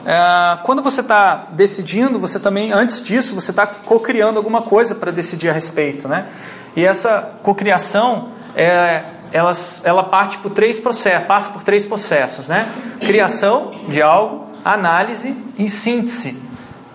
É, 0.06 0.58
quando 0.64 0.82
você 0.82 1.02
está 1.02 1.48
decidindo, 1.52 2.20
você 2.20 2.40
também, 2.40 2.72
antes 2.72 3.02
disso, 3.02 3.36
você 3.36 3.52
está 3.52 3.68
co-criando 3.68 4.38
alguma 4.38 4.62
coisa 4.62 4.96
para 4.96 5.12
decidir 5.12 5.50
a 5.50 5.54
respeito, 5.54 6.08
né? 6.08 6.28
E 6.76 6.86
essa 6.86 7.34
cocriação, 7.44 8.30
é, 8.56 9.04
ela, 9.32 9.52
ela 9.84 10.04
parte 10.04 10.38
por 10.38 10.52
três 10.52 10.80
processos, 10.80 11.28
passa 11.28 11.50
por 11.50 11.64
três 11.64 11.86
processos, 11.86 12.48
né? 12.48 12.72
Criação 13.00 13.72
de 13.88 14.02
algo, 14.02 14.48
análise 14.64 15.36
e 15.58 15.70
síntese 15.70 16.42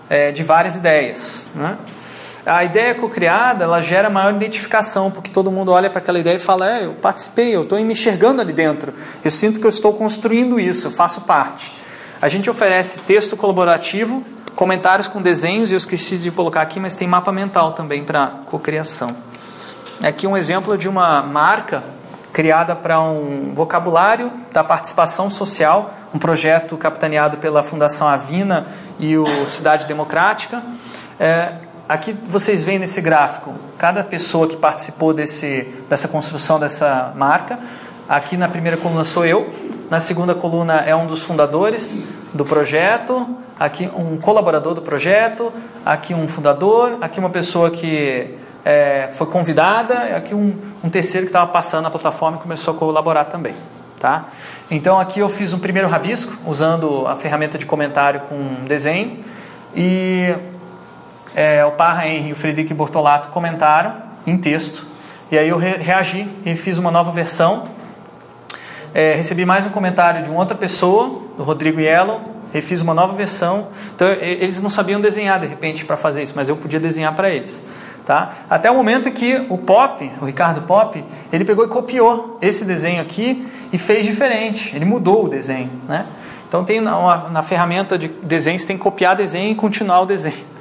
é, 0.09 0.31
de 0.31 0.43
várias 0.43 0.75
ideias, 0.75 1.47
né? 1.55 1.77
A 2.45 2.63
ideia 2.63 2.93
co-criada, 2.93 3.63
ela 3.63 3.81
gera 3.81 4.07
maior 4.07 4.31
identificação, 4.35 5.09
porque 5.09 5.31
todo 5.31 5.51
mundo 5.51 5.71
olha 5.71 5.89
para 5.89 5.97
aquela 5.97 6.19
ideia 6.19 6.35
e 6.35 6.39
fala, 6.39 6.77
é, 6.77 6.85
eu 6.85 6.93
participei, 6.93 7.55
eu 7.55 7.63
estou 7.63 7.79
me 7.83 7.93
enxergando 7.93 8.39
ali 8.39 8.53
dentro, 8.53 8.93
eu 9.23 9.31
sinto 9.31 9.59
que 9.59 9.65
eu 9.65 9.69
estou 9.69 9.93
construindo 9.93 10.59
isso, 10.59 10.87
eu 10.87 10.91
faço 10.91 11.21
parte. 11.21 11.71
A 12.25 12.27
gente 12.27 12.49
oferece 12.49 13.01
texto 13.01 13.37
colaborativo, 13.37 14.23
comentários 14.55 15.07
com 15.07 15.21
desenhos, 15.21 15.71
eu 15.71 15.77
esqueci 15.77 16.17
de 16.17 16.31
colocar 16.31 16.63
aqui, 16.63 16.79
mas 16.79 16.95
tem 16.95 17.07
mapa 17.07 17.31
mental 17.31 17.73
também 17.73 18.03
para 18.03 18.39
cocriação. 18.47 19.15
Aqui 20.03 20.25
um 20.25 20.35
exemplo 20.35 20.75
de 20.75 20.89
uma 20.89 21.21
marca 21.21 21.83
criada 22.33 22.75
para 22.75 22.99
um 22.99 23.53
vocabulário 23.53 24.31
da 24.51 24.63
participação 24.63 25.29
social, 25.29 25.93
um 26.15 26.17
projeto 26.17 26.75
capitaneado 26.77 27.37
pela 27.37 27.61
Fundação 27.61 28.07
Avina 28.07 28.69
e 28.99 29.15
o 29.15 29.27
Cidade 29.45 29.85
Democrática. 29.85 30.63
É, 31.19 31.51
aqui 31.87 32.11
vocês 32.27 32.63
veem 32.63 32.79
nesse 32.79 33.01
gráfico 33.01 33.53
cada 33.77 34.03
pessoa 34.03 34.47
que 34.47 34.57
participou 34.57 35.13
desse, 35.13 35.71
dessa 35.87 36.07
construção 36.07 36.59
dessa 36.59 37.13
marca. 37.15 37.59
Aqui 38.09 38.35
na 38.35 38.47
primeira 38.47 38.77
coluna 38.77 39.03
sou 39.03 39.27
eu, 39.27 39.51
na 39.89 39.99
segunda 39.99 40.33
coluna 40.33 40.81
é 40.81 40.95
um 40.95 41.07
dos 41.07 41.21
fundadores 41.21 41.95
do 42.33 42.43
projeto, 42.43 43.27
aqui 43.59 43.89
um 43.95 44.17
colaborador 44.17 44.73
do 44.73 44.81
projeto, 44.81 45.51
aqui 45.85 46.13
um 46.13 46.27
fundador, 46.27 46.97
aqui 47.01 47.19
uma 47.19 47.29
pessoa 47.29 47.71
que 47.71 48.35
é, 48.63 49.09
foi 49.13 49.27
convidada, 49.27 50.15
aqui 50.15 50.33
um, 50.33 50.55
um 50.83 50.89
terceiro 50.89 51.27
que 51.27 51.29
estava 51.29 51.51
passando 51.51 51.83
na 51.83 51.89
plataforma 51.89 52.37
e 52.37 52.41
começou 52.41 52.73
a 52.73 52.77
colaborar 52.77 53.25
também. 53.25 53.53
Tá? 53.99 54.25
Então 54.69 54.99
aqui 54.99 55.19
eu 55.19 55.29
fiz 55.29 55.53
um 55.53 55.59
primeiro 55.59 55.87
rabisco 55.87 56.35
usando 56.45 57.07
a 57.07 57.15
ferramenta 57.15 57.57
de 57.57 57.65
comentário 57.65 58.21
com 58.21 58.65
desenho 58.65 59.19
e 59.75 60.35
é, 61.33 61.63
o 61.65 61.71
Parra 61.71 62.07
Henry 62.07 62.29
e 62.29 62.33
o 62.33 62.35
Frederico 62.35 62.73
Bortolato 62.73 63.29
comentaram 63.29 63.95
em 64.27 64.37
texto 64.37 64.85
e 65.31 65.37
aí 65.37 65.49
eu 65.49 65.57
re 65.57 65.77
reagi 65.77 66.29
e 66.45 66.55
fiz 66.55 66.77
uma 66.77 66.91
nova 66.91 67.11
versão. 67.11 67.67
É, 68.97 69.13
recebi 69.13 69.45
mais 69.45 69.65
um 69.65 69.69
comentário 69.71 70.23
de 70.23 70.29
uma 70.29 70.39
outra 70.39 70.55
pessoa, 70.55 71.21
do 71.35 71.43
Rodrigo 71.43 71.81
Yellow, 71.81 72.21
refiz 72.53 72.79
uma 72.79 72.93
nova 72.93 73.11
versão. 73.11 73.67
Então 73.93 74.07
eles 74.09 74.61
não 74.61 74.69
sabiam 74.69 75.01
desenhar 75.01 75.37
de 75.37 75.47
repente 75.47 75.83
para 75.83 75.97
fazer 75.97 76.23
isso, 76.23 76.31
mas 76.33 76.47
eu 76.47 76.55
podia 76.55 76.79
desenhar 76.79 77.13
para 77.13 77.29
eles. 77.29 77.61
Tá? 78.05 78.35
Até 78.49 78.71
o 78.71 78.73
momento 78.73 79.11
que 79.11 79.35
o 79.49 79.57
Pop, 79.57 80.09
o 80.21 80.25
Ricardo 80.25 80.61
Pop, 80.61 81.03
ele 81.29 81.43
pegou 81.43 81.65
e 81.65 81.67
copiou 81.67 82.37
esse 82.41 82.63
desenho 82.63 83.01
aqui 83.01 83.45
e 83.73 83.77
fez 83.77 84.05
diferente. 84.05 84.73
Ele 84.73 84.85
mudou 84.85 85.25
o 85.25 85.27
desenho, 85.27 85.71
né? 85.89 86.05
Então 86.47 86.63
tem 86.63 86.79
na, 86.79 87.27
na 87.27 87.41
ferramenta 87.41 87.97
de 87.97 88.07
desenho 88.07 88.57
você 88.57 88.65
tem 88.65 88.77
que 88.77 88.83
copiar 88.83 89.13
desenho 89.13 89.51
e 89.51 89.55
continuar 89.55 89.99
o 89.99 90.05
desenho 90.05 90.54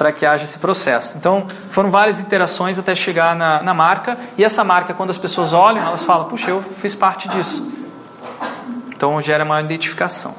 para 0.00 0.12
que 0.12 0.24
haja 0.24 0.44
esse 0.44 0.58
processo. 0.58 1.14
Então 1.18 1.46
foram 1.70 1.90
várias 1.90 2.18
interações 2.18 2.78
até 2.78 2.94
chegar 2.94 3.36
na, 3.36 3.62
na 3.62 3.74
marca 3.74 4.16
e 4.38 4.42
essa 4.42 4.64
marca 4.64 4.94
quando 4.94 5.10
as 5.10 5.18
pessoas 5.18 5.52
olham 5.52 5.86
elas 5.86 6.02
falam 6.02 6.26
puxa 6.26 6.48
eu 6.48 6.62
fiz 6.62 6.94
parte 6.94 7.28
disso. 7.28 7.70
Então 8.88 9.20
gera 9.20 9.44
uma 9.44 9.60
identificação. 9.60 10.34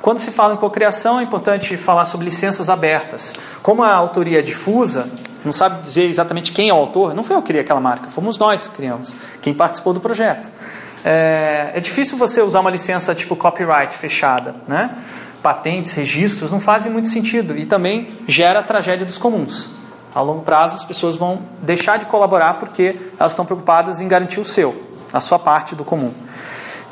Quando 0.00 0.20
se 0.20 0.30
fala 0.30 0.54
em 0.54 0.56
cocriação, 0.56 1.18
é 1.18 1.24
importante 1.24 1.76
falar 1.76 2.04
sobre 2.04 2.24
licenças 2.24 2.70
abertas. 2.70 3.34
Como 3.64 3.82
a 3.82 3.92
autoria 3.92 4.38
é 4.38 4.42
difusa, 4.42 5.10
não 5.44 5.50
sabe 5.50 5.80
dizer 5.80 6.04
exatamente 6.04 6.52
quem 6.52 6.68
é 6.68 6.72
o 6.72 6.76
autor, 6.76 7.14
não 7.14 7.24
foi 7.24 7.34
eu 7.34 7.42
que 7.42 7.48
criei 7.48 7.62
aquela 7.62 7.80
marca, 7.80 8.10
fomos 8.10 8.38
nós 8.38 8.68
que 8.68 8.76
criamos, 8.76 9.12
quem 9.40 9.52
participou 9.52 9.92
do 9.92 9.98
projeto. 9.98 10.48
É, 11.04 11.72
é 11.74 11.80
difícil 11.80 12.16
você 12.16 12.40
usar 12.40 12.60
uma 12.60 12.70
licença 12.70 13.12
tipo 13.12 13.34
copyright 13.34 13.96
fechada, 13.96 14.54
né? 14.68 14.96
Patentes, 15.42 15.94
registros, 15.94 16.50
não 16.50 16.60
fazem 16.60 16.92
muito 16.92 17.08
sentido 17.08 17.56
e 17.56 17.66
também 17.66 18.16
gera 18.28 18.60
a 18.60 18.62
tragédia 18.62 19.04
dos 19.04 19.18
comuns. 19.18 19.70
A 20.14 20.20
longo 20.20 20.42
prazo, 20.42 20.76
as 20.76 20.84
pessoas 20.84 21.16
vão 21.16 21.40
deixar 21.60 21.98
de 21.98 22.04
colaborar 22.04 22.54
porque 22.54 22.96
elas 23.18 23.32
estão 23.32 23.44
preocupadas 23.44 24.00
em 24.00 24.06
garantir 24.06 24.40
o 24.40 24.44
seu, 24.44 24.74
a 25.12 25.20
sua 25.20 25.38
parte 25.38 25.74
do 25.74 25.84
comum. 25.84 26.12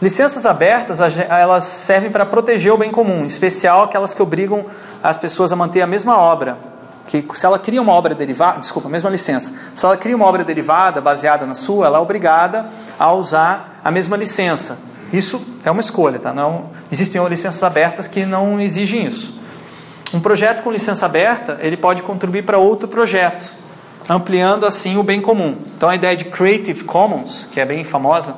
Licenças 0.01 0.47
abertas, 0.47 0.99
elas 1.01 1.65
servem 1.65 2.11
para 2.11 2.25
proteger 2.25 2.73
o 2.73 2.79
bem 2.79 2.91
comum, 2.91 3.23
em 3.23 3.27
especial 3.27 3.83
aquelas 3.83 4.15
que 4.15 4.23
obrigam 4.23 4.65
as 5.03 5.19
pessoas 5.19 5.53
a 5.53 5.57
manter 5.57 5.83
a 5.83 5.87
mesma 5.87 6.17
obra. 6.17 6.57
Que 7.07 7.23
se 7.35 7.45
ela 7.45 7.59
cria 7.59 7.83
uma 7.83 7.93
obra 7.93 8.15
derivada, 8.15 8.61
desculpa, 8.61 8.89
mesma 8.89 9.11
licença. 9.11 9.53
Se 9.75 9.85
ela 9.85 9.97
cria 9.99 10.17
uma 10.17 10.25
obra 10.25 10.43
derivada 10.43 11.01
baseada 11.01 11.45
na 11.45 11.55
sua, 11.55 11.87
ela 11.87 11.99
é 11.99 12.01
obrigada 12.01 12.67
a 12.99 13.13
usar 13.13 13.81
a 13.85 13.91
mesma 13.91 14.17
licença. 14.17 14.90
Isso 15.13 15.45
é 15.65 15.71
uma 15.71 15.81
escolha, 15.81 16.19
tá? 16.19 16.33
Não 16.33 16.71
existem 16.91 17.25
licenças 17.29 17.63
abertas 17.63 18.07
que 18.07 18.25
não 18.25 18.61
exigem 18.61 19.07
isso. 19.07 19.39
Um 20.13 20.21
projeto 20.21 20.63
com 20.63 20.73
licença 20.73 21.07
aberta, 21.07 21.59
ele 21.61 21.77
pode 21.77 22.03
contribuir 22.03 22.43
para 22.43 22.59
outro 22.59 22.89
projeto, 22.89 23.55
ampliando 24.09 24.67
assim 24.67 24.97
o 24.97 25.03
bem 25.03 25.21
comum. 25.21 25.57
Então 25.77 25.89
a 25.89 25.95
ideia 25.95 26.17
de 26.17 26.25
Creative 26.25 26.85
Commons, 26.85 27.49
que 27.53 27.61
é 27.61 27.65
bem 27.65 27.85
famosa, 27.85 28.37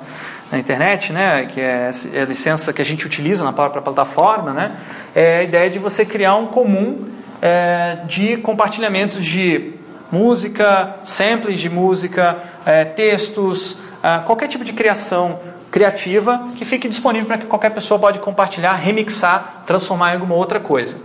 na 0.51 0.59
internet, 0.59 1.14
né, 1.14 1.47
que 1.47 1.59
é, 1.59 1.91
é 2.12 2.23
a 2.23 2.25
licença 2.27 2.75
que 2.75 2.83
a 2.83 2.85
gente 2.85 3.07
utiliza 3.07 3.43
na 3.43 3.55
própria 3.55 3.81
plataforma, 3.81 4.53
né, 4.53 4.77
é 5.14 5.39
a 5.39 5.43
ideia 5.43 5.70
de 5.70 5.79
você 5.79 6.05
criar 6.05 6.37
um 6.37 6.49
comum 6.49 7.07
é, 7.41 8.01
de 8.07 8.37
compartilhamentos 8.37 9.25
de 9.25 9.73
música, 10.11 10.97
samples 11.05 11.59
de 11.59 11.70
música, 11.70 12.37
é, 12.66 12.85
textos, 12.85 13.79
é, 14.03 14.18
qualquer 14.18 14.48
tipo 14.48 14.64
de 14.64 14.72
criação 14.72 15.38
criativa 15.70 16.48
que 16.57 16.64
fique 16.64 16.88
disponível 16.88 17.26
para 17.26 17.38
que 17.38 17.46
qualquer 17.46 17.70
pessoa 17.70 17.98
pode 17.98 18.18
compartilhar, 18.18 18.74
remixar, 18.74 19.62
transformar 19.66 20.11
em 20.11 20.14
alguma 20.14 20.34
outra 20.34 20.61
coisa. 20.61 20.96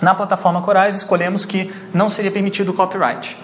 Na 0.00 0.14
plataforma 0.14 0.60
Corais 0.62 0.96
escolhemos 0.96 1.44
que 1.44 1.72
não 1.94 2.08
seria 2.08 2.30
permitido 2.30 2.72
copyright 2.72 3.36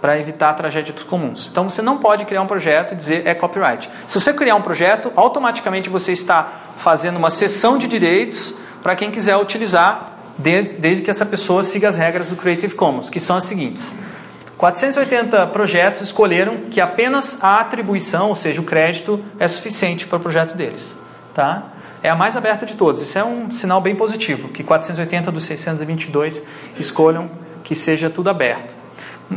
para 0.00 0.18
evitar 0.18 0.50
a 0.50 0.54
tragédia 0.54 0.94
dos 0.94 1.02
comuns. 1.02 1.48
Então 1.50 1.68
você 1.68 1.82
não 1.82 1.98
pode 1.98 2.24
criar 2.24 2.40
um 2.40 2.46
projeto 2.46 2.92
e 2.92 2.96
dizer 2.96 3.26
é 3.26 3.34
copyright. 3.34 3.90
Se 4.06 4.18
você 4.18 4.32
criar 4.32 4.54
um 4.54 4.62
projeto, 4.62 5.12
automaticamente 5.16 5.90
você 5.90 6.12
está 6.12 6.52
fazendo 6.78 7.16
uma 7.16 7.30
cessão 7.30 7.76
de 7.76 7.86
direitos 7.86 8.54
para 8.82 8.94
quem 8.94 9.10
quiser 9.10 9.36
utilizar, 9.36 10.12
desde 10.38 11.02
que 11.02 11.10
essa 11.10 11.26
pessoa 11.26 11.64
siga 11.64 11.88
as 11.88 11.96
regras 11.96 12.28
do 12.28 12.36
Creative 12.36 12.74
Commons, 12.74 13.10
que 13.10 13.18
são 13.18 13.36
as 13.36 13.44
seguintes. 13.44 13.94
480 14.58 15.48
projetos 15.48 16.00
escolheram 16.00 16.62
que 16.70 16.80
apenas 16.80 17.42
a 17.42 17.60
atribuição, 17.60 18.28
ou 18.28 18.34
seja, 18.34 18.60
o 18.60 18.64
crédito, 18.64 19.22
é 19.38 19.46
suficiente 19.46 20.06
para 20.06 20.16
o 20.16 20.20
projeto 20.20 20.56
deles. 20.56 20.90
Tá? 21.34 21.64
É 22.02 22.08
a 22.08 22.14
mais 22.14 22.36
aberta 22.36 22.64
de 22.64 22.74
todos. 22.74 23.02
Isso 23.02 23.18
é 23.18 23.24
um 23.24 23.50
sinal 23.50 23.80
bem 23.80 23.94
positivo, 23.94 24.48
que 24.48 24.64
480 24.64 25.30
dos 25.30 25.44
622 25.44 26.46
escolham 26.78 27.28
que 27.62 27.74
seja 27.74 28.08
tudo 28.08 28.30
aberto. 28.30 28.74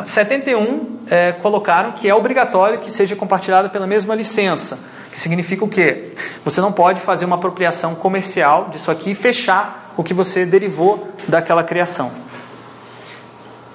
71 0.06 1.00
é, 1.10 1.32
colocaram 1.32 1.94
que 1.94 2.08
é 2.08 2.14
obrigatório 2.14 2.80
que 2.80 2.92
seja 2.92 3.16
compartilhado 3.16 3.72
pela 3.72 3.88
mesma 3.88 4.14
licença, 4.14 4.80
que 5.12 5.20
significa 5.20 5.66
o 5.66 5.68
quê? 5.68 6.12
Você 6.46 6.62
não 6.62 6.72
pode 6.72 7.02
fazer 7.02 7.26
uma 7.26 7.38
apropriação 7.38 7.96
comercial 7.96 8.70
disso 8.70 8.92
aqui 8.92 9.12
e 9.12 9.16
fechar 9.16 9.94
o 9.98 10.04
que 10.04 10.14
você 10.14 10.46
derivou 10.46 11.10
daquela 11.28 11.64
criação. 11.64 12.29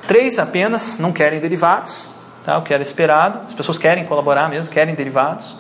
Três 0.07 0.39
apenas 0.39 0.99
não 0.99 1.13
querem 1.13 1.41
derivados, 1.41 2.07
tá? 2.45 2.59
o 2.59 2.63
que 2.63 2.75
era 2.75 2.83
esperado. 2.83 3.41
As 3.49 3.55
pessoas 3.55 3.79
querem 3.79 4.05
colaborar 4.05 4.49
mesmo, 4.49 4.73
querem 4.73 4.95
derivados. 4.95 5.57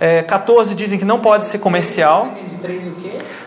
É, 0.00 0.22
14 0.22 0.74
dizem 0.74 0.98
que 0.98 1.04
não 1.04 1.20
pode 1.20 1.46
ser 1.46 1.58
comercial. 1.58 2.28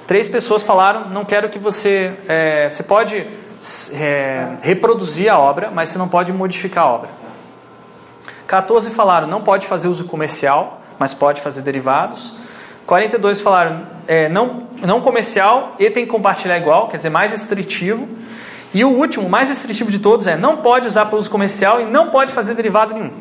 Três 0.07 0.27
pessoas 0.27 0.63
falaram, 0.63 1.09
não 1.09 1.23
quero 1.23 1.49
que 1.49 1.59
você... 1.59 2.13
É, 2.27 2.69
você 2.69 2.83
pode 2.83 3.27
é, 3.93 4.55
reproduzir 4.61 5.31
a 5.31 5.37
obra, 5.37 5.69
mas 5.71 5.89
você 5.89 5.97
não 5.97 6.09
pode 6.09 6.33
modificar 6.33 6.85
a 6.85 6.87
obra. 6.87 7.09
14 8.47 8.89
falaram, 8.91 9.27
não 9.27 9.41
pode 9.41 9.67
fazer 9.67 9.87
uso 9.87 10.05
comercial, 10.05 10.81
mas 10.99 11.13
pode 11.13 11.39
fazer 11.39 11.61
derivados. 11.61 12.35
42 12.85 13.39
falaram, 13.39 13.87
é, 14.07 14.27
não, 14.27 14.67
não 14.81 14.99
comercial 14.99 15.75
e 15.79 15.89
tem 15.89 16.05
que 16.05 16.11
compartilhar 16.11 16.57
igual, 16.57 16.87
quer 16.89 16.97
dizer, 16.97 17.09
mais 17.09 17.31
restritivo. 17.31 18.09
E 18.73 18.85
o 18.85 18.89
último, 18.89 19.27
mais 19.27 19.49
restritivo 19.49 19.91
de 19.91 19.99
todos, 19.99 20.27
é 20.27 20.37
não 20.37 20.57
pode 20.57 20.87
usar 20.87 21.05
para 21.05 21.17
uso 21.17 21.29
comercial 21.29 21.81
e 21.81 21.85
não 21.85 22.09
pode 22.09 22.31
fazer 22.31 22.53
derivado 22.53 22.93
nenhum, 22.93 23.11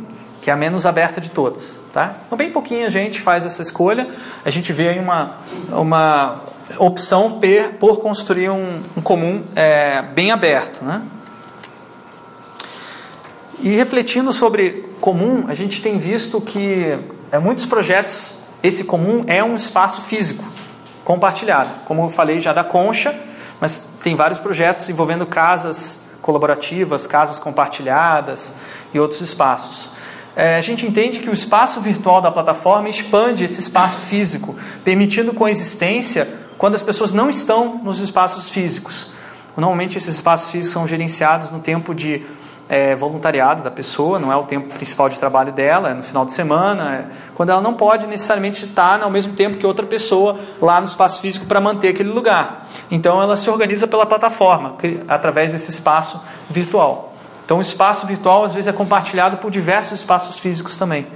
que 0.41 0.49
é 0.49 0.53
a 0.53 0.57
menos 0.57 0.87
aberta 0.87 1.21
de 1.21 1.31
todas. 1.31 1.81
Tá? 1.93 2.15
Então, 2.27 2.39
bem 2.39 2.53
pouquinho 2.53 2.87
a 2.87 2.91
gente 2.91 3.21
faz 3.21 3.45
essa 3.45 3.61
escolha, 3.61 4.09
a 4.45 4.51
gente 4.51 4.73
vê 4.73 4.91
aí 4.91 4.99
uma, 5.01 5.39
uma 5.73 6.43
opção 6.79 7.41
per, 7.41 7.75
por 7.75 8.01
construir 8.01 8.49
um, 8.51 8.81
um 8.97 9.01
comum 9.01 9.43
é, 9.57 10.03
bem 10.03 10.31
aberto. 10.31 10.85
Né? 10.85 11.03
E 13.61 13.71
refletindo 13.71 14.33
sobre 14.33 14.89
comum, 15.01 15.47
a 15.49 15.55
gente 15.55 15.83
tem 15.83 15.99
visto 15.99 16.41
que 16.41 16.97
é, 17.33 17.39
muitos 17.41 17.67
projetos, 17.67 18.39
esse 18.63 18.85
comum 18.85 19.23
é 19.27 19.43
um 19.43 19.57
espaço 19.57 20.03
físico 20.03 20.45
compartilhado. 21.05 21.71
Como 21.87 22.05
eu 22.05 22.11
falei 22.11 22.39
já 22.39 22.53
da 22.53 22.63
Concha, 22.63 23.13
mas 23.61 23.89
tem 24.03 24.15
vários 24.15 24.39
projetos 24.39 24.89
envolvendo 24.89 25.27
casas 25.27 26.03
colaborativas, 26.23 27.07
casas 27.07 27.39
compartilhadas 27.39 28.55
e 28.93 29.01
outros 29.01 29.21
espaços. 29.21 29.91
É, 30.35 30.57
a 30.57 30.61
gente 30.61 30.87
entende 30.87 31.19
que 31.19 31.29
o 31.29 31.33
espaço 31.33 31.81
virtual 31.81 32.21
da 32.21 32.31
plataforma 32.31 32.89
expande 32.89 33.45
esse 33.45 33.61
espaço 33.61 34.01
físico, 34.01 34.57
permitindo 34.85 35.35
coexistência 35.35 36.29
quando 36.57 36.75
as 36.75 36.83
pessoas 36.83 37.13
não 37.13 37.29
estão 37.29 37.81
nos 37.83 38.01
espaços 38.01 38.49
físicos. 38.49 39.13
Normalmente 39.57 39.99
esses 39.99 40.15
espaços 40.15 40.51
físicos 40.51 40.73
são 40.73 40.87
gerenciados 40.87 41.51
no 41.51 41.59
tempo 41.59 41.95
de 41.95 42.25
é, 42.71 42.95
voluntariado 42.95 43.65
da 43.65 43.71
pessoa, 43.71 44.21
não 44.21 44.33
é 44.33 44.37
o 44.37 44.45
tempo 44.45 44.73
principal 44.73 45.09
de 45.09 45.19
trabalho 45.19 45.53
dela, 45.53 45.91
é 45.91 45.95
no 45.95 46.05
final 46.05 46.25
de 46.25 46.33
semana, 46.33 46.95
é 46.95 47.05
quando 47.35 47.51
ela 47.51 47.61
não 47.61 47.75
pode 47.75 48.07
necessariamente 48.07 48.65
estar 48.65 49.03
ao 49.03 49.11
mesmo 49.11 49.33
tempo 49.33 49.59
que 49.59 49.67
outra 49.67 49.85
pessoa 49.85 50.39
lá 50.63 50.79
no 50.81 50.87
espaço 50.87 51.21
físico 51.21 51.47
para 51.47 51.61
manter 51.61 51.89
aquele 51.89 52.11
lugar. 52.11 52.69
Então 52.89 53.21
ela 53.21 53.35
se 53.35 53.51
organiza 53.51 53.89
pela 53.89 54.07
plataforma, 54.07 54.77
através 55.09 55.51
desse 55.51 55.73
espaço 55.73 56.23
virtual. 56.49 57.13
Então 57.45 57.59
o 57.59 57.61
espaço 57.61 58.07
virtual 58.07 58.45
às 58.45 58.55
vezes 58.55 58.69
é 58.69 58.73
compartilhado 58.73 59.39
por 59.39 59.51
diversos 59.51 59.99
espaços 59.99 60.39
físicos 60.39 60.77
também. 60.77 61.09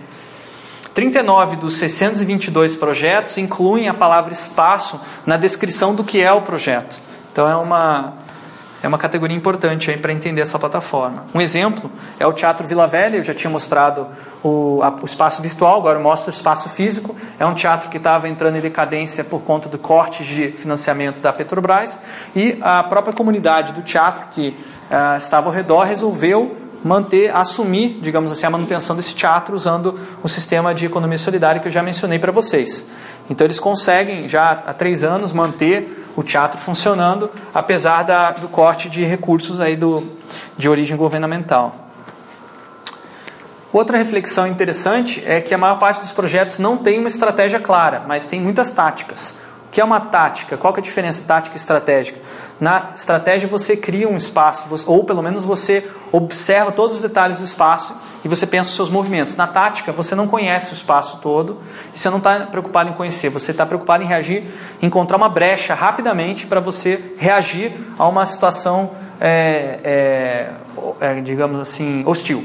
39 0.92 1.54
dos 1.54 1.74
622 1.74 2.74
projetos 2.74 3.38
incluem 3.38 3.88
a 3.88 3.94
palavra 3.94 4.32
espaço 4.32 5.00
na 5.24 5.36
descrição 5.36 5.94
do 5.94 6.02
que 6.02 6.20
é 6.20 6.32
o 6.32 6.42
projeto. 6.42 6.96
Então 7.32 7.48
é 7.48 7.54
uma 7.54 8.23
é 8.84 8.88
uma 8.88 8.98
categoria 8.98 9.34
importante 9.34 9.90
para 9.96 10.12
entender 10.12 10.42
essa 10.42 10.58
plataforma. 10.58 11.24
Um 11.34 11.40
exemplo 11.40 11.90
é 12.20 12.26
o 12.26 12.34
Teatro 12.34 12.68
Vila 12.68 12.86
Velha, 12.86 13.16
eu 13.16 13.22
já 13.22 13.32
tinha 13.32 13.50
mostrado 13.50 14.06
o, 14.42 14.82
a, 14.82 14.90
o 15.00 15.06
espaço 15.06 15.40
virtual, 15.40 15.78
agora 15.78 15.98
mostro 15.98 16.30
o 16.30 16.34
espaço 16.34 16.68
físico. 16.68 17.16
É 17.38 17.46
um 17.46 17.54
teatro 17.54 17.88
que 17.88 17.96
estava 17.96 18.28
entrando 18.28 18.56
em 18.56 18.60
decadência 18.60 19.24
por 19.24 19.40
conta 19.40 19.70
do 19.70 19.78
corte 19.78 20.22
de 20.22 20.48
financiamento 20.52 21.18
da 21.18 21.32
Petrobras 21.32 21.98
e 22.36 22.58
a 22.60 22.82
própria 22.82 23.14
comunidade 23.14 23.72
do 23.72 23.80
teatro 23.80 24.26
que 24.30 24.48
uh, 24.48 25.16
estava 25.16 25.48
ao 25.48 25.52
redor 25.54 25.84
resolveu 25.84 26.54
manter, 26.84 27.34
assumir, 27.34 28.00
digamos 28.02 28.30
assim, 28.30 28.44
a 28.44 28.50
manutenção 28.50 28.94
desse 28.94 29.14
teatro 29.14 29.56
usando 29.56 29.98
o 30.22 30.28
sistema 30.28 30.74
de 30.74 30.84
economia 30.84 31.16
solidária 31.16 31.58
que 31.58 31.68
eu 31.68 31.72
já 31.72 31.82
mencionei 31.82 32.18
para 32.18 32.30
vocês. 32.30 32.90
Então 33.30 33.46
eles 33.46 33.58
conseguem 33.58 34.28
já 34.28 34.50
há 34.50 34.74
três 34.74 35.02
anos 35.02 35.32
manter 35.32 36.03
o 36.16 36.22
teatro 36.22 36.58
funcionando, 36.58 37.30
apesar 37.52 38.02
da, 38.02 38.30
do 38.30 38.48
corte 38.48 38.88
de 38.88 39.04
recursos 39.04 39.60
aí 39.60 39.76
do, 39.76 40.02
de 40.56 40.68
origem 40.68 40.96
governamental. 40.96 41.84
Outra 43.72 43.98
reflexão 43.98 44.46
interessante 44.46 45.22
é 45.26 45.40
que 45.40 45.52
a 45.52 45.58
maior 45.58 45.78
parte 45.80 46.00
dos 46.00 46.12
projetos 46.12 46.58
não 46.58 46.76
tem 46.76 46.98
uma 46.98 47.08
estratégia 47.08 47.58
clara, 47.58 48.04
mas 48.06 48.24
tem 48.24 48.40
muitas 48.40 48.70
táticas. 48.70 49.34
Que 49.74 49.80
é 49.80 49.84
uma 49.84 49.98
tática? 49.98 50.56
Qual 50.56 50.72
é 50.72 50.78
a 50.78 50.80
diferença 50.80 51.24
tática 51.26 51.56
e 51.56 51.58
estratégica? 51.58 52.20
Na 52.60 52.92
estratégia 52.94 53.48
você 53.48 53.76
cria 53.76 54.08
um 54.08 54.16
espaço, 54.16 54.68
ou 54.86 55.02
pelo 55.02 55.20
menos 55.20 55.42
você 55.42 55.90
observa 56.12 56.70
todos 56.70 56.98
os 56.98 57.02
detalhes 57.02 57.38
do 57.38 57.44
espaço 57.44 57.92
e 58.24 58.28
você 58.28 58.46
pensa 58.46 58.70
os 58.70 58.76
seus 58.76 58.88
movimentos. 58.88 59.34
Na 59.34 59.48
tática 59.48 59.90
você 59.90 60.14
não 60.14 60.28
conhece 60.28 60.72
o 60.72 60.76
espaço 60.76 61.18
todo 61.20 61.58
e 61.92 61.98
você 61.98 62.08
não 62.08 62.18
está 62.18 62.46
preocupado 62.46 62.88
em 62.88 62.92
conhecer, 62.92 63.30
você 63.30 63.50
está 63.50 63.66
preocupado 63.66 64.04
em 64.04 64.06
reagir, 64.06 64.44
encontrar 64.80 65.16
uma 65.16 65.28
brecha 65.28 65.74
rapidamente 65.74 66.46
para 66.46 66.60
você 66.60 67.12
reagir 67.18 67.72
a 67.98 68.06
uma 68.06 68.24
situação, 68.26 68.92
é, 69.20 69.80
é, 69.82 70.50
é, 71.00 71.20
digamos 71.20 71.58
assim, 71.58 72.04
hostil. 72.06 72.44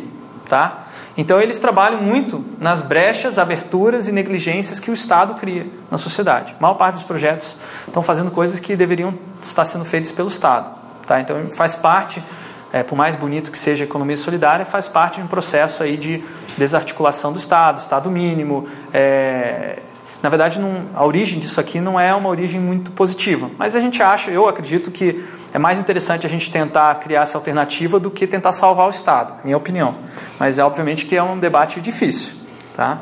Tá? 0.50 0.88
Então 1.18 1.42
eles 1.42 1.60
trabalham 1.60 2.02
muito 2.02 2.44
nas 2.60 2.82
brechas, 2.82 3.38
aberturas 3.38 4.08
e 4.08 4.12
negligências 4.12 4.80
que 4.80 4.90
o 4.90 4.94
Estado 4.94 5.36
cria 5.36 5.68
na 5.92 5.98
sociedade. 5.98 6.56
A 6.58 6.62
maior 6.62 6.76
parte 6.76 6.96
dos 6.96 7.04
projetos 7.04 7.58
estão 7.88 8.02
fazendo 8.02 8.32
coisas 8.32 8.60
que 8.60 8.76
deveriam 8.76 9.14
estar 9.42 9.66
sendo 9.66 9.86
feitas 9.86 10.12
pelo 10.12 10.28
Estado. 10.28 10.78
Tá? 11.06 11.20
Então 11.20 11.50
faz 11.52 11.76
parte, 11.76 12.24
é, 12.72 12.84
por 12.84 12.96
mais 12.96 13.16
bonito 13.16 13.52
que 13.52 13.58
seja 13.58 13.84
a 13.84 13.88
economia 13.88 14.18
solidária, 14.18 14.66
faz 14.66 14.88
parte 14.88 15.16
de 15.16 15.24
um 15.24 15.28
processo 15.28 15.84
aí 15.84 15.98
de 15.98 16.24
desarticulação 16.58 17.34
do 17.34 17.40
Estado, 17.40 17.80
Estado 17.80 18.10
mínimo. 18.10 18.68
É, 18.94 19.80
na 20.22 20.30
verdade, 20.30 20.60
não, 20.60 20.84
a 20.94 21.06
origem 21.06 21.40
disso 21.40 21.60
aqui 21.60 21.80
não 21.80 22.00
é 22.00 22.14
uma 22.14 22.30
origem 22.30 22.60
muito 22.60 22.92
positiva, 22.92 23.50
mas 23.58 23.76
a 23.76 23.80
gente 23.80 24.04
acha, 24.04 24.30
eu 24.30 24.48
acredito 24.48 24.92
que 24.92 25.24
é 25.54 25.58
mais 25.58 25.80
interessante 25.80 26.26
a 26.26 26.30
gente 26.30 26.52
tentar 26.52 26.94
criar 26.96 27.22
essa 27.22 27.38
alternativa 27.38 28.00
do 28.00 28.12
que 28.12 28.28
tentar 28.28 28.52
salvar 28.52 28.88
o 28.88 28.90
Estado, 28.90 29.34
minha 29.44 29.58
opinião. 29.58 29.96
Mas 30.40 30.60
é 30.60 30.64
obviamente 30.64 31.06
que 31.06 31.16
é 31.16 31.24
um 31.24 31.40
debate 31.40 31.82
difícil. 31.82 32.34
Tá? 32.76 33.00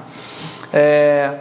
É, 0.72 1.36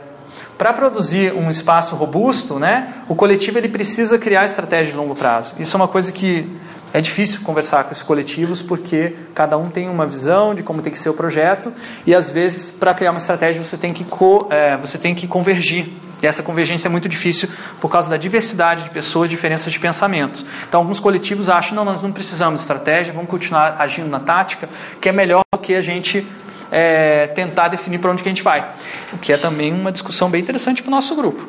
para 0.59 0.73
produzir 0.73 1.33
um 1.35 1.51
espaço 1.51 1.95
robusto, 1.97 2.59
né, 2.59 2.95
o 3.09 3.15
coletivo 3.15 3.59
ele 3.59 3.69
precisa 3.69 4.19
criar 4.19 4.45
estratégia 4.45 4.93
de 4.93 4.97
longo 4.97 5.15
prazo. 5.15 5.55
Isso 5.59 5.77
é 5.77 5.79
uma 5.79 5.89
coisa 5.89 6.11
que 6.11 6.51
é 6.93 7.01
difícil 7.01 7.41
conversar 7.43 7.85
com 7.85 7.93
esses 7.93 8.03
coletivos 8.03 8.63
porque 8.63 9.15
cada 9.35 9.59
um 9.59 9.69
tem 9.69 9.89
uma 9.89 10.07
visão 10.07 10.55
de 10.55 10.63
como 10.63 10.81
tem 10.81 10.91
que 10.91 10.99
ser 10.99 11.11
o 11.11 11.15
projeto 11.15 11.73
e 12.07 12.15
às 12.15 12.31
vezes 12.31 12.73
para 12.73 12.95
criar 12.95 13.11
uma 13.11 13.19
estratégia 13.19 13.63
você 13.63 13.77
tem 13.77 13.93
que 13.93 14.03
co, 14.03 14.47
é, 14.49 14.77
você 14.79 14.97
tem 14.97 15.15
que 15.15 15.27
convergir 15.27 15.89
e 16.23 16.27
essa 16.27 16.43
convergência 16.43 16.89
é 16.89 16.91
muito 16.91 17.09
difícil 17.09 17.49
por 17.81 17.91
causa 17.91 18.09
da 18.09 18.17
diversidade 18.17 18.85
de 18.85 18.91
pessoas, 18.91 19.29
diferenças 19.29 19.73
de 19.73 19.79
pensamentos. 19.79 20.45
Então 20.69 20.81
alguns 20.81 20.99
coletivos 20.99 21.49
acham 21.49 21.75
não 21.75 21.85
nós 21.85 22.03
não 22.03 22.13
precisamos 22.13 22.61
de 22.61 22.65
estratégia, 22.65 23.13
vamos 23.13 23.29
continuar 23.29 23.77
agindo 23.79 24.09
na 24.09 24.21
tática, 24.21 24.69
que 25.01 25.09
é 25.09 25.13
melhor 25.13 25.43
do 25.53 25.59
que 25.59 25.75
a 25.75 25.81
gente 25.81 26.27
é, 26.71 27.27
tentar 27.29 27.69
definir 27.69 27.99
para 27.99 28.11
onde 28.11 28.23
que 28.23 28.29
a 28.29 28.33
gente 28.33 28.43
vai, 28.43 28.73
o 29.13 29.19
que 29.19 29.33
é 29.33 29.37
também 29.37 29.73
uma 29.73 29.93
discussão 29.93 30.31
bem 30.31 30.41
interessante 30.41 30.83
para 30.83 30.89
o 30.89 30.91
nosso 30.91 31.15
grupo. 31.15 31.47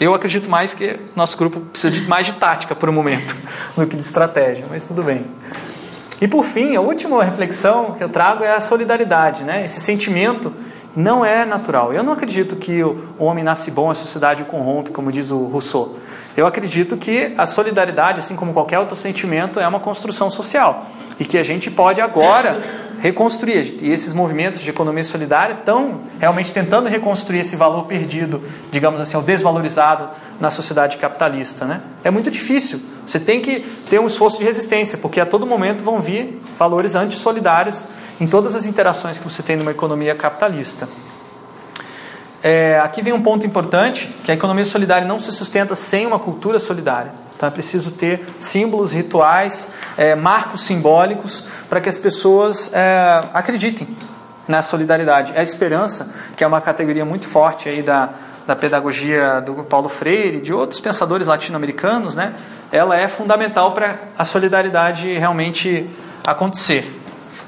Eu 0.00 0.14
acredito 0.14 0.50
mais 0.50 0.74
que 0.74 0.98
nosso 1.14 1.36
grupo 1.38 1.60
precisa 1.60 1.90
de 1.90 2.02
mais 2.02 2.26
de 2.26 2.32
tática 2.32 2.74
por 2.74 2.88
um 2.88 2.92
momento 2.92 3.36
do 3.76 3.86
que 3.86 3.96
de 3.96 4.02
estratégia, 4.02 4.66
mas 4.68 4.86
tudo 4.86 5.02
bem. 5.02 5.24
E 6.20 6.28
por 6.28 6.44
fim, 6.44 6.74
a 6.76 6.80
última 6.80 7.22
reflexão 7.22 7.92
que 7.92 8.02
eu 8.02 8.08
trago 8.08 8.44
é 8.44 8.54
a 8.54 8.60
solidariedade, 8.60 9.44
né? 9.44 9.64
Esse 9.64 9.80
sentimento 9.80 10.54
não 10.96 11.24
é 11.24 11.44
natural. 11.44 11.92
Eu 11.92 12.02
não 12.02 12.12
acredito 12.12 12.56
que 12.56 12.82
o 12.82 13.14
homem 13.18 13.42
nasce 13.42 13.70
bom, 13.70 13.90
a 13.90 13.94
sociedade 13.94 14.42
o 14.42 14.46
corrompe, 14.46 14.90
como 14.90 15.10
diz 15.10 15.30
o 15.30 15.44
Rousseau. 15.44 15.98
Eu 16.36 16.46
acredito 16.46 16.96
que 16.96 17.32
a 17.36 17.46
solidariedade, 17.46 18.20
assim 18.20 18.36
como 18.36 18.52
qualquer 18.52 18.78
outro 18.78 18.96
sentimento, 18.96 19.60
é 19.60 19.66
uma 19.66 19.80
construção 19.80 20.30
social 20.30 20.86
e 21.18 21.24
que 21.24 21.38
a 21.38 21.42
gente 21.42 21.70
pode 21.70 22.00
agora 22.00 22.60
reconstruir. 23.00 23.76
E 23.82 23.92
esses 23.92 24.12
movimentos 24.12 24.60
de 24.60 24.70
economia 24.70 25.04
solidária 25.04 25.54
estão 25.54 26.00
realmente 26.18 26.52
tentando 26.52 26.88
reconstruir 26.88 27.40
esse 27.40 27.54
valor 27.54 27.84
perdido, 27.84 28.42
digamos 28.72 29.00
assim, 29.00 29.16
ou 29.16 29.22
desvalorizado 29.22 30.08
na 30.40 30.50
sociedade 30.50 30.96
capitalista. 30.96 31.66
Né? 31.66 31.82
É 32.02 32.10
muito 32.10 32.30
difícil. 32.30 32.80
Você 33.06 33.20
tem 33.20 33.40
que 33.40 33.60
ter 33.90 34.00
um 34.00 34.06
esforço 34.06 34.38
de 34.38 34.44
resistência, 34.44 34.98
porque 34.98 35.20
a 35.20 35.26
todo 35.26 35.46
momento 35.46 35.84
vão 35.84 36.00
vir 36.00 36.40
valores 36.58 36.94
antissolidários 36.94 37.84
em 38.20 38.26
todas 38.26 38.54
as 38.54 38.66
interações 38.66 39.18
que 39.18 39.24
você 39.24 39.42
tem 39.42 39.56
numa 39.56 39.70
economia 39.70 40.14
capitalista. 40.14 40.88
É, 42.42 42.78
aqui 42.82 43.00
vem 43.02 43.12
um 43.12 43.22
ponto 43.22 43.46
importante, 43.46 44.14
que 44.22 44.30
a 44.30 44.34
economia 44.34 44.64
solidária 44.64 45.06
não 45.06 45.18
se 45.18 45.32
sustenta 45.32 45.74
sem 45.74 46.06
uma 46.06 46.18
cultura 46.18 46.58
solidária. 46.58 47.12
Então 47.36 47.48
é 47.48 47.50
preciso 47.50 47.90
ter 47.90 48.28
símbolos, 48.38 48.92
rituais, 48.92 49.74
é, 49.96 50.14
marcos 50.14 50.66
simbólicos 50.66 51.46
para 51.68 51.80
que 51.80 51.88
as 51.88 51.98
pessoas 51.98 52.70
é, 52.72 53.24
acreditem 53.32 53.88
na 54.46 54.62
solidariedade. 54.62 55.32
A 55.36 55.42
esperança, 55.42 56.14
que 56.36 56.44
é 56.44 56.46
uma 56.46 56.60
categoria 56.60 57.04
muito 57.04 57.26
forte 57.26 57.68
aí 57.68 57.82
da, 57.82 58.10
da 58.46 58.54
pedagogia 58.54 59.40
do 59.40 59.64
Paulo 59.64 59.88
Freire, 59.88 60.40
de 60.40 60.52
outros 60.52 60.80
pensadores 60.80 61.26
latino-americanos, 61.26 62.14
né? 62.14 62.34
ela 62.70 62.96
é 62.96 63.08
fundamental 63.08 63.72
para 63.72 64.00
a 64.18 64.24
solidariedade 64.24 65.16
realmente 65.16 65.88
acontecer. 66.26 67.03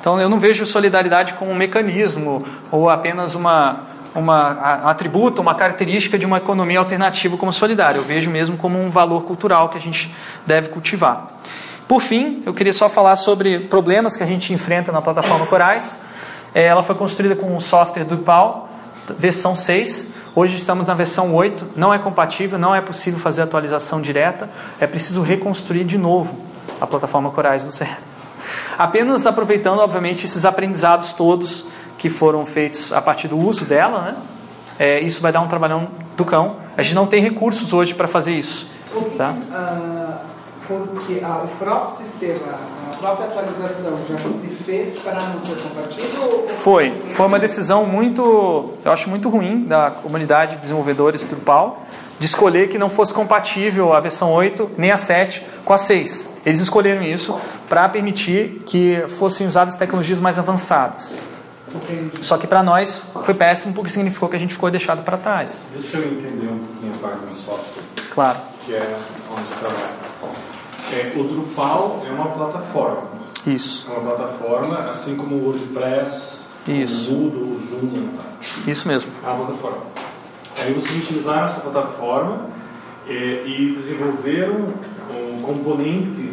Então 0.07 0.21
eu 0.21 0.29
não 0.29 0.39
vejo 0.39 0.65
solidariedade 0.65 1.35
como 1.35 1.51
um 1.51 1.55
mecanismo 1.57 2.47
ou 2.71 2.89
apenas 2.89 3.35
uma, 3.35 3.81
uma, 4.15 4.85
um 4.85 4.89
atributo, 4.89 5.43
uma 5.43 5.53
característica 5.53 6.17
de 6.17 6.25
uma 6.25 6.37
economia 6.37 6.79
alternativa 6.79 7.37
como 7.37 7.53
solidária. 7.53 7.99
Eu 7.99 8.05
vejo 8.05 8.31
mesmo 8.31 8.57
como 8.57 8.81
um 8.81 8.89
valor 8.89 9.25
cultural 9.25 9.69
que 9.69 9.77
a 9.77 9.81
gente 9.81 10.15
deve 10.47 10.69
cultivar. 10.69 11.33
Por 11.89 12.01
fim, 12.01 12.41
eu 12.47 12.55
queria 12.55 12.73
só 12.73 12.89
falar 12.89 13.17
sobre 13.17 13.59
problemas 13.59 14.17
que 14.17 14.23
a 14.23 14.27
gente 14.27 14.53
enfrenta 14.53 14.93
na 14.93 15.03
plataforma 15.03 15.45
Corais. 15.47 15.99
É, 16.55 16.67
ela 16.67 16.85
foi 16.85 16.95
construída 16.95 17.35
com 17.35 17.57
o 17.57 17.61
software 17.61 18.05
Drupal, 18.05 18.69
versão 19.19 19.57
6. 19.57 20.15
Hoje 20.37 20.57
estamos 20.57 20.87
na 20.87 20.95
versão 20.95 21.35
8. 21.35 21.71
Não 21.75 21.93
é 21.93 21.99
compatível, 21.99 22.61
não 22.61 22.73
é 22.73 22.81
possível 22.81 23.19
fazer 23.19 23.43
atualização 23.43 24.01
direta. 24.01 24.49
É 24.79 24.87
preciso 24.87 25.21
reconstruir 25.21 25.83
de 25.83 25.99
novo 25.99 26.39
a 26.81 26.87
plataforma 26.87 27.33
Corais 27.33 27.65
do 27.65 27.73
zero. 27.73 28.06
Apenas 28.79 29.27
aproveitando, 29.27 29.81
obviamente, 29.81 30.25
esses 30.25 30.45
aprendizados 30.45 31.13
todos 31.13 31.67
que 31.99 32.11
foram 32.11 32.45
feitos 32.45 32.93
a 32.93 33.01
partir 33.01 33.29
do 33.29 33.39
uso 33.39 33.65
dela, 33.65 34.01
né? 34.03 34.17
É, 34.79 35.01
isso 35.01 35.21
vai 35.21 35.33
dar 35.33 35.41
um 35.41 35.49
trabalhão 35.49 35.89
do 36.17 36.25
cão. 36.25 36.57
A 36.77 36.83
gente 36.83 36.95
não 36.95 37.07
tem 37.07 37.23
recursos 37.23 37.73
hoje 37.73 37.95
para 37.95 38.07
fazer 38.07 38.33
isso. 38.33 38.69
Tá? 39.17 39.31
Uh, 39.31 40.37
porque 40.67 41.21
ah, 41.23 41.43
o 41.45 41.49
próprio 41.59 42.05
sistema, 42.05 42.59
a 42.93 42.97
própria 42.97 43.27
atualização 43.27 43.97
já 44.09 44.17
se 44.19 44.49
fez 44.65 44.99
para 45.01 45.15
não 45.15 45.45
ser 45.45 45.69
compatível? 45.69 46.49
Foi. 46.49 46.91
Foi 47.13 47.27
uma 47.27 47.39
decisão 47.39 47.87
muito, 47.87 48.75
eu 48.85 48.93
acho 48.93 49.09
muito 49.09 49.29
ruim 49.29 49.65
da 49.65 49.91
comunidade 49.91 50.57
de 50.57 50.63
desenvolvedores 50.63 51.25
Drupal 51.25 51.86
de 52.19 52.27
escolher 52.27 52.69
que 52.69 52.79
não 52.79 52.89
fosse 52.89 53.13
compatível 53.13 53.93
a 53.93 54.01
versão 54.01 54.33
8 54.33 54.73
nem 54.77 54.91
a 54.91 54.97
7 54.97 55.43
com 55.65 55.73
a 55.73 55.79
6. 55.79 56.39
Eles 56.47 56.61
escolheram 56.61 57.03
isso 57.03 57.39
para 57.69 57.89
permitir 57.89 58.63
que 58.67 59.05
fossem 59.09 59.47
usadas 59.47 59.75
tecnologias 59.75 60.21
mais 60.21 60.39
avançadas. 60.39 61.17
Só 62.23 62.39
que 62.39 62.47
para 62.47 62.63
nós 62.63 63.03
foi 63.25 63.35
péssimo 63.35 63.75
porque 63.75 63.91
significou 63.91 64.29
que 64.29 64.37
a 64.37 64.39
gente 64.39 64.55
ficou 64.55 64.71
deixado 64.71 65.03
para 65.03 65.19
trás. 65.19 65.65
Deixa 65.73 65.99
eu 65.99 66.13
entender 66.13 66.49
um 66.49 66.59
pouquinho 66.59 66.93
a 66.95 66.99
parte 66.99 67.27
do 67.27 67.35
software. 67.35 67.83
Claro. 68.15 68.39
Que 68.65 68.75
é 68.75 68.97
onde 69.31 69.49
trabalha. 69.61 69.97
É, 70.93 71.13
o 71.19 71.25
Drupal 71.25 72.03
é 72.07 72.11
uma 72.11 72.29
plataforma. 72.29 73.09
Isso. 73.47 73.87
É 73.91 73.99
uma 73.99 74.13
plataforma, 74.13 74.79
assim 74.91 75.17
como 75.17 75.37
o 75.37 75.45
WordPress, 75.47 76.43
Isso. 76.67 77.11
o 77.11 77.15
Moodle, 77.15 77.43
o 77.43 77.61
Joomla. 77.61 78.25
Isso 78.67 78.89
mesmo. 78.89 79.11
É 79.25 79.29
uma 79.29 79.47
plataforma. 79.47 79.79
Aí 80.59 80.73
vocês 80.73 81.03
utilizaram 81.03 81.45
essa 81.45 81.61
plataforma 81.61 82.47
é, 83.09 83.13
e 83.47 83.77
desenvolveram 83.79 84.73
um 85.11 85.41
componente 85.43 86.33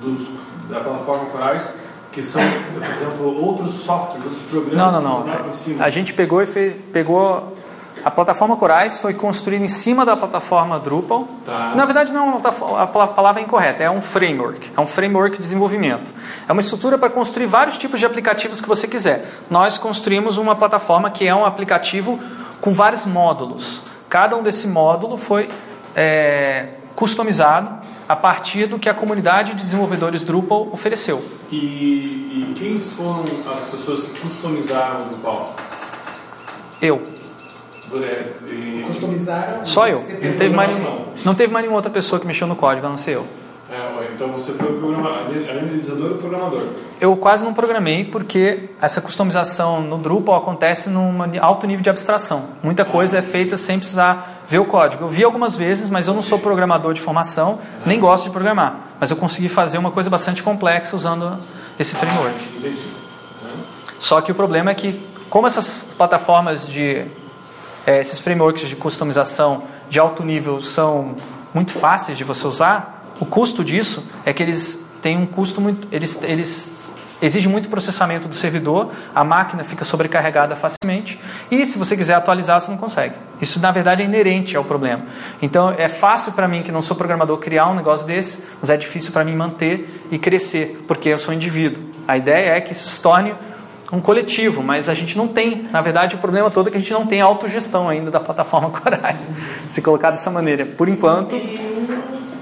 dos, 0.00 0.28
da 0.68 0.80
plataforma 0.80 1.26
Corais 1.26 1.72
que 2.12 2.22
são, 2.22 2.42
por 2.74 2.82
exemplo, 2.82 3.40
outros 3.40 3.72
softwares, 3.84 4.24
outros 4.24 4.42
programas. 4.50 4.94
Não, 4.94 5.00
não, 5.00 5.24
não. 5.24 5.84
A 5.84 5.90
gente 5.90 6.12
pegou 6.12 6.42
e 6.42 6.46
fez, 6.46 6.74
pegou 6.92 7.56
A 8.04 8.10
plataforma 8.10 8.56
Corais 8.56 8.98
foi 8.98 9.14
construída 9.14 9.64
em 9.64 9.68
cima 9.68 10.04
da 10.04 10.16
plataforma 10.16 10.78
Drupal. 10.80 11.28
Tá. 11.46 11.72
Na 11.76 11.84
verdade, 11.84 12.12
não 12.12 12.36
é 12.36 12.42
a 12.78 12.86
palavra 12.86 13.40
é 13.40 13.44
incorreta, 13.44 13.84
é 13.84 13.90
um 13.90 14.02
framework. 14.02 14.72
É 14.76 14.80
um 14.80 14.86
framework 14.86 15.36
de 15.36 15.42
desenvolvimento. 15.42 16.12
É 16.48 16.52
uma 16.52 16.60
estrutura 16.60 16.98
para 16.98 17.10
construir 17.10 17.46
vários 17.46 17.78
tipos 17.78 18.00
de 18.00 18.06
aplicativos 18.06 18.60
que 18.60 18.68
você 18.68 18.88
quiser. 18.88 19.30
Nós 19.48 19.78
construímos 19.78 20.36
uma 20.36 20.56
plataforma 20.56 21.10
que 21.10 21.26
é 21.28 21.34
um 21.34 21.44
aplicativo 21.44 22.18
com 22.60 22.72
vários 22.72 23.04
módulos. 23.04 23.80
Cada 24.08 24.36
um 24.36 24.42
desse 24.42 24.66
módulo 24.66 25.16
foi 25.16 25.48
é, 25.94 26.68
customizado 26.94 27.80
a 28.08 28.16
partir 28.16 28.66
do 28.66 28.78
que 28.78 28.88
a 28.88 28.94
comunidade 28.94 29.54
de 29.54 29.64
desenvolvedores 29.64 30.24
Drupal 30.24 30.68
ofereceu. 30.72 31.24
E, 31.50 31.56
e 31.56 32.54
quem 32.56 32.78
foram 32.78 33.24
as 33.54 33.68
pessoas 33.70 34.00
que 34.04 34.20
customizaram 34.20 35.02
o 35.02 35.08
Drupal? 35.10 35.54
Eu. 36.82 37.06
É, 37.92 38.32
e- 38.48 38.84
Customizaram. 38.86 39.64
Só 39.66 39.86
eu. 39.88 40.00
Não 40.00 40.36
teve, 40.36 40.54
mais, 40.54 40.70
não 41.24 41.34
teve 41.34 41.52
mais 41.52 41.62
nenhuma 41.64 41.78
outra 41.78 41.90
pessoa 41.90 42.20
que 42.20 42.26
mexeu 42.26 42.46
no 42.46 42.56
código, 42.56 42.86
a 42.86 42.90
não 42.90 42.96
ser 42.96 43.16
eu. 43.16 43.26
É, 43.72 44.10
então 44.14 44.28
você 44.28 44.52
foi 44.52 44.74
o 44.74 44.78
programa, 44.78 45.20
analisador 45.48 46.12
e 46.12 46.18
programador. 46.18 46.62
Eu 47.00 47.16
quase 47.16 47.44
não 47.44 47.54
programei 47.54 48.04
porque 48.04 48.70
essa 48.80 49.00
customização 49.00 49.80
no 49.80 49.96
Drupal 49.96 50.36
acontece 50.36 50.90
num 50.90 51.18
alto 51.40 51.66
nível 51.66 51.82
de 51.82 51.90
abstração. 51.90 52.46
Muita 52.62 52.84
coisa 52.84 53.18
é 53.18 53.22
feita 53.22 53.56
sem 53.56 53.78
precisar 53.78 54.44
ver 54.48 54.58
o 54.58 54.64
código. 54.64 55.04
Eu 55.04 55.08
vi 55.08 55.22
algumas 55.22 55.54
vezes, 55.54 55.88
mas 55.88 56.08
eu 56.08 56.14
não 56.14 56.22
sou 56.22 56.38
programador 56.38 56.92
de 56.92 57.00
formação, 57.00 57.60
nem 57.86 58.00
gosto 58.00 58.24
de 58.24 58.30
programar. 58.30 58.74
Mas 58.98 59.10
eu 59.10 59.16
consegui 59.16 59.48
fazer 59.48 59.78
uma 59.78 59.92
coisa 59.92 60.10
bastante 60.10 60.42
complexa 60.42 60.96
usando 60.96 61.38
esse 61.78 61.94
framework. 61.94 62.36
Só 64.00 64.20
que 64.20 64.32
o 64.32 64.34
problema 64.34 64.70
é 64.70 64.74
que, 64.74 65.00
como 65.28 65.46
essas 65.46 65.84
plataformas 65.96 66.66
de. 66.66 67.06
eh, 67.86 68.00
esses 68.00 68.18
frameworks 68.18 68.68
de 68.68 68.74
customização 68.74 69.62
de 69.88 69.98
alto 70.00 70.24
nível 70.24 70.60
são 70.60 71.14
muito 71.54 71.72
fáceis 71.72 72.16
de 72.16 72.24
você 72.24 72.46
usar, 72.46 72.99
o 73.20 73.26
custo 73.26 73.62
disso 73.62 74.02
é 74.24 74.32
que 74.32 74.42
eles 74.42 74.86
têm 75.02 75.16
um 75.16 75.26
custo 75.26 75.60
muito. 75.60 75.86
Eles, 75.92 76.22
eles 76.22 76.80
exigem 77.20 77.50
muito 77.50 77.68
processamento 77.68 78.26
do 78.26 78.34
servidor, 78.34 78.92
a 79.14 79.22
máquina 79.22 79.62
fica 79.62 79.84
sobrecarregada 79.84 80.56
facilmente, 80.56 81.20
e 81.50 81.66
se 81.66 81.78
você 81.78 81.96
quiser 81.96 82.14
atualizar, 82.14 82.60
você 82.60 82.70
não 82.70 82.78
consegue. 82.78 83.14
Isso, 83.40 83.60
na 83.60 83.70
verdade, 83.70 84.02
é 84.02 84.06
inerente 84.06 84.56
ao 84.56 84.64
problema. 84.64 85.04
Então, 85.42 85.70
é 85.70 85.88
fácil 85.88 86.32
para 86.32 86.48
mim, 86.48 86.62
que 86.62 86.72
não 86.72 86.80
sou 86.80 86.96
programador, 86.96 87.36
criar 87.38 87.68
um 87.68 87.74
negócio 87.74 88.06
desse, 88.06 88.42
mas 88.60 88.70
é 88.70 88.76
difícil 88.76 89.12
para 89.12 89.24
mim 89.24 89.36
manter 89.36 90.06
e 90.10 90.18
crescer, 90.18 90.82
porque 90.88 91.10
eu 91.10 91.18
sou 91.18 91.34
indivíduo. 91.34 91.82
A 92.08 92.16
ideia 92.16 92.56
é 92.56 92.60
que 92.60 92.72
isso 92.72 92.88
se 92.88 93.02
torne 93.02 93.34
um 93.92 94.00
coletivo, 94.00 94.62
mas 94.62 94.88
a 94.88 94.94
gente 94.94 95.16
não 95.16 95.26
tem, 95.26 95.68
na 95.70 95.80
verdade, 95.80 96.14
o 96.14 96.18
problema 96.18 96.50
todo 96.50 96.68
é 96.68 96.70
que 96.70 96.76
a 96.76 96.80
gente 96.80 96.92
não 96.92 97.06
tem 97.06 97.20
autogestão 97.20 97.88
ainda 97.88 98.10
da 98.10 98.20
plataforma 98.20 98.70
Corais, 98.78 99.28
se 99.68 99.82
colocar 99.82 100.10
dessa 100.10 100.30
maneira. 100.30 100.64
Por 100.64 100.88
enquanto, 100.88 101.34
um 101.34 101.79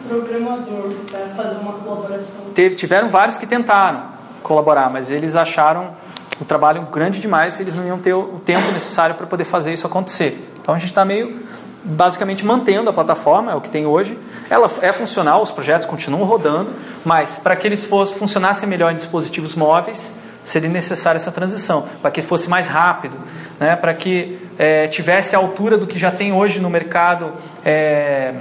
programador 0.09 0.92
para 1.11 1.28
fazer 1.36 1.56
uma 1.56 1.74
colaboração. 1.74 2.40
teve, 2.54 2.74
tiveram 2.74 3.09
vários 3.09 3.36
que 3.36 3.46
tentaram 3.46 4.18
colaborar, 4.42 4.90
mas 4.90 5.11
eles 5.11 5.36
acharam 5.36 5.92
o 6.40 6.44
trabalho 6.44 6.82
grande 6.82 7.20
demais 7.20 7.59
eles 7.59 7.76
não 7.76 7.86
iam 7.86 7.98
ter 7.98 8.14
o 8.14 8.40
tempo 8.44 8.70
necessário 8.72 9.14
para 9.14 9.26
poder 9.26 9.44
fazer 9.44 9.72
isso 9.72 9.86
acontecer. 9.86 10.50
Então 10.61 10.74
a 10.74 10.78
gente 10.78 10.88
está 10.88 11.04
meio 11.04 11.40
basicamente 11.84 12.44
mantendo 12.44 12.90
a 12.90 12.92
plataforma, 12.92 13.52
é 13.52 13.54
o 13.54 13.61
que 13.61 13.70
tem 13.70 13.86
hoje. 13.86 14.18
Ela 14.50 14.70
é 14.82 14.92
funcional, 14.92 15.42
os 15.42 15.50
projetos 15.50 15.86
continuam 15.86 16.24
rodando, 16.24 16.70
mas 17.04 17.36
para 17.36 17.56
que 17.56 17.66
eles 17.66 17.84
fossem, 17.84 18.16
funcionassem 18.16 18.68
melhor 18.68 18.92
em 18.92 18.96
dispositivos 18.96 19.54
móveis, 19.54 20.18
seria 20.44 20.68
necessária 20.68 21.18
essa 21.18 21.30
transição, 21.30 21.88
para 22.00 22.11
que 22.11 22.22
fosse 22.22 22.48
mais 22.48 22.68
rápido, 22.68 23.16
né? 23.61 23.76
para 23.76 23.94
que 23.94 24.38
eh, 24.59 24.88
tivesse 24.88 25.36
a 25.36 25.38
altura 25.38 25.76
do 25.76 25.86
que 25.86 25.98
já 25.98 26.11
tem 26.11 26.32
hoje 26.32 26.59
no 26.59 26.70
mercado 26.70 27.32
eh, 27.64 28.34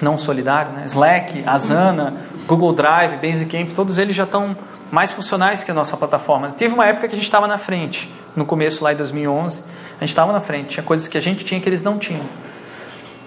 não 0.00 0.16
solidário, 0.18 0.72
né? 0.72 0.82
Slack, 0.86 1.42
Asana, 1.46 2.14
Google 2.46 2.72
Drive, 2.72 3.16
Basecamp, 3.16 3.70
todos 3.74 3.98
eles 3.98 4.14
já 4.16 4.24
estão 4.24 4.56
mais 4.90 5.12
funcionais 5.12 5.62
que 5.64 5.70
a 5.70 5.74
nossa 5.74 5.96
plataforma. 5.96 6.48
Teve 6.56 6.72
uma 6.74 6.86
época 6.86 7.08
que 7.08 7.14
a 7.14 7.16
gente 7.16 7.26
estava 7.26 7.46
na 7.46 7.58
frente, 7.58 8.10
no 8.34 8.46
começo 8.46 8.82
lá 8.82 8.92
em 8.92 8.96
2011, 8.96 9.62
a 9.96 10.00
gente 10.00 10.08
estava 10.10 10.32
na 10.32 10.40
frente, 10.40 10.68
tinha 10.70 10.82
coisas 10.84 11.08
que 11.08 11.18
a 11.18 11.20
gente 11.20 11.44
tinha 11.44 11.60
que 11.60 11.68
eles 11.68 11.82
não 11.82 11.98
tinham. 11.98 12.22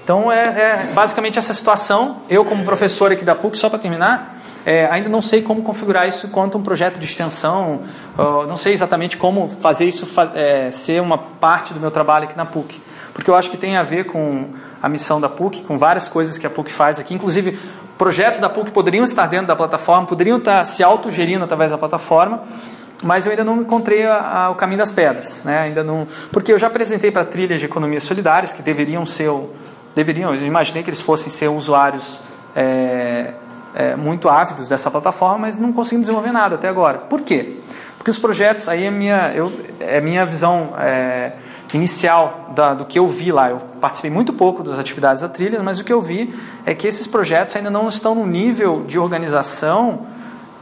Então 0.03 0.31
é, 0.31 0.45
é 0.87 0.91
basicamente 0.93 1.37
essa 1.37 1.53
situação. 1.53 2.17
Eu 2.29 2.43
como 2.43 2.63
professor 2.65 3.11
aqui 3.11 3.23
da 3.23 3.35
PUC, 3.35 3.57
só 3.57 3.69
para 3.69 3.77
terminar, 3.77 4.35
é, 4.65 4.87
ainda 4.91 5.09
não 5.09 5.21
sei 5.21 5.41
como 5.41 5.61
configurar 5.61 6.07
isso 6.07 6.27
quanto 6.29 6.57
um 6.57 6.63
projeto 6.63 6.99
de 6.99 7.05
extensão, 7.05 7.81
ó, 8.17 8.45
não 8.45 8.57
sei 8.57 8.73
exatamente 8.73 9.17
como 9.17 9.47
fazer 9.49 9.85
isso 9.85 10.05
fa- 10.05 10.31
é, 10.33 10.69
ser 10.71 11.01
uma 11.01 11.17
parte 11.17 11.73
do 11.73 11.79
meu 11.79 11.91
trabalho 11.91 12.25
aqui 12.25 12.35
na 12.37 12.45
PUC, 12.45 12.81
porque 13.13 13.29
eu 13.29 13.35
acho 13.35 13.49
que 13.51 13.57
tem 13.57 13.77
a 13.77 13.83
ver 13.83 14.05
com 14.05 14.45
a 14.81 14.87
missão 14.89 15.19
da 15.21 15.29
PUC, 15.29 15.63
com 15.63 15.77
várias 15.77 16.07
coisas 16.09 16.37
que 16.37 16.47
a 16.47 16.49
PUC 16.49 16.71
faz 16.71 16.99
aqui, 16.99 17.13
inclusive 17.13 17.57
projetos 17.97 18.39
da 18.39 18.49
PUC 18.49 18.71
poderiam 18.71 19.03
estar 19.03 19.27
dentro 19.27 19.47
da 19.47 19.55
plataforma, 19.55 20.07
poderiam 20.07 20.37
estar 20.37 20.63
se 20.63 20.83
autogerindo 20.83 21.43
através 21.43 21.71
da 21.71 21.77
plataforma, 21.77 22.41
mas 23.03 23.25
eu 23.25 23.31
ainda 23.31 23.43
não 23.43 23.61
encontrei 23.61 24.05
a- 24.05 24.45
a- 24.45 24.49
o 24.49 24.55
caminho 24.55 24.77
das 24.79 24.91
pedras, 24.91 25.41
né? 25.43 25.59
Ainda 25.59 25.83
não, 25.83 26.07
porque 26.31 26.51
eu 26.53 26.57
já 26.59 26.67
apresentei 26.67 27.11
para 27.11 27.25
trilhas 27.25 27.59
de 27.59 27.65
economias 27.65 28.03
solidárias 28.03 28.53
que 28.53 28.61
deveriam 28.61 29.05
ser, 29.05 29.29
deveriam, 29.95 30.33
eu 30.33 30.45
imaginei 30.45 30.81
que 30.83 30.89
eles 30.89 31.01
fossem 31.01 31.31
ser 31.31 31.47
usuários 31.47 32.19
é, 32.55 33.33
é, 33.75 33.95
muito 33.95 34.27
ávidos 34.29 34.67
dessa 34.67 34.89
plataforma, 34.91 35.39
mas 35.39 35.57
não 35.57 35.71
conseguimos 35.71 36.03
desenvolver 36.07 36.31
nada 36.31 36.55
até 36.55 36.67
agora. 36.67 36.97
Por 36.99 37.21
quê? 37.21 37.57
Porque 37.97 38.09
os 38.11 38.19
projetos, 38.19 38.67
aí 38.67 38.85
é 38.85 38.91
minha, 38.91 39.31
eu, 39.33 39.51
é 39.79 40.01
minha 40.01 40.25
visão 40.25 40.73
é, 40.79 41.31
inicial 41.73 42.51
da, 42.55 42.73
do 42.73 42.85
que 42.85 42.99
eu 42.99 43.07
vi 43.07 43.31
lá. 43.31 43.49
Eu 43.49 43.61
participei 43.79 44.11
muito 44.11 44.33
pouco 44.33 44.63
das 44.63 44.77
atividades 44.77 45.21
da 45.21 45.29
trilha, 45.29 45.61
mas 45.63 45.79
o 45.79 45.83
que 45.83 45.93
eu 45.93 46.01
vi 46.01 46.33
é 46.65 46.73
que 46.73 46.87
esses 46.87 47.07
projetos 47.07 47.55
ainda 47.55 47.69
não 47.69 47.87
estão 47.87 48.13
no 48.15 48.25
nível 48.25 48.83
de 48.87 48.99
organização 48.99 50.05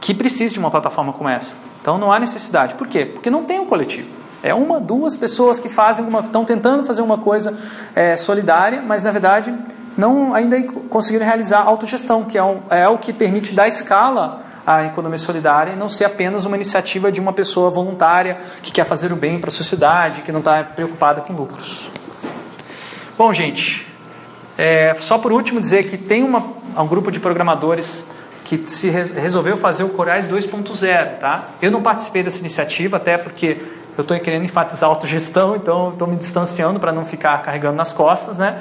que 0.00 0.14
precisa 0.14 0.52
de 0.52 0.58
uma 0.58 0.70
plataforma 0.70 1.12
como 1.12 1.28
essa. 1.28 1.54
Então 1.80 1.98
não 1.98 2.12
há 2.12 2.18
necessidade. 2.18 2.74
Por 2.74 2.86
quê? 2.86 3.04
Porque 3.04 3.30
não 3.30 3.44
tem 3.44 3.58
um 3.58 3.66
coletivo. 3.66 4.08
É 4.42 4.54
uma, 4.54 4.80
duas 4.80 5.16
pessoas 5.16 5.58
que 5.58 5.68
fazem 5.68 6.04
uma, 6.06 6.20
estão 6.20 6.44
tentando 6.44 6.84
fazer 6.84 7.02
uma 7.02 7.18
coisa 7.18 7.56
é, 7.94 8.16
solidária, 8.16 8.80
mas 8.80 9.04
na 9.04 9.10
verdade 9.10 9.54
não 9.96 10.34
ainda 10.34 10.62
conseguiram 10.88 11.26
realizar 11.26 11.62
autogestão, 11.62 12.24
que 12.24 12.38
é, 12.38 12.42
um, 12.42 12.60
é 12.70 12.88
o 12.88 12.96
que 12.96 13.12
permite 13.12 13.52
dar 13.52 13.68
escala 13.68 14.42
à 14.76 14.84
economia 14.86 15.18
solidária 15.18 15.72
e 15.72 15.76
não 15.76 15.88
ser 15.88 16.04
apenas 16.04 16.44
uma 16.44 16.56
iniciativa 16.56 17.10
de 17.10 17.20
uma 17.20 17.32
pessoa 17.32 17.70
voluntária 17.70 18.38
que 18.62 18.70
quer 18.72 18.84
fazer 18.84 19.12
o 19.12 19.16
bem 19.16 19.38
para 19.40 19.48
a 19.48 19.52
sociedade, 19.52 20.22
que 20.22 20.30
não 20.32 20.40
está 20.40 20.62
preocupada 20.64 21.20
com 21.20 21.32
lucros. 21.32 21.90
Bom, 23.16 23.32
gente, 23.32 23.86
é, 24.56 24.96
só 25.00 25.18
por 25.18 25.32
último 25.32 25.60
dizer 25.60 25.84
que 25.84 25.96
tem 25.96 26.22
uma, 26.24 26.44
um 26.76 26.86
grupo 26.86 27.10
de 27.10 27.20
programadores 27.20 28.04
que 28.44 28.58
se 28.66 28.88
re- 28.88 29.20
resolveu 29.20 29.56
fazer 29.56 29.84
o 29.84 29.90
Corais 29.90 30.26
2.0, 30.28 31.18
tá? 31.18 31.48
Eu 31.60 31.70
não 31.70 31.82
participei 31.82 32.22
dessa 32.22 32.40
iniciativa, 32.40 32.96
até 32.96 33.16
porque 33.18 33.56
eu 33.96 34.02
estou 34.02 34.18
querendo 34.18 34.44
enfatizar 34.44 34.88
a 34.88 34.92
autogestão, 34.92 35.54
então 35.56 35.90
estou 35.92 36.08
me 36.08 36.16
distanciando 36.16 36.80
para 36.80 36.92
não 36.92 37.04
ficar 37.04 37.42
carregando 37.42 37.76
nas 37.76 37.92
costas, 37.92 38.38
né? 38.38 38.60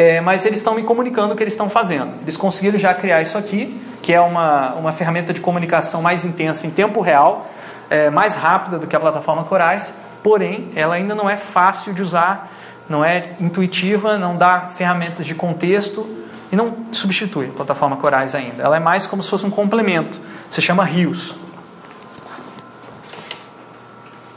É, 0.00 0.18
mas 0.18 0.46
eles 0.46 0.60
estão 0.60 0.74
me 0.74 0.82
comunicando 0.82 1.34
o 1.34 1.36
que 1.36 1.42
eles 1.42 1.52
estão 1.52 1.68
fazendo. 1.68 2.14
Eles 2.22 2.34
conseguiram 2.34 2.78
já 2.78 2.94
criar 2.94 3.20
isso 3.20 3.36
aqui, 3.36 3.78
que 4.00 4.14
é 4.14 4.20
uma, 4.22 4.72
uma 4.76 4.92
ferramenta 4.92 5.30
de 5.30 5.42
comunicação 5.42 6.00
mais 6.00 6.24
intensa 6.24 6.66
em 6.66 6.70
tempo 6.70 7.02
real, 7.02 7.46
é, 7.90 8.08
mais 8.08 8.34
rápida 8.34 8.78
do 8.78 8.86
que 8.86 8.96
a 8.96 9.00
plataforma 9.00 9.44
Corais, 9.44 9.92
porém 10.22 10.72
ela 10.74 10.94
ainda 10.94 11.14
não 11.14 11.28
é 11.28 11.36
fácil 11.36 11.92
de 11.92 12.00
usar, 12.00 12.50
não 12.88 13.04
é 13.04 13.32
intuitiva, 13.38 14.16
não 14.16 14.38
dá 14.38 14.68
ferramentas 14.74 15.26
de 15.26 15.34
contexto 15.34 16.08
e 16.50 16.56
não 16.56 16.74
substitui 16.92 17.48
a 17.48 17.52
plataforma 17.52 17.98
Corais 17.98 18.34
ainda. 18.34 18.62
Ela 18.62 18.78
é 18.78 18.80
mais 18.80 19.06
como 19.06 19.22
se 19.22 19.28
fosse 19.28 19.44
um 19.44 19.50
complemento. 19.50 20.18
Se 20.50 20.62
chama 20.62 20.82
Rios. 20.82 21.36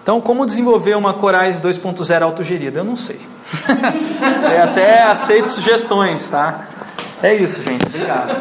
Então, 0.03 0.19
como 0.19 0.45
desenvolver 0.45 0.95
uma 0.95 1.13
Corais 1.13 1.61
2.0 1.61 2.21
autogerida? 2.21 2.81
Eu 2.81 2.83
não 2.83 2.97
sei. 2.97 3.21
é, 4.53 4.61
até 4.61 5.01
aceito 5.03 5.47
sugestões, 5.47 6.29
tá? 6.29 6.67
É 7.21 7.33
isso, 7.33 7.63
gente. 7.63 7.85
Obrigado. 7.85 8.33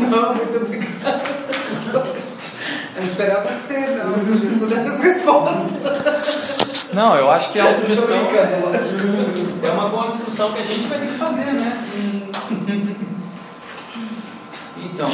Não, 0.00 0.34
muito 0.34 0.56
obrigada. 0.56 1.22
Eu 2.96 3.04
esperava 3.04 3.48
que 3.48 3.66
você 3.66 3.78
não 3.78 4.66
dessas 4.66 4.98
respostas. 5.00 6.88
Não, 6.94 7.16
eu 7.16 7.30
acho 7.30 7.52
que 7.52 7.60
a 7.60 7.64
autogestão 7.66 8.16
é 9.62 9.70
uma 9.70 9.90
construção 9.90 10.52
que 10.52 10.60
a 10.60 10.64
gente 10.64 10.86
vai 10.86 11.00
ter 11.00 11.06
que 11.08 11.18
fazer, 11.18 11.52
né? 11.52 11.84
Então, 14.78 15.10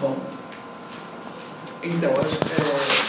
Bom, 0.00 0.14
então, 1.86 2.10
acho 2.20 2.36
que. 2.36 3.02
É... 3.02 3.05